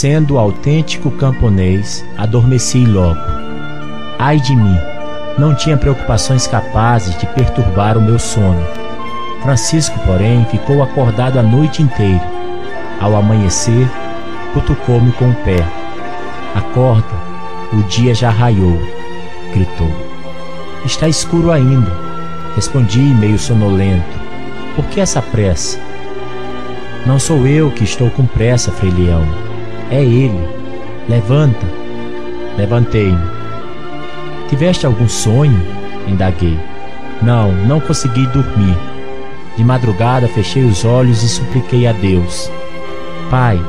Sendo 0.00 0.38
autêntico 0.38 1.10
camponês, 1.10 2.02
adormeci 2.16 2.86
logo. 2.86 3.20
Ai 4.18 4.40
de 4.40 4.56
mim, 4.56 4.78
não 5.36 5.54
tinha 5.54 5.76
preocupações 5.76 6.46
capazes 6.46 7.18
de 7.18 7.26
perturbar 7.26 7.98
o 7.98 8.00
meu 8.00 8.18
sono. 8.18 8.64
Francisco, 9.42 10.00
porém, 10.06 10.42
ficou 10.46 10.82
acordado 10.82 11.38
a 11.38 11.42
noite 11.42 11.82
inteira. 11.82 12.26
Ao 12.98 13.14
amanhecer, 13.14 13.86
cutucou-me 14.54 15.12
com 15.12 15.28
o 15.28 15.34
pé. 15.44 15.62
Acorda, 16.54 17.14
o 17.70 17.82
dia 17.82 18.14
já 18.14 18.30
raiou, 18.30 18.80
gritou. 19.52 19.92
Está 20.82 21.08
escuro 21.08 21.52
ainda, 21.52 21.92
respondi 22.56 23.00
meio 23.00 23.38
sonolento. 23.38 24.18
Por 24.74 24.86
que 24.86 24.98
essa 24.98 25.20
pressa? 25.20 25.78
Não 27.04 27.18
sou 27.18 27.46
eu 27.46 27.70
que 27.70 27.84
estou 27.84 28.08
com 28.08 28.24
pressa, 28.24 28.72
Frei 28.72 28.90
Leão 28.90 29.49
é 29.90 30.02
ele. 30.02 30.48
Levanta. 31.08 31.66
Levantei-me. 32.56 33.18
Tiveste 34.48 34.86
algum 34.86 35.08
sonho? 35.08 35.60
Indaguei. 36.06 36.58
Não, 37.22 37.52
não 37.52 37.80
consegui 37.80 38.26
dormir. 38.28 38.76
De 39.56 39.64
madrugada 39.64 40.28
fechei 40.28 40.64
os 40.64 40.84
olhos 40.84 41.22
e 41.22 41.28
supliquei 41.28 41.86
a 41.86 41.92
Deus: 41.92 42.50
Pai, 43.28 43.60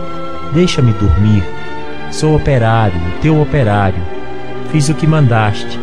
deixa-me 0.54 0.94
dormir. 0.94 1.44
Sou 2.12 2.36
operário, 2.36 3.00
teu 3.22 3.42
operário. 3.42 4.02
Fiz 4.72 4.90
o 4.90 4.94
que 4.94 5.08
mandaste. 5.08 5.80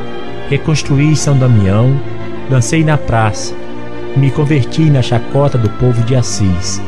Reconstruí 0.48 1.14
São 1.14 1.36
Damião, 1.36 2.00
dancei 2.48 2.82
na 2.82 2.96
praça, 2.96 3.54
me 4.16 4.30
converti 4.30 4.88
na 4.88 5.02
chacota 5.02 5.58
do 5.58 5.68
povo 5.70 6.02
de 6.02 6.16
Assis. 6.16 6.80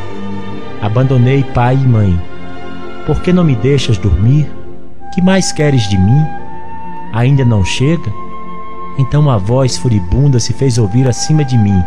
Abandonei 0.81 1.43
pai 1.43 1.75
e 1.75 1.87
mãe 1.87 2.30
por 3.11 3.23
que 3.23 3.33
não 3.33 3.43
me 3.43 3.57
deixas 3.57 3.99
dormir? 3.99 4.49
Que 5.13 5.21
mais 5.21 5.51
queres 5.51 5.83
de 5.89 5.99
mim? 5.99 6.25
Ainda 7.13 7.45
não 7.45 7.65
chega? 7.65 8.09
Então 9.01 9.29
a 9.29 9.37
voz 9.37 9.77
furibunda 9.77 10.39
se 10.39 10.53
fez 10.53 10.79
ouvir 10.79 11.09
acima 11.09 11.45
de 11.45 11.59
mim. 11.59 11.83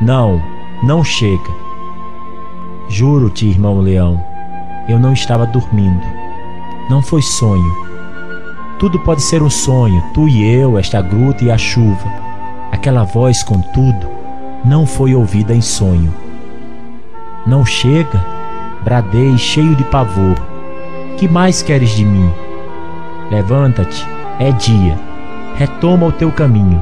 Não, 0.00 0.42
não 0.82 1.04
chega. 1.04 1.50
Juro-te, 2.88 3.46
irmão 3.46 3.80
Leão, 3.80 4.18
eu 4.88 4.98
não 4.98 5.12
estava 5.12 5.44
dormindo. 5.44 6.06
Não 6.88 7.02
foi 7.02 7.20
sonho. 7.20 7.76
Tudo 8.78 8.98
pode 9.00 9.20
ser 9.20 9.42
um 9.42 9.50
sonho, 9.50 10.02
tu 10.14 10.26
e 10.26 10.42
eu, 10.42 10.78
esta 10.78 11.02
gruta 11.02 11.44
e 11.44 11.50
a 11.50 11.58
chuva. 11.58 12.10
Aquela 12.72 13.04
voz, 13.04 13.42
contudo, 13.42 14.08
não 14.64 14.86
foi 14.86 15.14
ouvida 15.14 15.54
em 15.54 15.60
sonho. 15.60 16.14
Não 17.46 17.62
chega? 17.62 18.35
Bradei 18.86 19.36
cheio 19.36 19.74
de 19.74 19.82
pavor. 19.82 20.36
Que 21.16 21.26
mais 21.26 21.60
queres 21.60 21.90
de 21.90 22.04
mim? 22.04 22.32
Levanta-te, 23.32 24.06
é 24.38 24.52
dia. 24.52 24.96
Retoma 25.56 26.06
o 26.06 26.12
teu 26.12 26.30
caminho. 26.30 26.80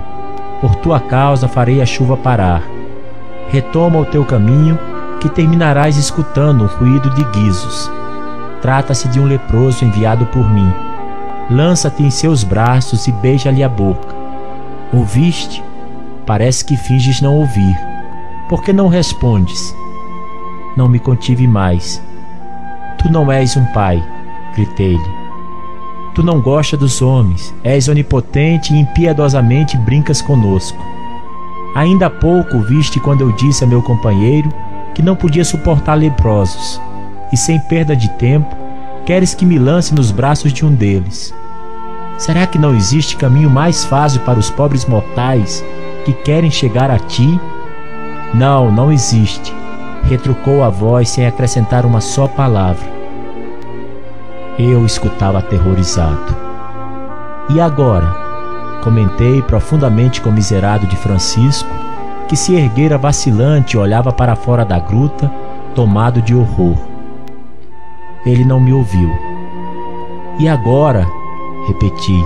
Por 0.61 0.75
tua 0.75 1.01
causa 1.01 1.49
farei 1.49 1.81
a 1.81 1.87
chuva 1.87 2.15
parar. 2.15 2.63
Retoma 3.49 4.01
o 4.01 4.05
teu 4.05 4.23
caminho, 4.23 4.79
que 5.19 5.31
terminarás 5.31 5.97
escutando 5.97 6.65
um 6.65 6.67
ruído 6.67 7.09
de 7.09 7.25
guizos. 7.25 7.91
Trata-se 8.61 9.09
de 9.09 9.19
um 9.19 9.25
leproso 9.25 9.83
enviado 9.83 10.27
por 10.27 10.47
mim. 10.53 10.71
Lança-te 11.51 12.03
em 12.03 12.11
seus 12.11 12.45
braços 12.45 13.09
e 13.09 13.13
beija-lhe 13.13 13.65
a 13.65 13.69
boca. 13.69 14.15
Ouviste? 14.93 15.65
Parece 16.27 16.67
que 16.67 16.77
finges 16.77 17.23
não 17.23 17.35
ouvir. 17.35 17.75
Por 18.47 18.63
que 18.63 18.75
não 18.75 18.89
respondes? 18.89 19.75
Não 20.77 20.89
me 20.89 20.99
contive 20.99 21.47
mais. 21.47 22.03
Tu 22.99 23.11
não 23.11 23.31
és 23.31 23.57
um 23.57 23.65
pai, 23.67 24.03
gritei-lhe. 24.55 25.25
Tu 26.15 26.23
não 26.23 26.41
gosta 26.41 26.77
dos 26.77 27.03
homens, 27.03 27.55
és 27.63 27.89
onipotente 27.89 28.73
e 28.73 28.79
impiedosamente 28.79 29.77
brincas 29.77 30.23
conosco. 30.23 30.79
Ainda 31.75 32.07
há 32.07 32.11
pouco 32.11 32.61
viste 32.61 33.01
quando 33.01 33.21
eu 33.21 33.33
disse 33.33 33.65
a 33.65 33.67
meu 33.67 33.83
companheiro 33.83 34.49
que 34.95 35.03
não 35.03 35.17
podia 35.17 35.45
suportar 35.45 35.95
leprosos, 35.95 36.81
e 37.33 37.37
sem 37.37 37.59
perda 37.59 37.97
de 37.97 38.09
tempo, 38.11 38.55
queres 39.05 39.35
que 39.35 39.45
me 39.45 39.59
lance 39.59 39.93
nos 39.93 40.13
braços 40.13 40.53
de 40.53 40.65
um 40.65 40.73
deles. 40.73 41.35
Será 42.17 42.47
que 42.47 42.59
não 42.59 42.77
existe 42.77 43.17
caminho 43.17 43.51
mais 43.51 43.85
fácil 43.85 44.21
para 44.21 44.39
os 44.39 44.51
pobres 44.51 44.87
mortais 44.87 45.65
que 46.05 46.13
querem 46.13 46.51
chegar 46.51 46.91
a 46.91 46.99
ti? 46.99 47.41
Não, 48.33 48.71
não 48.71 48.93
existe, 48.93 49.53
retrucou 50.05 50.63
a 50.63 50.69
voz 50.69 51.09
sem 51.09 51.27
acrescentar 51.27 51.85
uma 51.87 52.01
só 52.01 52.27
palavra. 52.27 52.93
Eu 54.59 54.85
escutava 54.85 55.39
aterrorizado. 55.39 56.37
E 57.51 57.61
agora? 57.61 58.07
Comentei 58.83 59.43
profundamente 59.43 60.21
comiserado 60.21 60.87
de 60.87 60.97
Francisco, 60.97 61.69
que 62.29 62.37
se 62.37 62.55
erguera 62.55 62.99
vacilante 62.99 63.77
e 63.77 63.79
olhava 63.79 64.13
para 64.13 64.37
fora 64.37 64.65
da 64.65 64.79
gruta, 64.79 65.31
tomado 65.75 66.23
de 66.23 66.35
horror. 66.35 66.77
Ele 68.25 68.45
não 68.45 68.61
me 68.61 68.73
ouviu. 68.73 69.11
E 70.39 70.49
agora? 70.49 71.07
Repeti. 71.67 72.25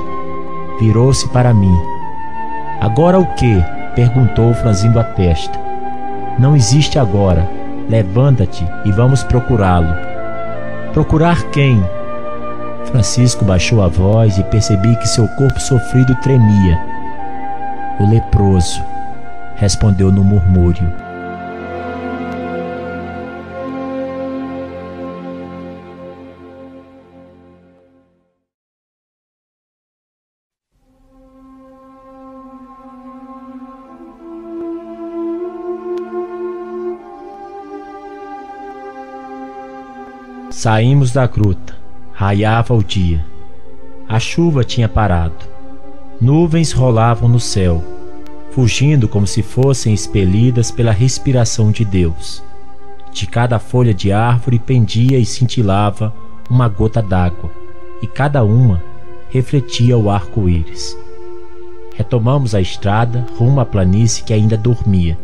Virou-se 0.81 1.29
para 1.29 1.55
mim. 1.55 1.77
Agora 2.81 3.19
o 3.19 3.27
que? 3.35 3.63
perguntou, 3.95 4.55
franzindo 4.55 5.01
a 5.01 5.05
testa. 5.05 5.59
Não 6.39 6.55
existe 6.55 6.99
agora. 6.99 7.58
Levanta-te 7.89 8.67
e 8.85 8.93
vamos 8.93 9.23
procurá-lo. 9.23 9.95
Procurar 10.93 11.43
quem? 11.51 11.83
Francisco 12.87 13.45
baixou 13.45 13.83
a 13.83 13.89
voz 13.89 14.39
e 14.39 14.45
percebi 14.45 14.95
que 14.97 15.09
seu 15.09 15.27
corpo 15.29 15.59
sofrido 15.61 16.15
tremia. 16.17 16.79
O 17.99 18.11
leproso, 18.11 18.83
respondeu 19.57 20.13
no 20.13 20.23
murmúrio. 20.23 21.08
Saímos 40.61 41.13
da 41.13 41.25
gruta. 41.25 41.77
Raiava 42.13 42.75
o 42.75 42.83
dia. 42.83 43.25
A 44.09 44.19
chuva 44.19 44.65
tinha 44.65 44.89
parado. 44.89 45.47
Nuvens 46.21 46.73
rolavam 46.73 47.29
no 47.29 47.39
céu, 47.39 47.81
fugindo 48.51 49.07
como 49.07 49.25
se 49.25 49.41
fossem 49.41 49.95
expelidas 49.95 50.73
pela 50.73 50.91
respiração 50.91 51.71
de 51.71 51.85
Deus. 51.85 52.43
De 53.13 53.25
cada 53.25 53.61
folha 53.61 53.95
de 53.95 54.11
árvore 54.11 54.59
pendia 54.59 55.17
e 55.17 55.25
cintilava 55.25 56.13
uma 56.51 56.67
gota 56.67 57.01
d'água, 57.01 57.53
e 58.03 58.09
cada 58.09 58.43
uma 58.43 58.83
refletia 59.31 59.97
o 59.97 60.11
arco-íris. 60.11 60.99
Retomamos 61.95 62.53
a 62.53 62.61
estrada 62.61 63.25
rumo 63.39 63.61
à 63.61 63.65
planície 63.65 64.25
que 64.25 64.35
ainda 64.35 64.57
dormia, 64.57 65.17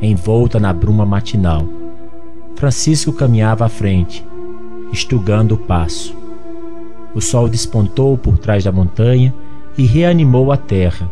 envolta 0.00 0.58
na 0.58 0.72
bruma 0.72 1.04
matinal. 1.04 1.66
Francisco 2.56 3.12
caminhava 3.12 3.66
à 3.66 3.68
frente, 3.68 4.24
estugando 4.92 5.52
o 5.52 5.58
passo. 5.58 6.16
O 7.14 7.20
sol 7.20 7.48
despontou 7.48 8.16
por 8.16 8.38
trás 8.38 8.64
da 8.64 8.72
montanha 8.72 9.34
e 9.76 9.84
reanimou 9.84 10.52
a 10.52 10.56
terra. 10.56 11.10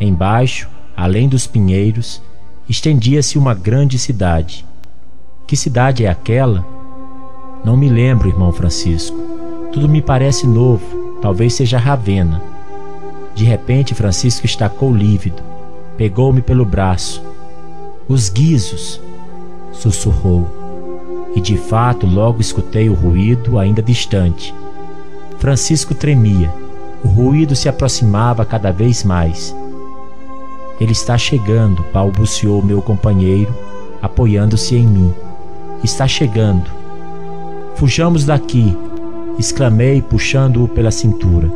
Embaixo, 0.00 0.68
além 0.96 1.28
dos 1.28 1.46
pinheiros, 1.46 2.22
estendia-se 2.68 3.38
uma 3.38 3.54
grande 3.54 3.98
cidade. 3.98 4.64
Que 5.46 5.56
cidade 5.56 6.04
é 6.04 6.08
aquela? 6.08 6.66
Não 7.64 7.76
me 7.76 7.88
lembro, 7.88 8.28
irmão 8.28 8.52
Francisco. 8.52 9.16
Tudo 9.72 9.88
me 9.88 10.02
parece 10.02 10.46
novo, 10.46 11.18
talvez 11.22 11.54
seja 11.54 11.78
Ravena. 11.78 12.42
De 13.34 13.44
repente, 13.44 13.94
Francisco 13.94 14.44
estacou 14.44 14.94
lívido, 14.94 15.42
pegou-me 15.96 16.42
pelo 16.42 16.64
braço. 16.64 17.22
Os 18.08 18.28
guizos, 18.28 19.00
sussurrou. 19.72 20.61
E 21.34 21.40
de 21.40 21.56
fato, 21.56 22.06
logo 22.06 22.40
escutei 22.40 22.88
o 22.88 22.94
ruído, 22.94 23.58
ainda 23.58 23.82
distante 23.82 24.54
Francisco 25.42 25.92
tremia. 25.92 26.54
O 27.04 27.08
ruído 27.08 27.56
se 27.56 27.68
aproximava 27.68 28.44
cada 28.44 28.70
vez 28.70 29.02
mais. 29.02 29.52
Ele 30.80 30.92
está 30.92 31.18
chegando, 31.18 31.84
balbuciou 31.92 32.62
meu 32.62 32.80
companheiro, 32.80 33.52
apoiando-se 34.00 34.76
em 34.76 34.86
mim. 34.86 35.12
Está 35.82 36.06
chegando. 36.06 36.70
Fujamos 37.74 38.24
daqui, 38.24 38.78
exclamei, 39.36 40.00
puxando-o 40.00 40.68
pela 40.68 40.92
cintura. 40.92 41.50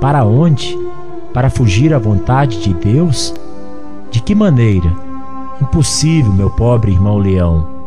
Para 0.00 0.24
onde? 0.24 0.76
Para 1.32 1.50
fugir 1.50 1.94
à 1.94 2.00
vontade 2.00 2.60
de 2.60 2.74
Deus? 2.74 3.32
De 4.10 4.20
que 4.20 4.34
maneira? 4.34 4.92
Impossível, 5.62 6.32
meu 6.32 6.50
pobre 6.50 6.90
irmão 6.90 7.16
Leão. 7.16 7.77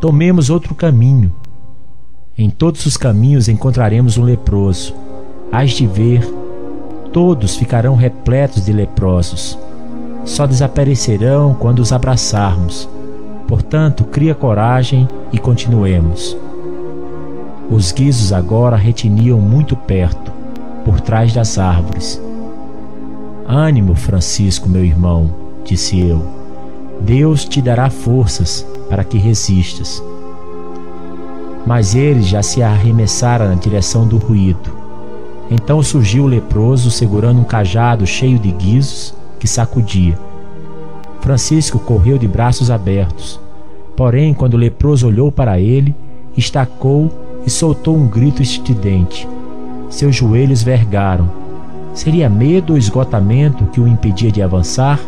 Tomemos 0.00 0.50
outro 0.50 0.74
caminho. 0.74 1.32
Em 2.36 2.50
todos 2.50 2.84
os 2.84 2.96
caminhos 2.96 3.48
encontraremos 3.48 4.18
um 4.18 4.24
leproso. 4.24 4.94
Hás 5.52 5.70
de 5.70 5.86
ver, 5.86 6.28
todos 7.12 7.56
ficarão 7.56 7.94
repletos 7.94 8.64
de 8.64 8.72
leprosos. 8.72 9.58
Só 10.24 10.46
desaparecerão 10.46 11.54
quando 11.54 11.78
os 11.78 11.92
abraçarmos. 11.92 12.88
Portanto, 13.46 14.04
cria 14.04 14.34
coragem 14.34 15.08
e 15.32 15.38
continuemos. 15.38 16.36
Os 17.70 17.92
guizos 17.92 18.32
agora 18.32 18.76
retiniam 18.76 19.40
muito 19.40 19.76
perto, 19.76 20.32
por 20.84 21.00
trás 21.00 21.32
das 21.32 21.56
árvores. 21.56 22.20
Ânimo, 23.46 23.94
Francisco, 23.94 24.68
meu 24.68 24.84
irmão, 24.84 25.30
disse 25.64 26.00
eu. 26.00 26.24
Deus 27.00 27.44
te 27.44 27.62
dará 27.62 27.90
forças 27.90 28.66
para 28.88 29.04
que 29.04 29.18
resistas 29.18 30.02
mas 31.66 31.94
ele 31.94 32.22
já 32.22 32.42
se 32.42 32.62
arremessara 32.62 33.48
na 33.48 33.54
direção 33.54 34.06
do 34.06 34.18
ruído. 34.18 34.84
Então 35.50 35.82
surgiu 35.82 36.24
o 36.24 36.28
leproso 36.28 36.90
segurando 36.90 37.40
um 37.40 37.44
cajado 37.44 38.06
cheio 38.06 38.38
de 38.38 38.50
guizos 38.50 39.14
que 39.38 39.46
sacudia. 39.46 40.18
Francisco 41.20 41.78
correu 41.78 42.18
de 42.18 42.28
braços 42.28 42.70
abertos. 42.70 43.40
Porém, 43.96 44.34
quando 44.34 44.54
o 44.54 44.58
leproso 44.58 45.06
olhou 45.06 45.30
para 45.30 45.58
ele, 45.58 45.94
estacou 46.36 47.10
e 47.46 47.50
soltou 47.50 47.96
um 47.96 48.06
grito 48.06 48.42
estridente. 48.42 49.28
Seus 49.88 50.16
joelhos 50.16 50.62
vergaram. 50.62 51.30
Seria 51.94 52.28
medo 52.28 52.72
ou 52.72 52.78
esgotamento 52.78 53.64
que 53.66 53.80
o 53.80 53.86
impedia 53.86 54.30
de 54.30 54.42
avançar? 54.42 54.98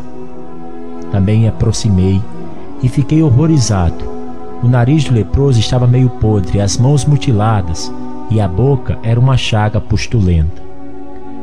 Também 1.11 1.41
me 1.41 1.49
aproximei 1.49 2.23
e 2.83 2.89
fiquei 2.89 3.23
horrorizado 3.23 4.17
o 4.63 4.69
nariz 4.69 5.05
do 5.05 5.15
leproso 5.15 5.61
estava 5.61 5.87
meio 5.87 6.09
podre, 6.09 6.61
as 6.61 6.79
mãos 6.79 7.05
mutiladas, 7.05 7.93
e 8.31 8.41
a 8.41 8.49
boca 8.49 8.99
era 9.03 9.21
uma 9.21 9.37
chaga 9.37 9.81
pustulenta. 9.81 10.63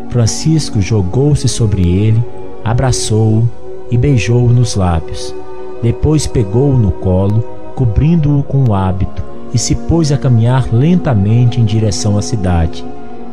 Francisco 0.09 0.81
jogou-se 0.81 1.47
sobre 1.47 1.87
ele, 1.87 2.23
abraçou-o 2.65 3.47
e 3.91 3.97
beijou-o 3.97 4.51
nos 4.51 4.75
lábios. 4.75 5.33
Depois 5.81 6.25
pegou-o 6.25 6.77
no 6.77 6.91
colo, 6.91 7.41
cobrindo-o 7.75 8.41
com 8.43 8.63
o 8.67 8.73
hábito, 8.73 9.23
e 9.53 9.59
se 9.59 9.75
pôs 9.75 10.11
a 10.11 10.17
caminhar 10.17 10.67
lentamente 10.73 11.61
em 11.61 11.65
direção 11.65 12.17
à 12.17 12.21
cidade. 12.21 12.83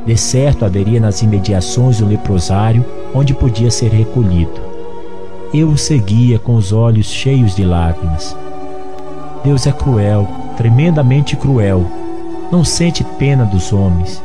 De 0.06 0.16
certo 0.16 0.64
haveria 0.64 1.00
nas 1.00 1.22
imediações 1.22 1.98
do 1.98 2.06
leprosário 2.06 2.84
onde 3.14 3.32
podia 3.32 3.70
ser 3.70 3.90
recolhido. 3.90 4.69
Eu 5.52 5.70
o 5.70 5.76
seguia 5.76 6.38
com 6.38 6.54
os 6.54 6.72
olhos 6.72 7.06
cheios 7.06 7.56
de 7.56 7.64
lágrimas. 7.64 8.36
Deus 9.42 9.66
é 9.66 9.72
cruel, 9.72 10.28
tremendamente 10.56 11.34
cruel. 11.34 11.84
Não 12.52 12.62
sente 12.62 13.02
pena 13.02 13.44
dos 13.44 13.72
homens. 13.72 14.22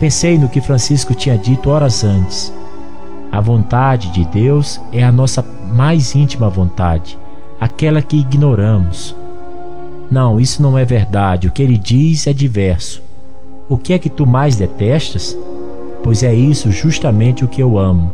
Pensei 0.00 0.38
no 0.38 0.48
que 0.48 0.62
Francisco 0.62 1.14
tinha 1.14 1.36
dito 1.36 1.68
horas 1.68 2.02
antes. 2.04 2.50
A 3.30 3.38
vontade 3.38 4.10
de 4.10 4.24
Deus 4.24 4.80
é 4.92 5.04
a 5.04 5.12
nossa 5.12 5.44
mais 5.74 6.14
íntima 6.14 6.48
vontade, 6.48 7.18
aquela 7.60 8.00
que 8.00 8.16
ignoramos. 8.16 9.14
Não, 10.10 10.40
isso 10.40 10.62
não 10.62 10.78
é 10.78 10.86
verdade. 10.86 11.48
O 11.48 11.50
que 11.50 11.62
ele 11.62 11.76
diz 11.76 12.26
é 12.26 12.32
diverso. 12.32 13.02
O 13.68 13.76
que 13.76 13.92
é 13.92 13.98
que 13.98 14.08
tu 14.08 14.26
mais 14.26 14.56
detestas? 14.56 15.36
Pois 16.02 16.22
é 16.22 16.32
isso 16.32 16.70
justamente 16.70 17.44
o 17.44 17.48
que 17.48 17.62
eu 17.62 17.78
amo. 17.78 18.10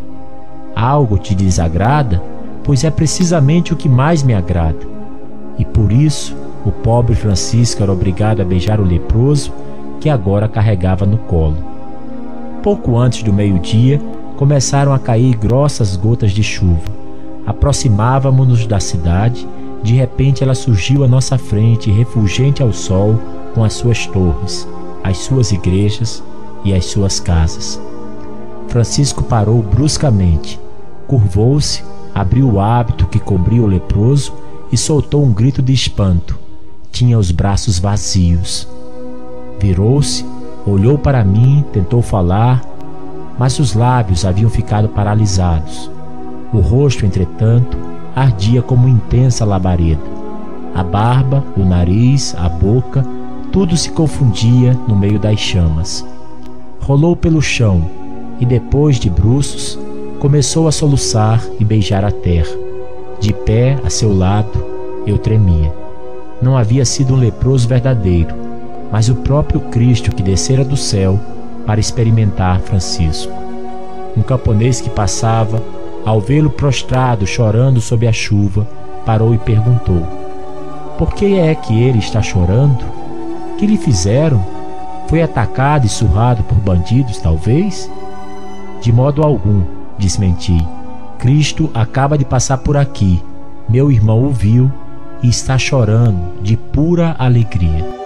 Algo 0.75 1.19
te 1.19 1.37
desagrada? 1.37 2.32
Pois 2.65 2.85
é 2.85 2.91
precisamente 2.91 3.73
o 3.73 3.77
que 3.77 3.89
mais 3.89 4.23
me 4.23 4.35
agrada 4.35 4.93
e 5.59 5.65
por 5.65 5.93
isso 5.93 6.37
o 6.65 6.71
pobre 6.71 7.15
Francisco 7.15 7.83
era 7.83 7.93
obrigado 7.93 8.41
a 8.41 8.45
beijar 8.45 8.81
o 8.81 8.85
leproso 8.85 9.53
que 10.01 10.09
agora 10.09 10.49
carregava 10.49 11.05
no 11.05 11.19
colo. 11.19 11.57
Pouco 12.63 12.97
antes 12.97 13.23
do 13.23 13.33
meio-dia, 13.33 14.01
começaram 14.37 14.93
a 14.93 14.99
cair 14.99 15.37
grossas 15.37 15.97
gotas 15.97 16.33
de 16.33 16.43
chuva. 16.43 16.91
Aproximávamos-nos 17.47 18.67
da 18.67 18.81
cidade, 18.81 19.47
de 19.83 19.95
repente 19.95 20.43
ela 20.43 20.55
surgiu 20.55 21.05
à 21.05 21.09
nossa 21.09 21.37
frente, 21.37 21.91
refulgente 21.91 22.63
ao 22.63 22.73
sol, 22.73 23.19
com 23.55 23.65
as 23.65 23.75
suas 23.75 24.07
torres, 24.07 24.67
as 25.03 25.19
suas 25.19 25.53
igrejas 25.53 26.23
e 26.65 26.73
as 26.73 26.87
suas 26.87 27.19
casas. 27.19 27.81
Francisco 28.69 29.25
parou 29.25 29.61
bruscamente, 29.61 30.59
curvou-se, 31.07 31.85
abriu 32.15 32.49
o 32.49 32.61
hábito 32.61 33.07
que 33.07 33.19
cobria 33.19 33.63
o 33.63 33.67
leproso 33.67 34.33
e 34.71 34.77
soltou 34.77 35.25
um 35.25 35.33
grito 35.33 35.63
de 35.63 35.73
espanto. 35.73 36.39
Tinha 36.91 37.19
os 37.19 37.31
braços 37.31 37.79
vazios. 37.79 38.69
Virou-se, 39.59 40.25
olhou 40.67 40.99
para 40.99 41.25
mim, 41.25 41.65
tentou 41.73 42.03
falar, 42.03 42.63
mas 43.39 43.59
os 43.59 43.75
lábios 43.75 44.25
haviam 44.25 44.51
ficado 44.51 44.89
paralisados. 44.89 45.91
O 46.53 46.59
rosto, 46.59 47.07
entretanto, 47.07 47.77
ardia 48.15 48.61
como 48.61 48.89
intensa 48.89 49.45
labareda. 49.45 50.03
A 50.75 50.83
barba, 50.83 51.45
o 51.57 51.65
nariz, 51.65 52.35
a 52.39 52.49
boca, 52.49 53.05
tudo 53.51 53.77
se 53.77 53.91
confundia 53.91 54.79
no 54.89 54.97
meio 54.97 55.19
das 55.19 55.39
chamas. 55.39 56.05
Rolou 56.81 57.15
pelo 57.15 57.41
chão 57.41 57.89
e, 58.41 58.47
depois 58.47 58.99
de 58.99 59.09
bruços, 59.09 59.79
começou 60.23 60.69
a 60.69 60.73
soluçar 60.73 61.43
e 61.59 61.65
beijar 61.65 62.05
a 62.05 62.13
terra. 62.13 62.57
De 63.19 63.33
pé 63.33 63.77
a 63.85 63.91
seu 63.91 64.17
lado, 64.17 64.53
eu 65.05 65.19
tremia. 65.19 65.75
Não 66.41 66.57
havia 66.57 66.85
sido 66.85 67.15
um 67.15 67.17
leproso 67.17 67.67
verdadeiro, 67.67 68.33
mas 68.93 69.09
o 69.09 69.17
próprio 69.17 69.59
Cristo 69.63 70.15
que 70.15 70.23
descera 70.23 70.65
do 70.65 70.77
céu 70.77 71.19
para 71.67 71.81
experimentar 71.81 72.61
Francisco. 72.61 73.33
Um 74.17 74.23
camponês 74.23 74.81
que 74.81 74.89
passava, 74.89 75.61
ao 76.07 76.21
vê-lo 76.21 76.51
prostrado 76.51 77.27
chorando 77.27 77.81
sob 77.81 78.07
a 78.07 78.13
chuva, 78.13 78.65
parou 79.05 79.35
e 79.35 79.39
perguntou: 79.39 80.07
Por 80.99 81.15
que 81.15 81.35
é 81.35 81.53
que 81.53 81.83
ele 81.83 81.99
está 81.99 82.23
chorando? 82.23 82.85
Que 83.59 83.67
lhe 83.67 83.77
fizeram? 83.77 84.41
Foi 85.09 85.21
atacado 85.21 85.85
e 85.85 85.89
surrado 85.89 86.45
por 86.45 86.59
bandidos, 86.59 87.19
talvez? 87.19 87.91
De 88.81 88.93
modo 88.93 89.25
algum, 89.25 89.82
desmenti. 90.03 90.59
Cristo 91.19 91.71
acaba 91.73 92.19
de 92.19 92.25
passar 92.25 92.59
por 92.59 92.77
aqui. 92.77 93.23
Meu 93.69 93.91
irmão 93.91 94.25
o 94.25 94.31
viu 94.31 94.71
e 95.23 95.29
está 95.29 95.57
chorando 95.57 96.43
de 96.43 96.57
pura 96.57 97.15
alegria. 97.19 98.02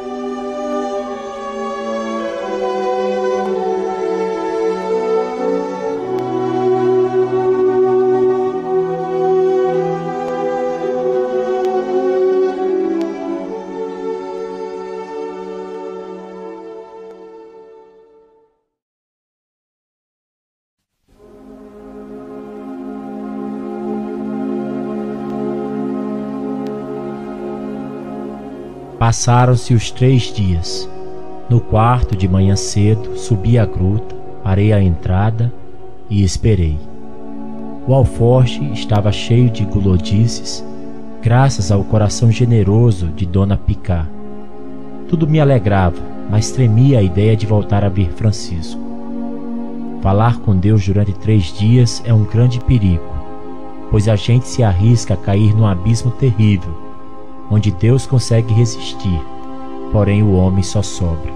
Passaram-se 28.98 29.74
os 29.74 29.90
três 29.90 30.32
dias. 30.32 30.88
No 31.50 31.60
quarto, 31.60 32.16
de 32.16 32.26
manhã 32.26 32.56
cedo, 32.56 33.14
subi 33.18 33.58
a 33.58 33.66
gruta, 33.66 34.16
parei 34.42 34.72
à 34.72 34.80
entrada 34.80 35.52
e 36.08 36.24
esperei. 36.24 36.78
O 37.86 37.92
alforje 37.92 38.64
estava 38.72 39.12
cheio 39.12 39.50
de 39.50 39.66
gulodices, 39.66 40.64
graças 41.22 41.70
ao 41.70 41.84
coração 41.84 42.32
generoso 42.32 43.08
de 43.08 43.26
Dona 43.26 43.58
Picá. 43.58 44.06
Tudo 45.10 45.28
me 45.28 45.40
alegrava, 45.40 46.00
mas 46.30 46.50
tremia 46.50 46.98
a 46.98 47.02
ideia 47.02 47.36
de 47.36 47.44
voltar 47.44 47.84
a 47.84 47.90
ver 47.90 48.10
Francisco. 48.12 48.80
Falar 50.00 50.38
com 50.38 50.56
Deus 50.56 50.86
durante 50.86 51.12
três 51.12 51.52
dias 51.52 52.02
é 52.06 52.14
um 52.14 52.24
grande 52.24 52.60
perigo, 52.60 53.04
pois 53.90 54.08
a 54.08 54.16
gente 54.16 54.48
se 54.48 54.62
arrisca 54.62 55.12
a 55.12 55.18
cair 55.18 55.54
num 55.54 55.66
abismo 55.66 56.10
terrível 56.12 56.85
onde 57.50 57.70
Deus 57.70 58.06
consegue 58.06 58.52
resistir, 58.52 59.20
porém 59.92 60.22
o 60.22 60.34
homem 60.34 60.62
só 60.62 60.82
sobra. 60.82 61.32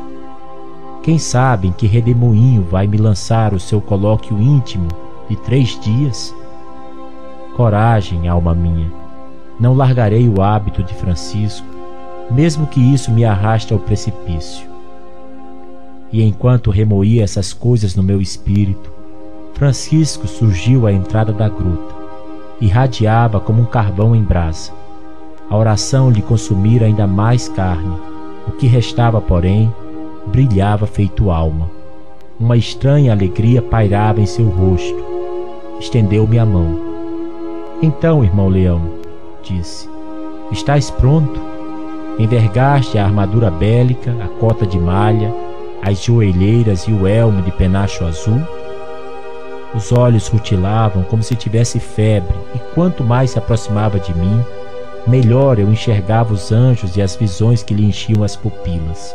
Quem 1.03 1.19
sabe 1.19 1.69
em 1.69 1.73
que 1.73 1.87
redemoinho 1.87 2.63
vai 2.63 2.87
me 2.87 2.99
lançar 2.99 3.55
o 3.55 3.61
seu 3.61 3.81
colóquio 3.81 4.41
íntimo 4.41 4.89
de 5.29 5.37
três 5.37 5.79
dias? 5.81 6.35
Coragem, 7.57 8.29
alma 8.29 8.55
minha, 8.55 8.91
não 9.59 9.75
largarei 9.75 10.29
o 10.29 10.43
hábito 10.43 10.83
de 10.83 10.95
Francisco, 10.95 11.67
mesmo 12.31 12.67
que 12.67 12.81
isso 12.81 13.11
me 13.11 13.25
arraste 13.25 13.73
ao 13.73 13.79
precipício. 13.79 14.69
E 16.13 16.23
enquanto 16.23 16.71
remoía 16.71 17.23
essas 17.23 17.53
coisas 17.53 17.95
no 17.95 18.03
meu 18.03 18.21
espírito, 18.21 18.93
Francisco 19.55 20.27
surgiu 20.27 20.87
à 20.87 20.93
entrada 20.93 21.33
da 21.33 21.49
gruta, 21.49 21.95
irradiava 22.61 23.39
como 23.41 23.63
um 23.63 23.67
carvão 23.67 24.17
em 24.17 24.23
brasa. 24.23 24.73
A 25.51 25.57
oração 25.57 26.09
lhe 26.11 26.23
consumira 26.23 26.87
ainda 26.87 27.09
mais 27.09 27.49
carne. 27.49 27.97
O 28.47 28.53
que 28.53 28.69
restava, 28.69 29.21
porém, 29.21 29.75
brilhava 30.29 30.87
feito 30.87 31.29
alma. 31.29 31.69
Uma 32.39 32.57
estranha 32.57 33.13
alegria 33.13 33.61
pairava 33.61 34.21
em 34.21 34.27
seu 34.27 34.47
rosto. 34.49 35.05
Estendeu-me 35.81 36.39
a 36.39 36.47
mão. 36.47 36.79
Então, 37.83 38.23
irmão 38.23 38.49
Leão, 38.49 38.81
disse, 39.43 39.91
estás 40.53 40.89
pronto? 40.89 41.41
Envergaste 42.17 42.97
a 42.97 43.05
armadura 43.05 43.51
bélica, 43.51 44.15
a 44.23 44.29
cota 44.39 44.65
de 44.65 44.79
malha, 44.79 45.35
as 45.83 46.01
joelheiras 46.01 46.83
e 46.85 46.93
o 46.93 47.09
elmo 47.09 47.43
de 47.43 47.51
penacho 47.51 48.05
azul? 48.05 48.41
Os 49.75 49.91
olhos 49.91 50.29
rutilavam 50.29 51.03
como 51.03 51.25
se 51.25 51.35
tivesse 51.35 51.81
febre, 51.81 52.35
e 52.55 52.59
quanto 52.75 53.03
mais 53.03 53.31
se 53.31 53.39
aproximava 53.39 53.99
de 53.99 54.15
mim, 54.17 54.45
melhor 55.07 55.59
eu 55.59 55.71
enxergava 55.71 56.33
os 56.33 56.53
anjos 56.53 56.97
e 56.97 57.03
as 57.03 57.17
visões 57.17 57.63
que 57.63 57.75
lhe 57.75 57.85
enchiam 57.85 58.23
as 58.23 58.37
pupilas. 58.37 59.15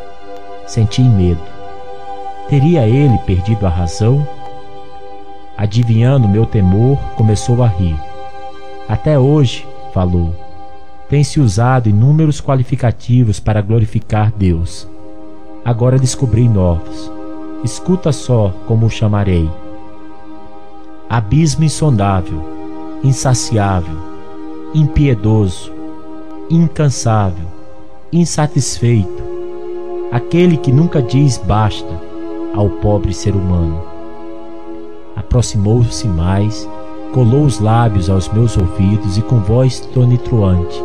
Senti 0.67 1.01
medo. 1.01 1.41
Teria 2.49 2.87
ele 2.87 3.17
perdido 3.19 3.65
a 3.65 3.69
razão? 3.69 4.27
Adivinhando 5.57 6.27
meu 6.27 6.45
temor, 6.45 6.97
começou 7.15 7.63
a 7.63 7.67
rir. 7.67 7.99
Até 8.87 9.17
hoje, 9.17 9.65
falou, 9.93 10.35
tem-se 11.09 11.39
usado 11.39 11.87
inúmeros 11.87 12.41
qualificativos 12.41 13.39
para 13.39 13.61
glorificar 13.61 14.31
Deus. 14.35 14.87
Agora 15.63 15.97
descobri 15.97 16.47
novos. 16.47 17.11
Escuta 17.63 18.11
só 18.11 18.53
como 18.67 18.85
o 18.85 18.89
chamarei: 18.89 19.49
abismo 21.09 21.63
insondável, 21.63 22.41
insaciável, 23.03 23.97
impiedoso, 24.73 25.71
incansável, 26.49 27.47
insatisfeito, 28.13 29.23
aquele 30.11 30.57
que 30.57 30.71
nunca 30.71 31.01
diz 31.01 31.37
basta 31.37 31.99
ao 32.53 32.69
pobre 32.69 33.13
ser 33.13 33.33
humano. 33.35 33.81
Aproximou-se 35.15 36.07
mais, 36.07 36.67
colou 37.13 37.45
os 37.45 37.59
lábios 37.59 38.09
aos 38.09 38.29
meus 38.29 38.55
ouvidos 38.57 39.17
e 39.17 39.21
com 39.21 39.39
voz 39.39 39.79
tonitruante: 39.79 40.81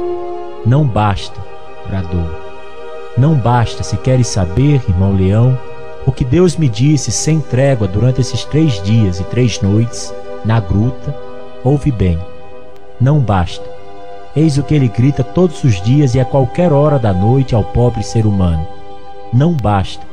Não 0.65 0.87
basta, 0.87 1.39
bradou. 1.87 2.27
Não 3.19 3.35
basta 3.35 3.83
se 3.83 3.97
queres 3.99 4.29
saber, 4.29 4.83
irmão 4.89 5.15
leão, 5.15 5.59
o 6.07 6.13
que 6.13 6.25
Deus 6.25 6.57
me 6.57 6.69
disse 6.69 7.13
sem 7.13 7.41
trégua 7.41 7.87
durante 7.87 8.21
esses 8.21 8.45
três 8.47 8.83
dias 8.83 9.21
e 9.21 9.25
três 9.25 9.61
noites, 9.61 10.15
na 10.45 10.59
gruta, 10.59 11.15
ouve 11.63 11.93
bem. 11.93 12.19
Não 12.99 13.19
basta 13.19 13.80
Eis 14.35 14.59
o 14.59 14.63
que 14.63 14.75
ele 14.75 14.89
grita 14.89 15.25
todos 15.25 15.65
os 15.65 15.83
dias 15.83 16.15
e 16.15 16.21
a 16.21 16.25
qualquer 16.25 16.73
hora 16.73 16.99
da 16.99 17.13
noite 17.13 17.55
ao 17.55 17.65
pobre 17.65 18.03
ser 18.03 18.27
humano: 18.27 18.67
Não 19.33 19.53
basta. 19.53 20.07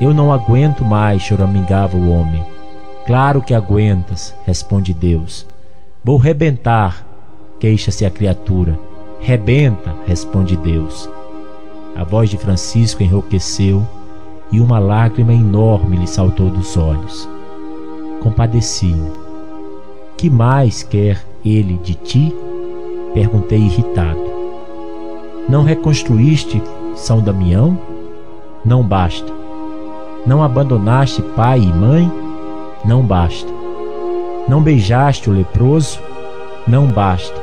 Eu 0.00 0.12
não 0.12 0.32
aguento 0.32 0.84
mais, 0.84 1.22
choramingava 1.22 1.96
o 1.96 2.10
homem. 2.10 2.44
Claro 3.06 3.40
que 3.40 3.54
aguentas, 3.54 4.34
responde 4.44 4.92
Deus. 4.92 5.46
Vou 6.04 6.16
rebentar, 6.16 7.04
queixa-se 7.58 8.04
a 8.04 8.10
criatura. 8.10 8.78
Rebenta, 9.20 9.94
responde 10.06 10.56
Deus. 10.56 11.08
A 11.96 12.04
voz 12.04 12.30
de 12.30 12.38
Francisco 12.38 13.02
enrouqueceu 13.02 13.84
e 14.52 14.60
uma 14.60 14.78
lágrima 14.78 15.32
enorme 15.32 15.96
lhe 15.96 16.06
saltou 16.06 16.48
dos 16.48 16.76
olhos. 16.76 17.28
Compadeci-me. 18.20 19.10
Que 20.16 20.30
mais 20.30 20.82
quer 20.82 21.24
ele 21.44 21.78
de 21.78 21.94
ti? 21.94 22.34
Perguntei 23.18 23.58
irritado. 23.58 24.22
Não 25.48 25.64
reconstruíste 25.64 26.62
São 26.94 27.20
Damião? 27.20 27.76
Não 28.64 28.80
basta. 28.80 29.32
Não 30.24 30.40
abandonaste 30.40 31.20
pai 31.34 31.58
e 31.58 31.66
mãe? 31.66 32.08
Não 32.84 33.02
basta. 33.02 33.52
Não 34.48 34.62
beijaste 34.62 35.28
o 35.28 35.32
leproso? 35.32 35.98
Não 36.64 36.86
basta. 36.86 37.34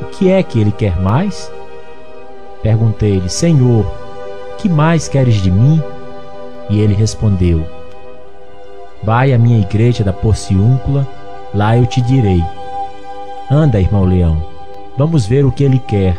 O 0.00 0.06
que 0.06 0.30
é 0.30 0.42
que 0.42 0.58
ele 0.58 0.72
quer 0.72 0.98
mais? 0.98 1.52
Perguntei-lhe, 2.62 3.28
Senhor, 3.28 3.84
que 4.56 4.66
mais 4.66 5.08
queres 5.08 5.42
de 5.42 5.50
mim? 5.50 5.78
E 6.70 6.80
ele 6.80 6.94
respondeu: 6.94 7.66
Vai 9.02 9.34
à 9.34 9.38
minha 9.38 9.60
igreja 9.60 10.02
da 10.02 10.14
Porciúncula, 10.14 11.06
lá 11.52 11.76
eu 11.76 11.84
te 11.84 12.00
direi. 12.00 12.42
Anda, 13.50 13.78
irmão 13.78 14.04
leão, 14.04 14.53
vamos 14.96 15.26
ver 15.26 15.44
o 15.44 15.52
que 15.52 15.64
ele 15.64 15.78
quer. 15.78 16.16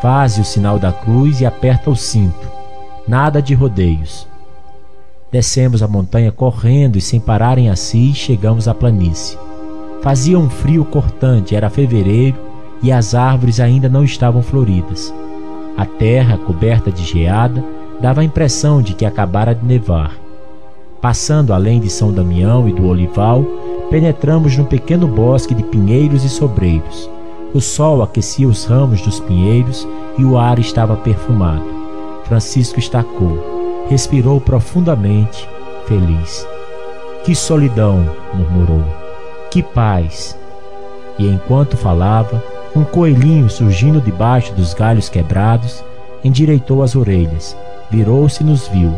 Faze 0.00 0.40
o 0.40 0.44
sinal 0.44 0.78
da 0.78 0.92
cruz 0.92 1.40
e 1.40 1.46
aperta 1.46 1.90
o 1.90 1.96
cinto. 1.96 2.50
Nada 3.06 3.42
de 3.42 3.54
rodeios. 3.54 4.26
Descemos 5.30 5.82
a 5.82 5.88
montanha 5.88 6.32
correndo 6.32 6.96
e 6.96 7.00
sem 7.00 7.20
parar 7.20 7.58
em 7.58 7.70
Assis 7.70 8.16
chegamos 8.16 8.66
à 8.66 8.74
planície. 8.74 9.38
Fazia 10.02 10.38
um 10.38 10.48
frio 10.48 10.84
cortante, 10.84 11.54
era 11.54 11.70
fevereiro 11.70 12.36
e 12.82 12.90
as 12.90 13.14
árvores 13.14 13.60
ainda 13.60 13.88
não 13.88 14.02
estavam 14.02 14.42
floridas. 14.42 15.14
A 15.76 15.84
terra, 15.84 16.38
coberta 16.38 16.90
de 16.90 17.04
geada, 17.04 17.62
dava 18.00 18.22
a 18.22 18.24
impressão 18.24 18.82
de 18.82 18.94
que 18.94 19.04
acabara 19.04 19.54
de 19.54 19.64
nevar. 19.64 20.12
Passando 21.00 21.52
além 21.52 21.80
de 21.80 21.88
São 21.88 22.12
Damião 22.12 22.68
e 22.68 22.72
do 22.72 22.86
Olival, 22.86 23.44
penetramos 23.90 24.56
num 24.56 24.64
pequeno 24.64 25.06
bosque 25.06 25.54
de 25.54 25.62
pinheiros 25.62 26.24
e 26.24 26.28
sobreiros. 26.28 27.08
O 27.52 27.60
sol 27.60 28.02
aquecia 28.02 28.46
os 28.46 28.64
ramos 28.64 29.00
dos 29.02 29.20
pinheiros 29.20 29.86
e 30.16 30.24
o 30.24 30.38
ar 30.38 30.58
estava 30.58 30.96
perfumado. 30.96 31.64
Francisco 32.24 32.78
estacou, 32.78 33.86
respirou 33.88 34.40
profundamente, 34.40 35.48
feliz. 35.86 36.46
Que 37.24 37.34
solidão, 37.34 38.08
murmurou. 38.32 38.84
Que 39.50 39.62
paz! 39.62 40.38
E 41.18 41.26
enquanto 41.26 41.76
falava, 41.76 42.42
um 42.74 42.84
coelhinho 42.84 43.50
surgindo 43.50 44.00
debaixo 44.00 44.52
dos 44.54 44.72
galhos 44.72 45.08
quebrados 45.08 45.82
endireitou 46.22 46.82
as 46.82 46.94
orelhas, 46.94 47.56
virou-se 47.90 48.42
e 48.42 48.46
nos 48.46 48.68
viu 48.68 48.94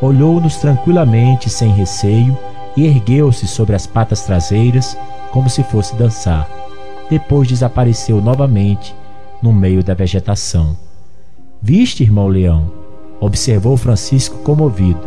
olhou-nos 0.00 0.56
tranquilamente, 0.56 1.48
sem 1.48 1.70
receio, 1.70 2.36
e 2.76 2.86
ergueu-se 2.86 3.46
sobre 3.46 3.74
as 3.74 3.86
patas 3.86 4.22
traseiras, 4.22 4.96
como 5.30 5.48
se 5.48 5.62
fosse 5.64 5.94
dançar. 5.96 6.55
Depois 7.08 7.48
desapareceu 7.48 8.20
novamente 8.20 8.94
no 9.42 9.52
meio 9.52 9.82
da 9.82 9.94
vegetação. 9.94 10.76
Viste, 11.62 12.02
irmão 12.02 12.28
leão? 12.28 12.86
observou 13.20 13.76
Francisco 13.76 14.38
comovido. 14.38 15.00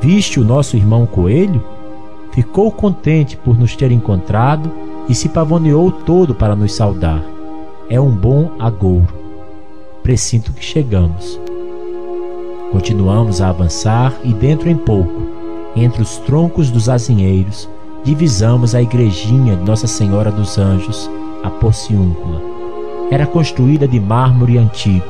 Viste 0.00 0.38
o 0.38 0.44
nosso 0.44 0.76
irmão 0.76 1.06
coelho? 1.06 1.62
Ficou 2.32 2.70
contente 2.70 3.36
por 3.36 3.58
nos 3.58 3.74
ter 3.74 3.90
encontrado 3.90 4.70
e 5.08 5.14
se 5.14 5.28
pavoneou 5.28 5.90
todo 5.90 6.34
para 6.34 6.54
nos 6.54 6.72
saudar. 6.74 7.22
É 7.90 8.00
um 8.00 8.10
bom 8.10 8.52
agouro. 8.58 9.08
Presinto 10.02 10.52
que 10.52 10.64
chegamos. 10.64 11.40
Continuamos 12.70 13.40
a 13.40 13.48
avançar 13.48 14.14
e 14.22 14.32
dentro 14.32 14.68
em 14.68 14.76
pouco, 14.76 15.22
entre 15.74 16.02
os 16.02 16.18
troncos 16.18 16.70
dos 16.70 16.88
azinheiros, 16.88 17.68
divisamos 18.04 18.74
a 18.74 18.82
igrejinha 18.82 19.56
de 19.56 19.64
Nossa 19.64 19.86
Senhora 19.86 20.30
dos 20.30 20.58
Anjos, 20.58 21.10
a 21.42 21.50
Porciúncula. 21.50 22.40
Era 23.10 23.26
construída 23.26 23.88
de 23.88 23.98
mármore 23.98 24.58
antigo. 24.58 25.06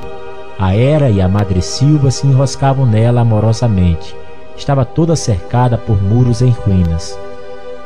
A 0.58 0.74
Era 0.74 1.10
e 1.10 1.20
a 1.20 1.28
Madre 1.28 1.62
Silva 1.62 2.10
se 2.10 2.26
enroscavam 2.26 2.86
nela 2.86 3.20
amorosamente. 3.20 4.14
Estava 4.56 4.84
toda 4.84 5.14
cercada 5.14 5.78
por 5.78 6.02
muros 6.02 6.42
em 6.42 6.50
ruínas. 6.50 7.16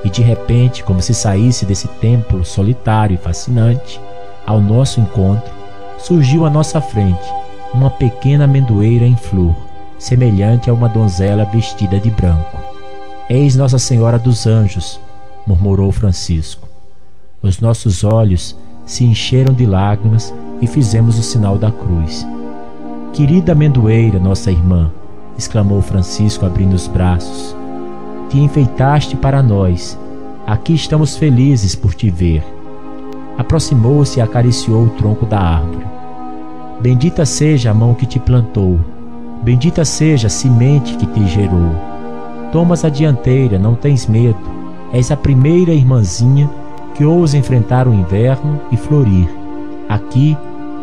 E 0.04 0.10
de 0.10 0.22
repente, 0.22 0.82
como 0.82 1.00
se 1.00 1.14
saísse 1.14 1.64
desse 1.64 1.86
templo 1.86 2.44
solitário 2.44 3.14
e 3.14 3.18
fascinante, 3.18 4.00
ao 4.46 4.60
nosso 4.60 5.00
encontro, 5.00 5.52
surgiu 5.98 6.44
à 6.44 6.50
nossa 6.50 6.80
frente 6.80 7.22
uma 7.72 7.90
pequena 7.90 8.44
amendoeira 8.44 9.06
em 9.06 9.16
flor, 9.16 9.54
semelhante 9.98 10.68
a 10.68 10.74
uma 10.74 10.88
donzela 10.88 11.44
vestida 11.44 11.98
de 11.98 12.10
branco. 12.10 12.71
Eis 13.34 13.56
Nossa 13.56 13.78
Senhora 13.78 14.18
dos 14.18 14.46
Anjos, 14.46 15.00
murmurou 15.46 15.90
Francisco. 15.90 16.68
Os 17.42 17.60
nossos 17.60 18.04
olhos 18.04 18.54
se 18.84 19.04
encheram 19.04 19.54
de 19.54 19.64
lágrimas 19.64 20.34
e 20.60 20.66
fizemos 20.66 21.18
o 21.18 21.22
sinal 21.22 21.56
da 21.56 21.72
cruz. 21.72 22.26
Querida 23.14 23.52
amendoeira, 23.52 24.18
nossa 24.18 24.50
irmã, 24.50 24.92
exclamou 25.38 25.80
Francisco 25.80 26.44
abrindo 26.44 26.74
os 26.74 26.86
braços. 26.86 27.56
Te 28.28 28.38
enfeitaste 28.38 29.16
para 29.16 29.42
nós. 29.42 29.98
Aqui 30.46 30.74
estamos 30.74 31.16
felizes 31.16 31.74
por 31.74 31.94
te 31.94 32.10
ver. 32.10 32.44
Aproximou-se 33.38 34.18
e 34.18 34.20
acariciou 34.20 34.84
o 34.84 34.90
tronco 34.90 35.24
da 35.24 35.40
árvore. 35.40 35.86
Bendita 36.82 37.24
seja 37.24 37.70
a 37.70 37.74
mão 37.74 37.94
que 37.94 38.04
te 38.04 38.20
plantou, 38.20 38.78
bendita 39.42 39.86
seja 39.86 40.26
a 40.26 40.30
semente 40.30 40.98
que 40.98 41.06
te 41.06 41.26
gerou. 41.28 41.91
Tomas 42.52 42.84
a 42.84 42.90
dianteira, 42.90 43.58
não 43.58 43.74
tens 43.74 44.06
medo, 44.06 44.38
és 44.92 45.10
a 45.10 45.16
primeira 45.16 45.72
irmãzinha 45.72 46.50
que 46.94 47.02
ousa 47.02 47.38
enfrentar 47.38 47.88
o 47.88 47.94
inverno 47.94 48.60
e 48.70 48.76
florir. 48.76 49.26
Aqui, 49.88 50.36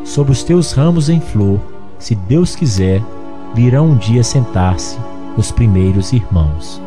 sob 0.03 0.31
os 0.31 0.43
teus 0.43 0.71
ramos 0.71 1.09
em 1.09 1.21
flor, 1.21 1.59
se 1.99 2.15
Deus 2.15 2.55
quiser, 2.55 3.03
virão 3.53 3.89
um 3.89 3.95
dia 3.95 4.23
sentar-se 4.23 4.97
os 5.37 5.51
primeiros 5.51 6.11
irmãos. 6.11 6.81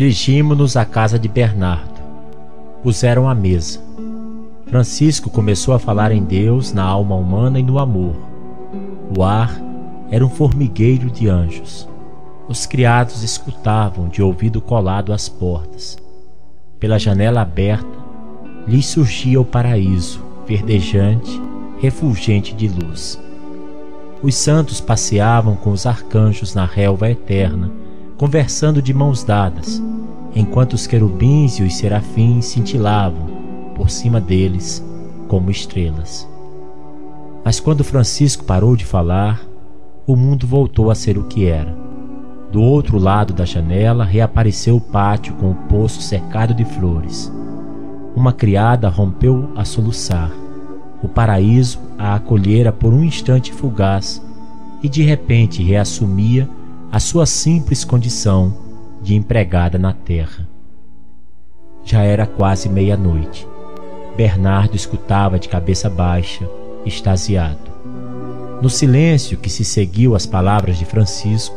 Dirigimos-nos 0.00 0.78
à 0.78 0.84
casa 0.86 1.18
de 1.18 1.28
Bernardo. 1.28 2.00
Puseram 2.82 3.28
a 3.28 3.34
mesa. 3.34 3.78
Francisco 4.66 5.28
começou 5.28 5.74
a 5.74 5.78
falar 5.78 6.10
em 6.10 6.24
Deus, 6.24 6.72
na 6.72 6.82
alma 6.82 7.14
humana 7.14 7.60
e 7.60 7.62
no 7.62 7.78
amor. 7.78 8.16
O 9.14 9.22
ar 9.22 9.60
era 10.10 10.24
um 10.24 10.30
formigueiro 10.30 11.10
de 11.10 11.28
anjos. 11.28 11.86
Os 12.48 12.64
criados 12.64 13.22
escutavam 13.22 14.08
de 14.08 14.22
ouvido 14.22 14.58
colado 14.62 15.12
às 15.12 15.28
portas. 15.28 15.98
Pela 16.78 16.98
janela 16.98 17.42
aberta, 17.42 17.98
lhes 18.66 18.86
surgia 18.86 19.38
o 19.38 19.44
paraíso, 19.44 20.24
verdejante, 20.46 21.38
refulgente 21.78 22.54
de 22.54 22.68
luz. 22.68 23.20
Os 24.22 24.34
santos 24.34 24.80
passeavam 24.80 25.56
com 25.56 25.72
os 25.72 25.84
arcanjos 25.84 26.54
na 26.54 26.64
relva 26.64 27.10
eterna, 27.10 27.70
conversando 28.20 28.82
de 28.82 28.92
mãos 28.92 29.24
dadas, 29.24 29.82
enquanto 30.36 30.74
os 30.74 30.86
querubins 30.86 31.58
e 31.58 31.62
os 31.62 31.74
serafins 31.74 32.44
cintilavam 32.44 33.26
por 33.74 33.88
cima 33.88 34.20
deles 34.20 34.84
como 35.26 35.50
estrelas. 35.50 36.28
Mas 37.42 37.58
quando 37.58 37.82
Francisco 37.82 38.44
parou 38.44 38.76
de 38.76 38.84
falar, 38.84 39.40
o 40.06 40.14
mundo 40.14 40.46
voltou 40.46 40.90
a 40.90 40.94
ser 40.94 41.16
o 41.16 41.24
que 41.24 41.46
era. 41.46 41.74
Do 42.52 42.60
outro 42.60 42.98
lado 42.98 43.32
da 43.32 43.46
janela 43.46 44.04
reapareceu 44.04 44.76
o 44.76 44.82
pátio 44.82 45.32
com 45.36 45.52
o 45.52 45.54
poço 45.54 46.02
cercado 46.02 46.52
de 46.52 46.66
flores. 46.66 47.32
Uma 48.14 48.34
criada 48.34 48.90
rompeu 48.90 49.50
a 49.56 49.64
soluçar. 49.64 50.30
O 51.02 51.08
paraíso 51.08 51.78
a 51.98 52.16
acolhera 52.16 52.70
por 52.70 52.92
um 52.92 53.02
instante 53.02 53.50
fugaz 53.50 54.22
e 54.82 54.90
de 54.90 55.02
repente 55.02 55.62
reassumia 55.62 56.46
a 56.92 56.98
sua 56.98 57.24
simples 57.24 57.84
condição 57.84 58.52
de 59.00 59.14
empregada 59.14 59.78
na 59.78 59.92
terra. 59.92 60.48
Já 61.84 62.02
era 62.02 62.26
quase 62.26 62.68
meia-noite. 62.68 63.46
Bernardo 64.16 64.74
escutava 64.74 65.38
de 65.38 65.48
cabeça 65.48 65.88
baixa, 65.88 66.50
extasiado. 66.84 67.70
No 68.60 68.68
silêncio 68.68 69.38
que 69.38 69.48
se 69.48 69.64
seguiu 69.64 70.16
às 70.16 70.26
palavras 70.26 70.78
de 70.78 70.84
Francisco, 70.84 71.56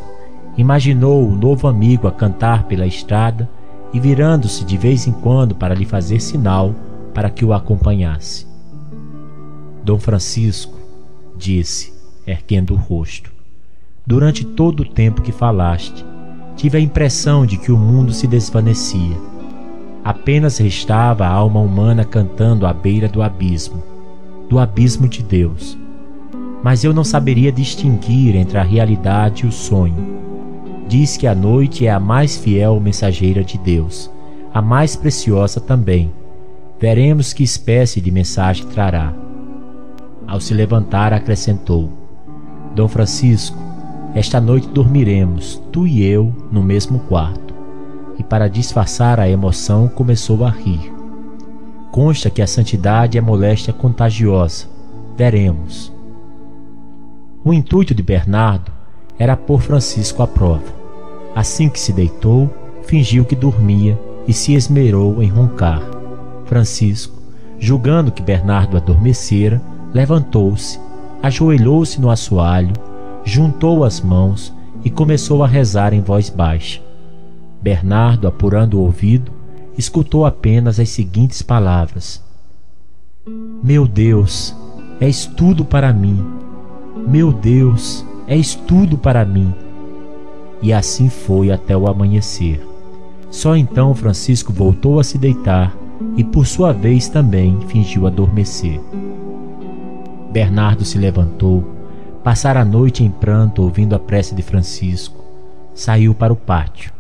imaginou 0.56 1.28
o 1.28 1.36
novo 1.36 1.68
amigo 1.68 2.08
a 2.08 2.12
cantar 2.12 2.66
pela 2.66 2.86
estrada 2.86 3.50
e 3.92 4.00
virando-se 4.00 4.64
de 4.64 4.78
vez 4.78 5.08
em 5.08 5.12
quando 5.12 5.56
para 5.56 5.74
lhe 5.74 5.86
fazer 5.86 6.20
sinal 6.20 6.76
para 7.12 7.32
que 7.32 7.44
o 7.44 7.54
acompanhasse. 7.54 8.46
Dom 9.84 9.98
Francisco 9.98 10.78
disse, 11.36 11.92
erguendo 12.26 12.76
o 12.76 12.78
rosto: 12.78 13.33
Durante 14.06 14.46
todo 14.46 14.82
o 14.82 14.86
tempo 14.86 15.22
que 15.22 15.32
falaste, 15.32 16.06
tive 16.58 16.78
a 16.78 16.82
impressão 16.82 17.46
de 17.46 17.58
que 17.58 17.72
o 17.72 17.78
mundo 17.78 18.12
se 18.12 18.28
desvanecia. 18.28 19.16
Apenas 20.04 20.58
restava 20.58 21.26
a 21.26 21.30
alma 21.30 21.62
humana 21.62 22.04
cantando 22.04 22.68
à 22.68 22.74
beira 22.74 23.08
do 23.08 23.22
abismo, 23.22 23.82
do 24.50 24.60
abismo 24.60 25.08
de 25.08 25.24
Deus. 25.24 25.78
Mas 26.62 26.84
eu 26.84 26.94
não 26.94 27.06
saberia 27.06 27.50
distinguir 27.50 28.36
entre 28.36 28.58
a 28.58 28.64
realidade 28.64 29.46
e 29.46 29.48
o 29.48 29.52
sonho. 29.54 30.22
Diz 30.86 31.16
que 31.16 31.26
a 31.26 31.34
noite 31.34 31.88
é 31.88 31.92
a 31.92 32.00
mais 32.00 32.36
fiel 32.36 32.82
mensageira 32.82 33.42
de 33.42 33.58
Deus, 33.58 34.12
a 34.54 34.62
mais 34.62 34.98
preciosa 34.98 35.62
também. 35.62 36.12
Veremos 36.78 37.32
que 37.32 37.42
espécie 37.42 38.02
de 38.02 38.12
mensagem 38.12 38.68
trará. 38.68 39.14
Ao 40.28 40.42
se 40.42 40.54
levantar, 40.54 41.14
acrescentou: 41.14 41.90
Dom 42.76 42.90
Francisco, 42.90 43.73
esta 44.16 44.40
noite 44.40 44.68
dormiremos, 44.68 45.62
tu 45.72 45.88
e 45.88 46.04
eu, 46.04 46.34
no 46.52 46.62
mesmo 46.62 47.00
quarto 47.00 47.54
e, 48.18 48.24
para 48.24 48.48
disfarçar 48.48 49.20
a 49.20 49.28
emoção, 49.28 49.88
começou 49.88 50.46
a 50.46 50.50
rir. 50.50 50.94
Consta 51.92 52.30
que 52.30 52.42
a 52.42 52.48
santidade 52.48 53.18
é 53.18 53.22
moléstia 53.22 53.74
contagiosa. 53.74 54.68
Veremos. 55.16 55.92
O 57.44 57.54
intuito 57.54 57.94
de 57.94 58.02
Bernardo 58.02 58.72
era 59.18 59.38
pôr 59.38 59.62
Francisco 59.62 60.24
à 60.24 60.28
prova. 60.28 60.84
Assim 61.36 61.70
que 61.70 61.80
se 61.80 61.92
deitou, 61.92 62.50
fingiu 62.84 63.26
que 63.26 63.36
dormia 63.36 64.00
e 64.28 64.34
se 64.34 64.54
esmerou 64.54 65.22
em 65.22 65.30
roncar. 65.30 65.82
Francisco, 66.46 67.22
julgando 67.60 68.12
que 68.12 68.22
Bernardo 68.22 68.78
adormecera, 68.78 69.62
levantou-se, 69.94 70.80
ajoelhou-se 71.22 72.00
no 72.00 72.10
assoalho, 72.10 72.74
juntou 73.24 73.84
as 73.84 74.02
mãos 74.02 74.54
e 74.84 74.90
começou 74.90 75.44
a 75.44 75.48
rezar 75.48 75.94
em 75.94 76.02
voz 76.02 76.30
baixa. 76.30 76.82
Bernardo, 77.62 78.28
apurando 78.28 78.80
o 78.80 78.82
ouvido, 78.82 79.32
escutou 79.78 80.26
apenas 80.26 80.80
as 80.80 80.90
seguintes 80.90 81.42
palavras: 81.42 82.22
Meu 83.64 83.88
Deus, 83.88 84.56
és 85.00 85.26
tudo 85.26 85.64
para 85.64 85.94
mim. 85.94 86.24
Meu 87.08 87.32
Deus, 87.32 88.06
és 88.28 88.56
tudo 88.56 88.98
para 88.98 89.26
mim. 89.26 89.54
E 90.62 90.72
assim 90.72 91.10
foi 91.10 91.52
até 91.52 91.76
o 91.76 91.88
amanhecer. 91.88 92.66
Só 93.30 93.56
então 93.56 93.96
Francisco 93.96 94.54
voltou 94.54 95.00
a 95.00 95.04
se 95.04 95.18
deitar 95.18 95.76
e, 96.16 96.24
por 96.24 96.46
sua 96.46 96.72
vez, 96.72 97.10
também 97.10 97.60
fingiu 97.68 98.06
adormecer. 98.06 98.80
Bernardo 100.32 100.86
se 100.86 100.98
levantou, 100.98 101.64
passara 102.24 102.62
a 102.62 102.66
noite 102.66 103.04
em 103.04 103.12
pranto 103.12 103.62
ouvindo 103.62 103.94
a 103.94 104.00
prece 104.00 104.34
de 104.34 104.42
Francisco, 104.42 105.24
saiu 105.76 106.14
para 106.14 106.32
o 106.32 106.38
pátio. 106.38 106.94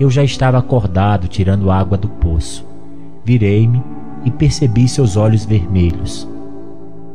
Eu 0.00 0.10
já 0.10 0.24
estava 0.24 0.58
acordado 0.58 1.28
tirando 1.28 1.70
água 1.70 1.96
do 1.96 2.08
poço. 2.08 2.66
Virei-me 3.24 3.82
e 4.24 4.30
percebi 4.30 4.88
seus 4.88 5.16
olhos 5.16 5.44
vermelhos. 5.44 6.28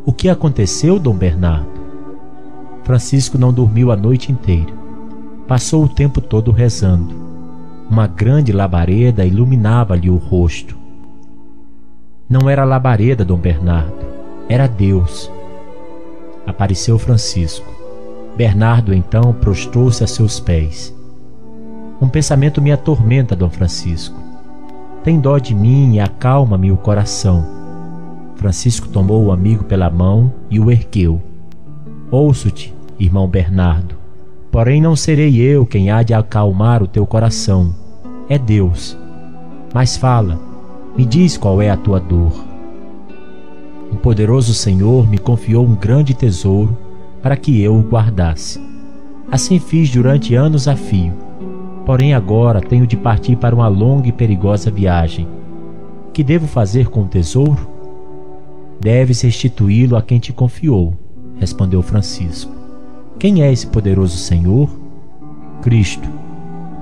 O 0.06 0.14
que 0.14 0.30
aconteceu, 0.30 0.98
Dom 0.98 1.16
Bernardo? 1.16 1.78
Francisco 2.84 3.38
não 3.38 3.52
dormiu 3.52 3.92
a 3.92 3.98
noite 3.98 4.32
inteira. 4.32 4.72
Passou 5.46 5.84
o 5.84 5.90
tempo 5.90 6.22
todo 6.22 6.52
rezando. 6.52 7.14
Uma 7.90 8.08
grande 8.08 8.54
labareda 8.54 9.26
iluminava-lhe 9.26 10.10
o 10.10 10.16
rosto. 10.16 10.78
Não 12.30 12.50
era 12.50 12.64
labareda, 12.64 13.26
Dom 13.26 13.38
Bernardo, 13.38 14.06
era 14.48 14.68
Deus. 14.68 15.30
Apareceu 16.48 16.98
Francisco. 16.98 17.70
Bernardo 18.38 18.94
então 18.94 19.34
prostrou-se 19.34 20.04
a 20.04 20.08
seus 20.08 20.40
pés. 20.40 20.96
Um 22.02 22.08
pensamento 22.08 22.62
me 22.62 22.72
atormenta, 22.72 23.36
Dom 23.36 23.50
Francisco. 23.50 24.18
Tem 25.04 25.20
dó 25.20 25.38
de 25.38 25.54
mim 25.54 25.96
e 25.96 26.00
acalma-me 26.00 26.72
o 26.72 26.78
coração. 26.78 27.46
Francisco 28.36 28.88
tomou 28.88 29.26
o 29.26 29.32
amigo 29.32 29.64
pela 29.64 29.90
mão 29.90 30.32
e 30.50 30.60
o 30.60 30.72
ergueu. 30.72 31.22
Ouço-te, 32.10 32.74
irmão 33.00 33.28
Bernardo, 33.28 33.96
porém 34.52 34.80
não 34.80 34.96
serei 34.96 35.36
eu 35.38 35.66
quem 35.66 35.92
há 35.92 36.04
de 36.04 36.14
acalmar 36.14 36.82
o 36.82 36.88
teu 36.88 37.06
coração. 37.06 37.76
É 38.30 38.38
Deus. 38.38 38.98
Mas 39.74 39.98
fala, 39.98 40.40
me 40.96 41.06
diz 41.06 41.38
qual 41.38 41.62
é 41.62 41.70
a 41.70 41.78
tua 41.78 42.00
dor. 42.00 42.47
Um 43.92 43.96
poderoso 43.96 44.54
Senhor 44.54 45.10
me 45.10 45.18
confiou 45.18 45.66
um 45.66 45.76
grande 45.76 46.14
tesouro 46.14 46.78
para 47.22 47.38
que 47.38 47.62
eu 47.62 47.76
o 47.76 47.82
guardasse. 47.82 48.62
Assim 49.32 49.60
fiz 49.60 49.90
durante 49.90 50.36
anos 50.36 50.68
a 50.68 50.76
fio 50.76 51.28
Porém, 51.88 52.14
agora 52.14 52.60
tenho 52.60 52.86
de 52.86 52.98
partir 52.98 53.38
para 53.38 53.56
uma 53.56 53.70
longa 53.70 54.10
e 54.10 54.12
perigosa 54.12 54.70
viagem. 54.70 55.26
Que 56.12 56.22
devo 56.22 56.46
fazer 56.46 56.90
com 56.90 57.04
o 57.04 57.08
tesouro? 57.08 57.66
Deves 58.78 59.22
restituí-lo 59.22 59.96
a 59.96 60.02
quem 60.02 60.20
te 60.20 60.34
confiou, 60.34 60.94
respondeu 61.40 61.82
Francisco. 61.82 62.52
Quem 63.18 63.42
é 63.42 63.50
esse 63.50 63.68
poderoso 63.68 64.18
Senhor? 64.18 64.70
Cristo. 65.62 66.10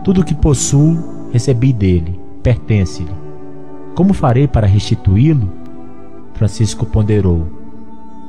Tudo 0.03 0.21
o 0.21 0.25
que 0.25 0.33
possuo 0.33 0.97
recebi 1.31 1.71
dele, 1.71 2.19
pertence-lhe. 2.41 3.13
Como 3.93 4.11
farei 4.11 4.47
para 4.47 4.65
restituí-lo? 4.65 5.47
Francisco 6.35 6.85
ponderou. 6.85 7.47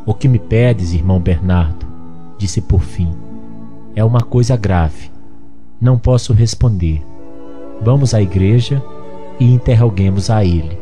O 0.07 0.14
que 0.14 0.28
me 0.28 0.38
pedes, 0.38 0.92
irmão 0.92 1.20
Bernardo? 1.20 1.86
disse 2.38 2.61
por 2.61 2.80
fim. 2.80 3.12
É 3.94 4.04
uma 4.04 4.20
coisa 4.20 4.57
grave. 4.57 5.11
Não 5.80 5.98
posso 5.98 6.32
responder. 6.32 7.02
Vamos 7.82 8.14
à 8.14 8.22
igreja 8.22 8.82
e 9.40 9.52
interroguemos 9.52 10.30
a 10.30 10.44
ele. 10.44 10.78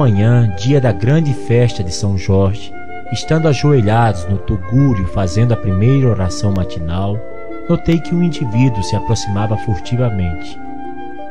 Manhã, 0.00 0.50
dia 0.56 0.80
da 0.80 0.92
grande 0.92 1.34
festa 1.34 1.84
de 1.84 1.92
São 1.92 2.16
Jorge, 2.16 2.72
estando 3.12 3.46
ajoelhados 3.48 4.26
no 4.30 4.38
tugúrio 4.38 5.06
fazendo 5.08 5.52
a 5.52 5.56
primeira 5.58 6.08
oração 6.08 6.52
matinal, 6.52 7.18
notei 7.68 8.00
que 8.00 8.14
um 8.14 8.22
indivíduo 8.22 8.82
se 8.82 8.96
aproximava 8.96 9.58
furtivamente. 9.58 10.58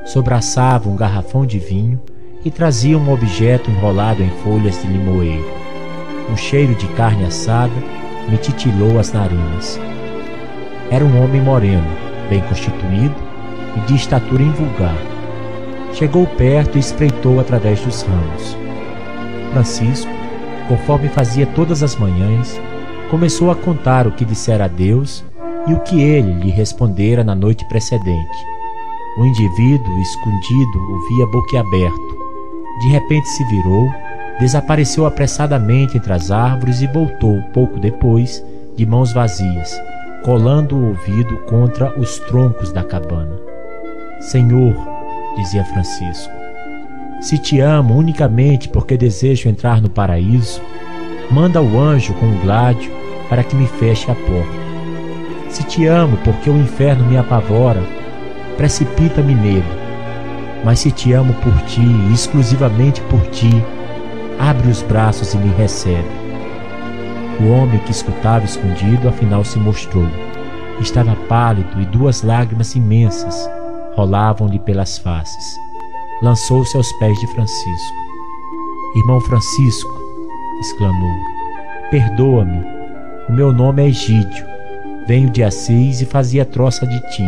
Sobraçava 0.06 0.88
um 0.88 0.96
garrafão 0.96 1.48
de 1.48 1.58
vinho 1.58 2.00
e 2.46 2.52
trazia 2.52 2.96
um 2.96 3.12
objeto 3.12 3.72
enrolado 3.72 4.22
em 4.22 4.30
folhas 4.44 4.80
de 4.80 4.88
limoeiro. 4.88 5.50
Um 6.32 6.38
cheiro 6.38 6.76
de 6.76 6.86
carne 6.90 7.26
assada 7.26 7.74
me 8.30 8.38
titilou 8.38 9.00
as 9.00 9.12
narinas. 9.12 9.80
Era 10.92 11.04
um 11.04 11.24
homem 11.24 11.42
moreno, 11.42 11.90
bem 12.30 12.42
constituído 12.42 13.16
e 13.78 13.80
de 13.88 13.96
estatura 13.96 14.44
invulgar 14.44 14.96
chegou 15.94 16.26
perto 16.26 16.78
e 16.78 16.80
espreitou 16.80 17.40
através 17.40 17.82
dos 17.82 18.04
ramos. 18.04 18.59
Francisco, 19.52 20.12
conforme 20.68 21.10
fazia 21.10 21.46
todas 21.48 21.84
as 21.84 21.96
manhãs, 21.96 22.60
começou 23.10 23.50
a 23.52 23.56
contar 23.56 24.08
o 24.08 24.12
que 24.12 24.24
dissera 24.24 24.66
a 24.66 24.68
Deus 24.68 25.24
e 25.68 25.74
o 25.74 25.80
que 25.80 26.02
ele 26.02 26.34
lhe 26.34 26.52
respondera 26.52 27.24
na 27.24 27.36
noite 27.36 27.66
precedente. 27.68 28.38
O 29.18 29.26
indivíduo 29.26 30.00
escondido 30.00 30.92
ouvia 30.92 31.26
boquiaberto. 31.28 32.20
De 32.82 32.88
repente 32.90 33.28
se 33.28 33.44
virou, 33.46 33.90
desapareceu 34.40 35.06
apressadamente 35.06 35.98
entre 35.98 36.14
as 36.14 36.32
árvores 36.32 36.82
e 36.82 36.88
voltou, 36.88 37.42
pouco 37.54 37.80
depois, 37.80 38.44
de 38.78 38.86
mãos 38.86 39.12
vazias, 39.12 39.78
colando 40.24 40.78
o 40.78 40.88
ouvido 40.90 41.38
contra 41.40 42.00
os 42.00 42.20
troncos 42.20 42.72
da 42.72 42.84
cabana. 42.84 43.36
Senhor, 44.22 44.76
dizia 45.36 45.66
Francisco. 45.66 46.39
Se 47.20 47.38
te 47.38 47.60
amo 47.60 47.98
unicamente 47.98 48.70
porque 48.70 48.98
desejo 48.98 49.50
entrar 49.50 49.82
no 49.82 49.90
paraíso, 49.90 50.62
manda 51.30 51.62
o 51.62 51.80
anjo 51.80 52.14
com 52.14 52.26
o 52.26 52.40
gládio 52.40 52.92
para 53.28 53.44
que 53.44 53.56
me 53.56 53.68
feche 53.68 54.10
a 54.10 54.16
porta. 54.16 54.60
Se 55.50 55.64
te 55.64 55.86
amo 55.86 56.18
porque 56.24 56.50
o 56.50 56.58
inferno 56.58 57.06
me 57.06 57.18
apavora, 57.18 57.84
precipita-me 58.56 59.36
nele. 59.36 59.64
Mas 60.64 60.80
se 60.80 60.92
te 60.92 61.12
amo 61.14 61.34
por 61.36 61.54
ti, 61.64 61.82
exclusivamente 62.14 63.02
por 63.04 63.22
ti, 63.28 63.52
abre 64.40 64.70
os 64.70 64.82
braços 64.82 65.34
e 65.34 65.38
me 65.38 65.54
recebe. 65.56 66.08
O 67.42 67.50
homem 67.52 67.80
que 67.80 67.92
escutava 67.92 68.46
escondido 68.46 69.10
afinal 69.10 69.44
se 69.44 69.60
mostrou. 69.60 70.08
Estava 70.80 71.16
pálido 71.28 71.82
e 71.82 71.86
duas 71.86 72.22
lágrimas 72.24 72.76
imensas 72.76 73.50
rolavam-lhe 73.96 74.60
pelas 74.60 74.98
faces. 74.98 75.69
Lançou-se 76.22 76.76
aos 76.76 76.92
pés 76.94 77.18
de 77.20 77.28
Francisco. 77.28 77.98
Irmão 78.96 79.22
Francisco, 79.22 79.94
exclamou, 80.60 81.16
perdoa-me. 81.90 82.62
O 83.30 83.32
meu 83.32 83.54
nome 83.54 83.84
é 83.84 83.88
Egídio. 83.88 84.46
Venho 85.08 85.30
de 85.30 85.44
Assis 85.44 86.02
e 86.02 86.06
fazia 86.06 86.44
troça 86.44 86.86
de 86.86 87.00
ti. 87.12 87.24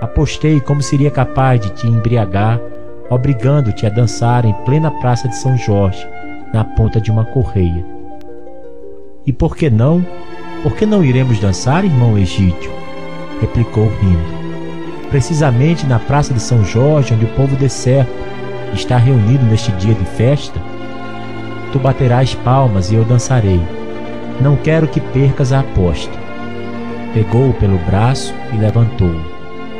Apostei 0.00 0.60
como 0.60 0.82
seria 0.82 1.10
capaz 1.10 1.60
de 1.60 1.70
te 1.70 1.86
embriagar, 1.86 2.60
obrigando-te 3.08 3.86
a 3.86 3.88
dançar 3.88 4.44
em 4.44 4.52
plena 4.64 4.90
praça 4.90 5.28
de 5.28 5.36
São 5.36 5.56
Jorge, 5.56 6.06
na 6.52 6.64
ponta 6.64 7.00
de 7.00 7.10
uma 7.10 7.24
correia. 7.24 7.84
E 9.24 9.32
por 9.32 9.56
que 9.56 9.70
não? 9.70 10.04
Por 10.62 10.74
que 10.74 10.84
não 10.84 11.04
iremos 11.04 11.38
dançar, 11.38 11.84
irmão 11.84 12.18
Egídio? 12.18 12.70
replicou 13.40 13.88
rindo. 14.00 14.41
Precisamente 15.12 15.86
na 15.86 15.98
praça 15.98 16.32
de 16.32 16.40
São 16.40 16.64
Jorge, 16.64 17.12
onde 17.12 17.26
o 17.26 17.34
povo 17.36 17.54
deserto 17.54 18.10
está 18.72 18.96
reunido 18.96 19.44
neste 19.44 19.70
dia 19.72 19.92
de 19.92 20.06
festa, 20.06 20.58
tu 21.70 21.78
baterás 21.78 22.34
palmas 22.34 22.90
e 22.90 22.94
eu 22.94 23.04
dançarei. 23.04 23.60
Não 24.40 24.56
quero 24.56 24.88
que 24.88 25.00
percas 25.00 25.52
a 25.52 25.60
aposta. 25.60 26.18
Pegou-o 27.12 27.52
pelo 27.52 27.76
braço 27.80 28.32
e 28.54 28.56
levantou-o. 28.56 29.20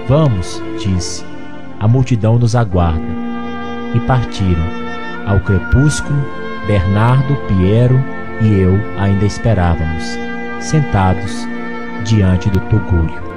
Vamos, 0.06 0.62
disse. 0.78 1.24
A 1.80 1.88
multidão 1.88 2.38
nos 2.38 2.54
aguarda. 2.54 3.00
E 3.94 4.00
partiram. 4.00 4.66
Ao 5.26 5.40
crepúsculo, 5.40 6.22
Bernardo, 6.66 7.34
Piero 7.48 7.98
e 8.42 8.60
eu 8.60 8.78
ainda 8.98 9.24
esperávamos, 9.24 10.04
sentados 10.60 11.48
diante 12.04 12.50
do 12.50 12.60
tugúrio. 12.60 13.31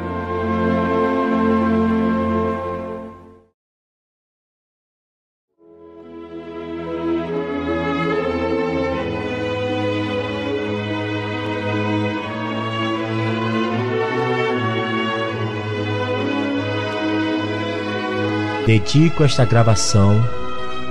Dedico 18.76 19.24
esta 19.24 19.46
gravação 19.46 20.22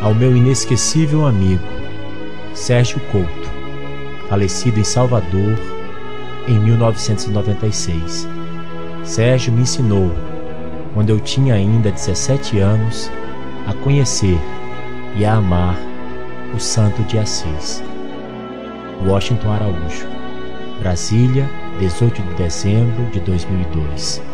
ao 0.01 0.15
meu 0.15 0.35
inesquecível 0.35 1.27
amigo, 1.27 1.63
Sérgio 2.55 2.99
Couto, 3.13 3.51
falecido 4.27 4.81
em 4.81 4.85
Salvador 4.85 5.59
em 6.49 6.59
1996. 6.61 8.27
Sérgio 9.03 9.53
me 9.53 9.61
ensinou, 9.61 10.11
quando 10.95 11.11
eu 11.11 11.21
tinha 11.21 11.53
ainda 11.53 11.91
17 11.91 12.59
anos, 12.59 13.13
a 13.67 13.75
conhecer 13.75 14.39
e 15.15 15.27
a 15.27 15.35
amar 15.35 15.77
o 16.55 16.59
Santo 16.59 17.03
de 17.03 17.19
Assis. 17.19 17.83
Washington 19.07 19.53
Araújo, 19.53 20.07
Brasília, 20.81 21.47
18 21.79 22.23
de 22.23 22.35
dezembro 22.37 23.05
de 23.13 23.21
2002. 23.21 24.34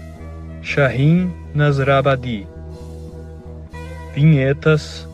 Shahin 0.61 1.33
Nasrabadi. 1.53 2.47
Vinhetas 4.13 5.07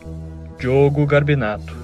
Diogo 0.58 1.06
Garbinato. 1.06 1.76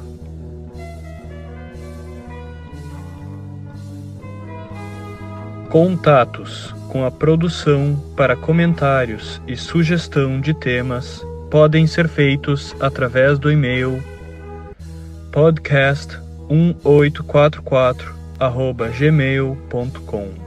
Contatos 5.70 6.74
com 6.88 7.04
a 7.04 7.10
produção 7.10 8.00
para 8.16 8.36
comentários 8.36 9.42
e 9.48 9.56
sugestão 9.56 10.40
de 10.40 10.54
temas 10.54 11.20
podem 11.50 11.84
ser 11.86 12.08
feitos 12.08 12.74
através 12.78 13.38
do 13.38 13.50
e-mail 13.50 14.02
podcast1844 15.32 18.12
gmail.com 18.96 20.43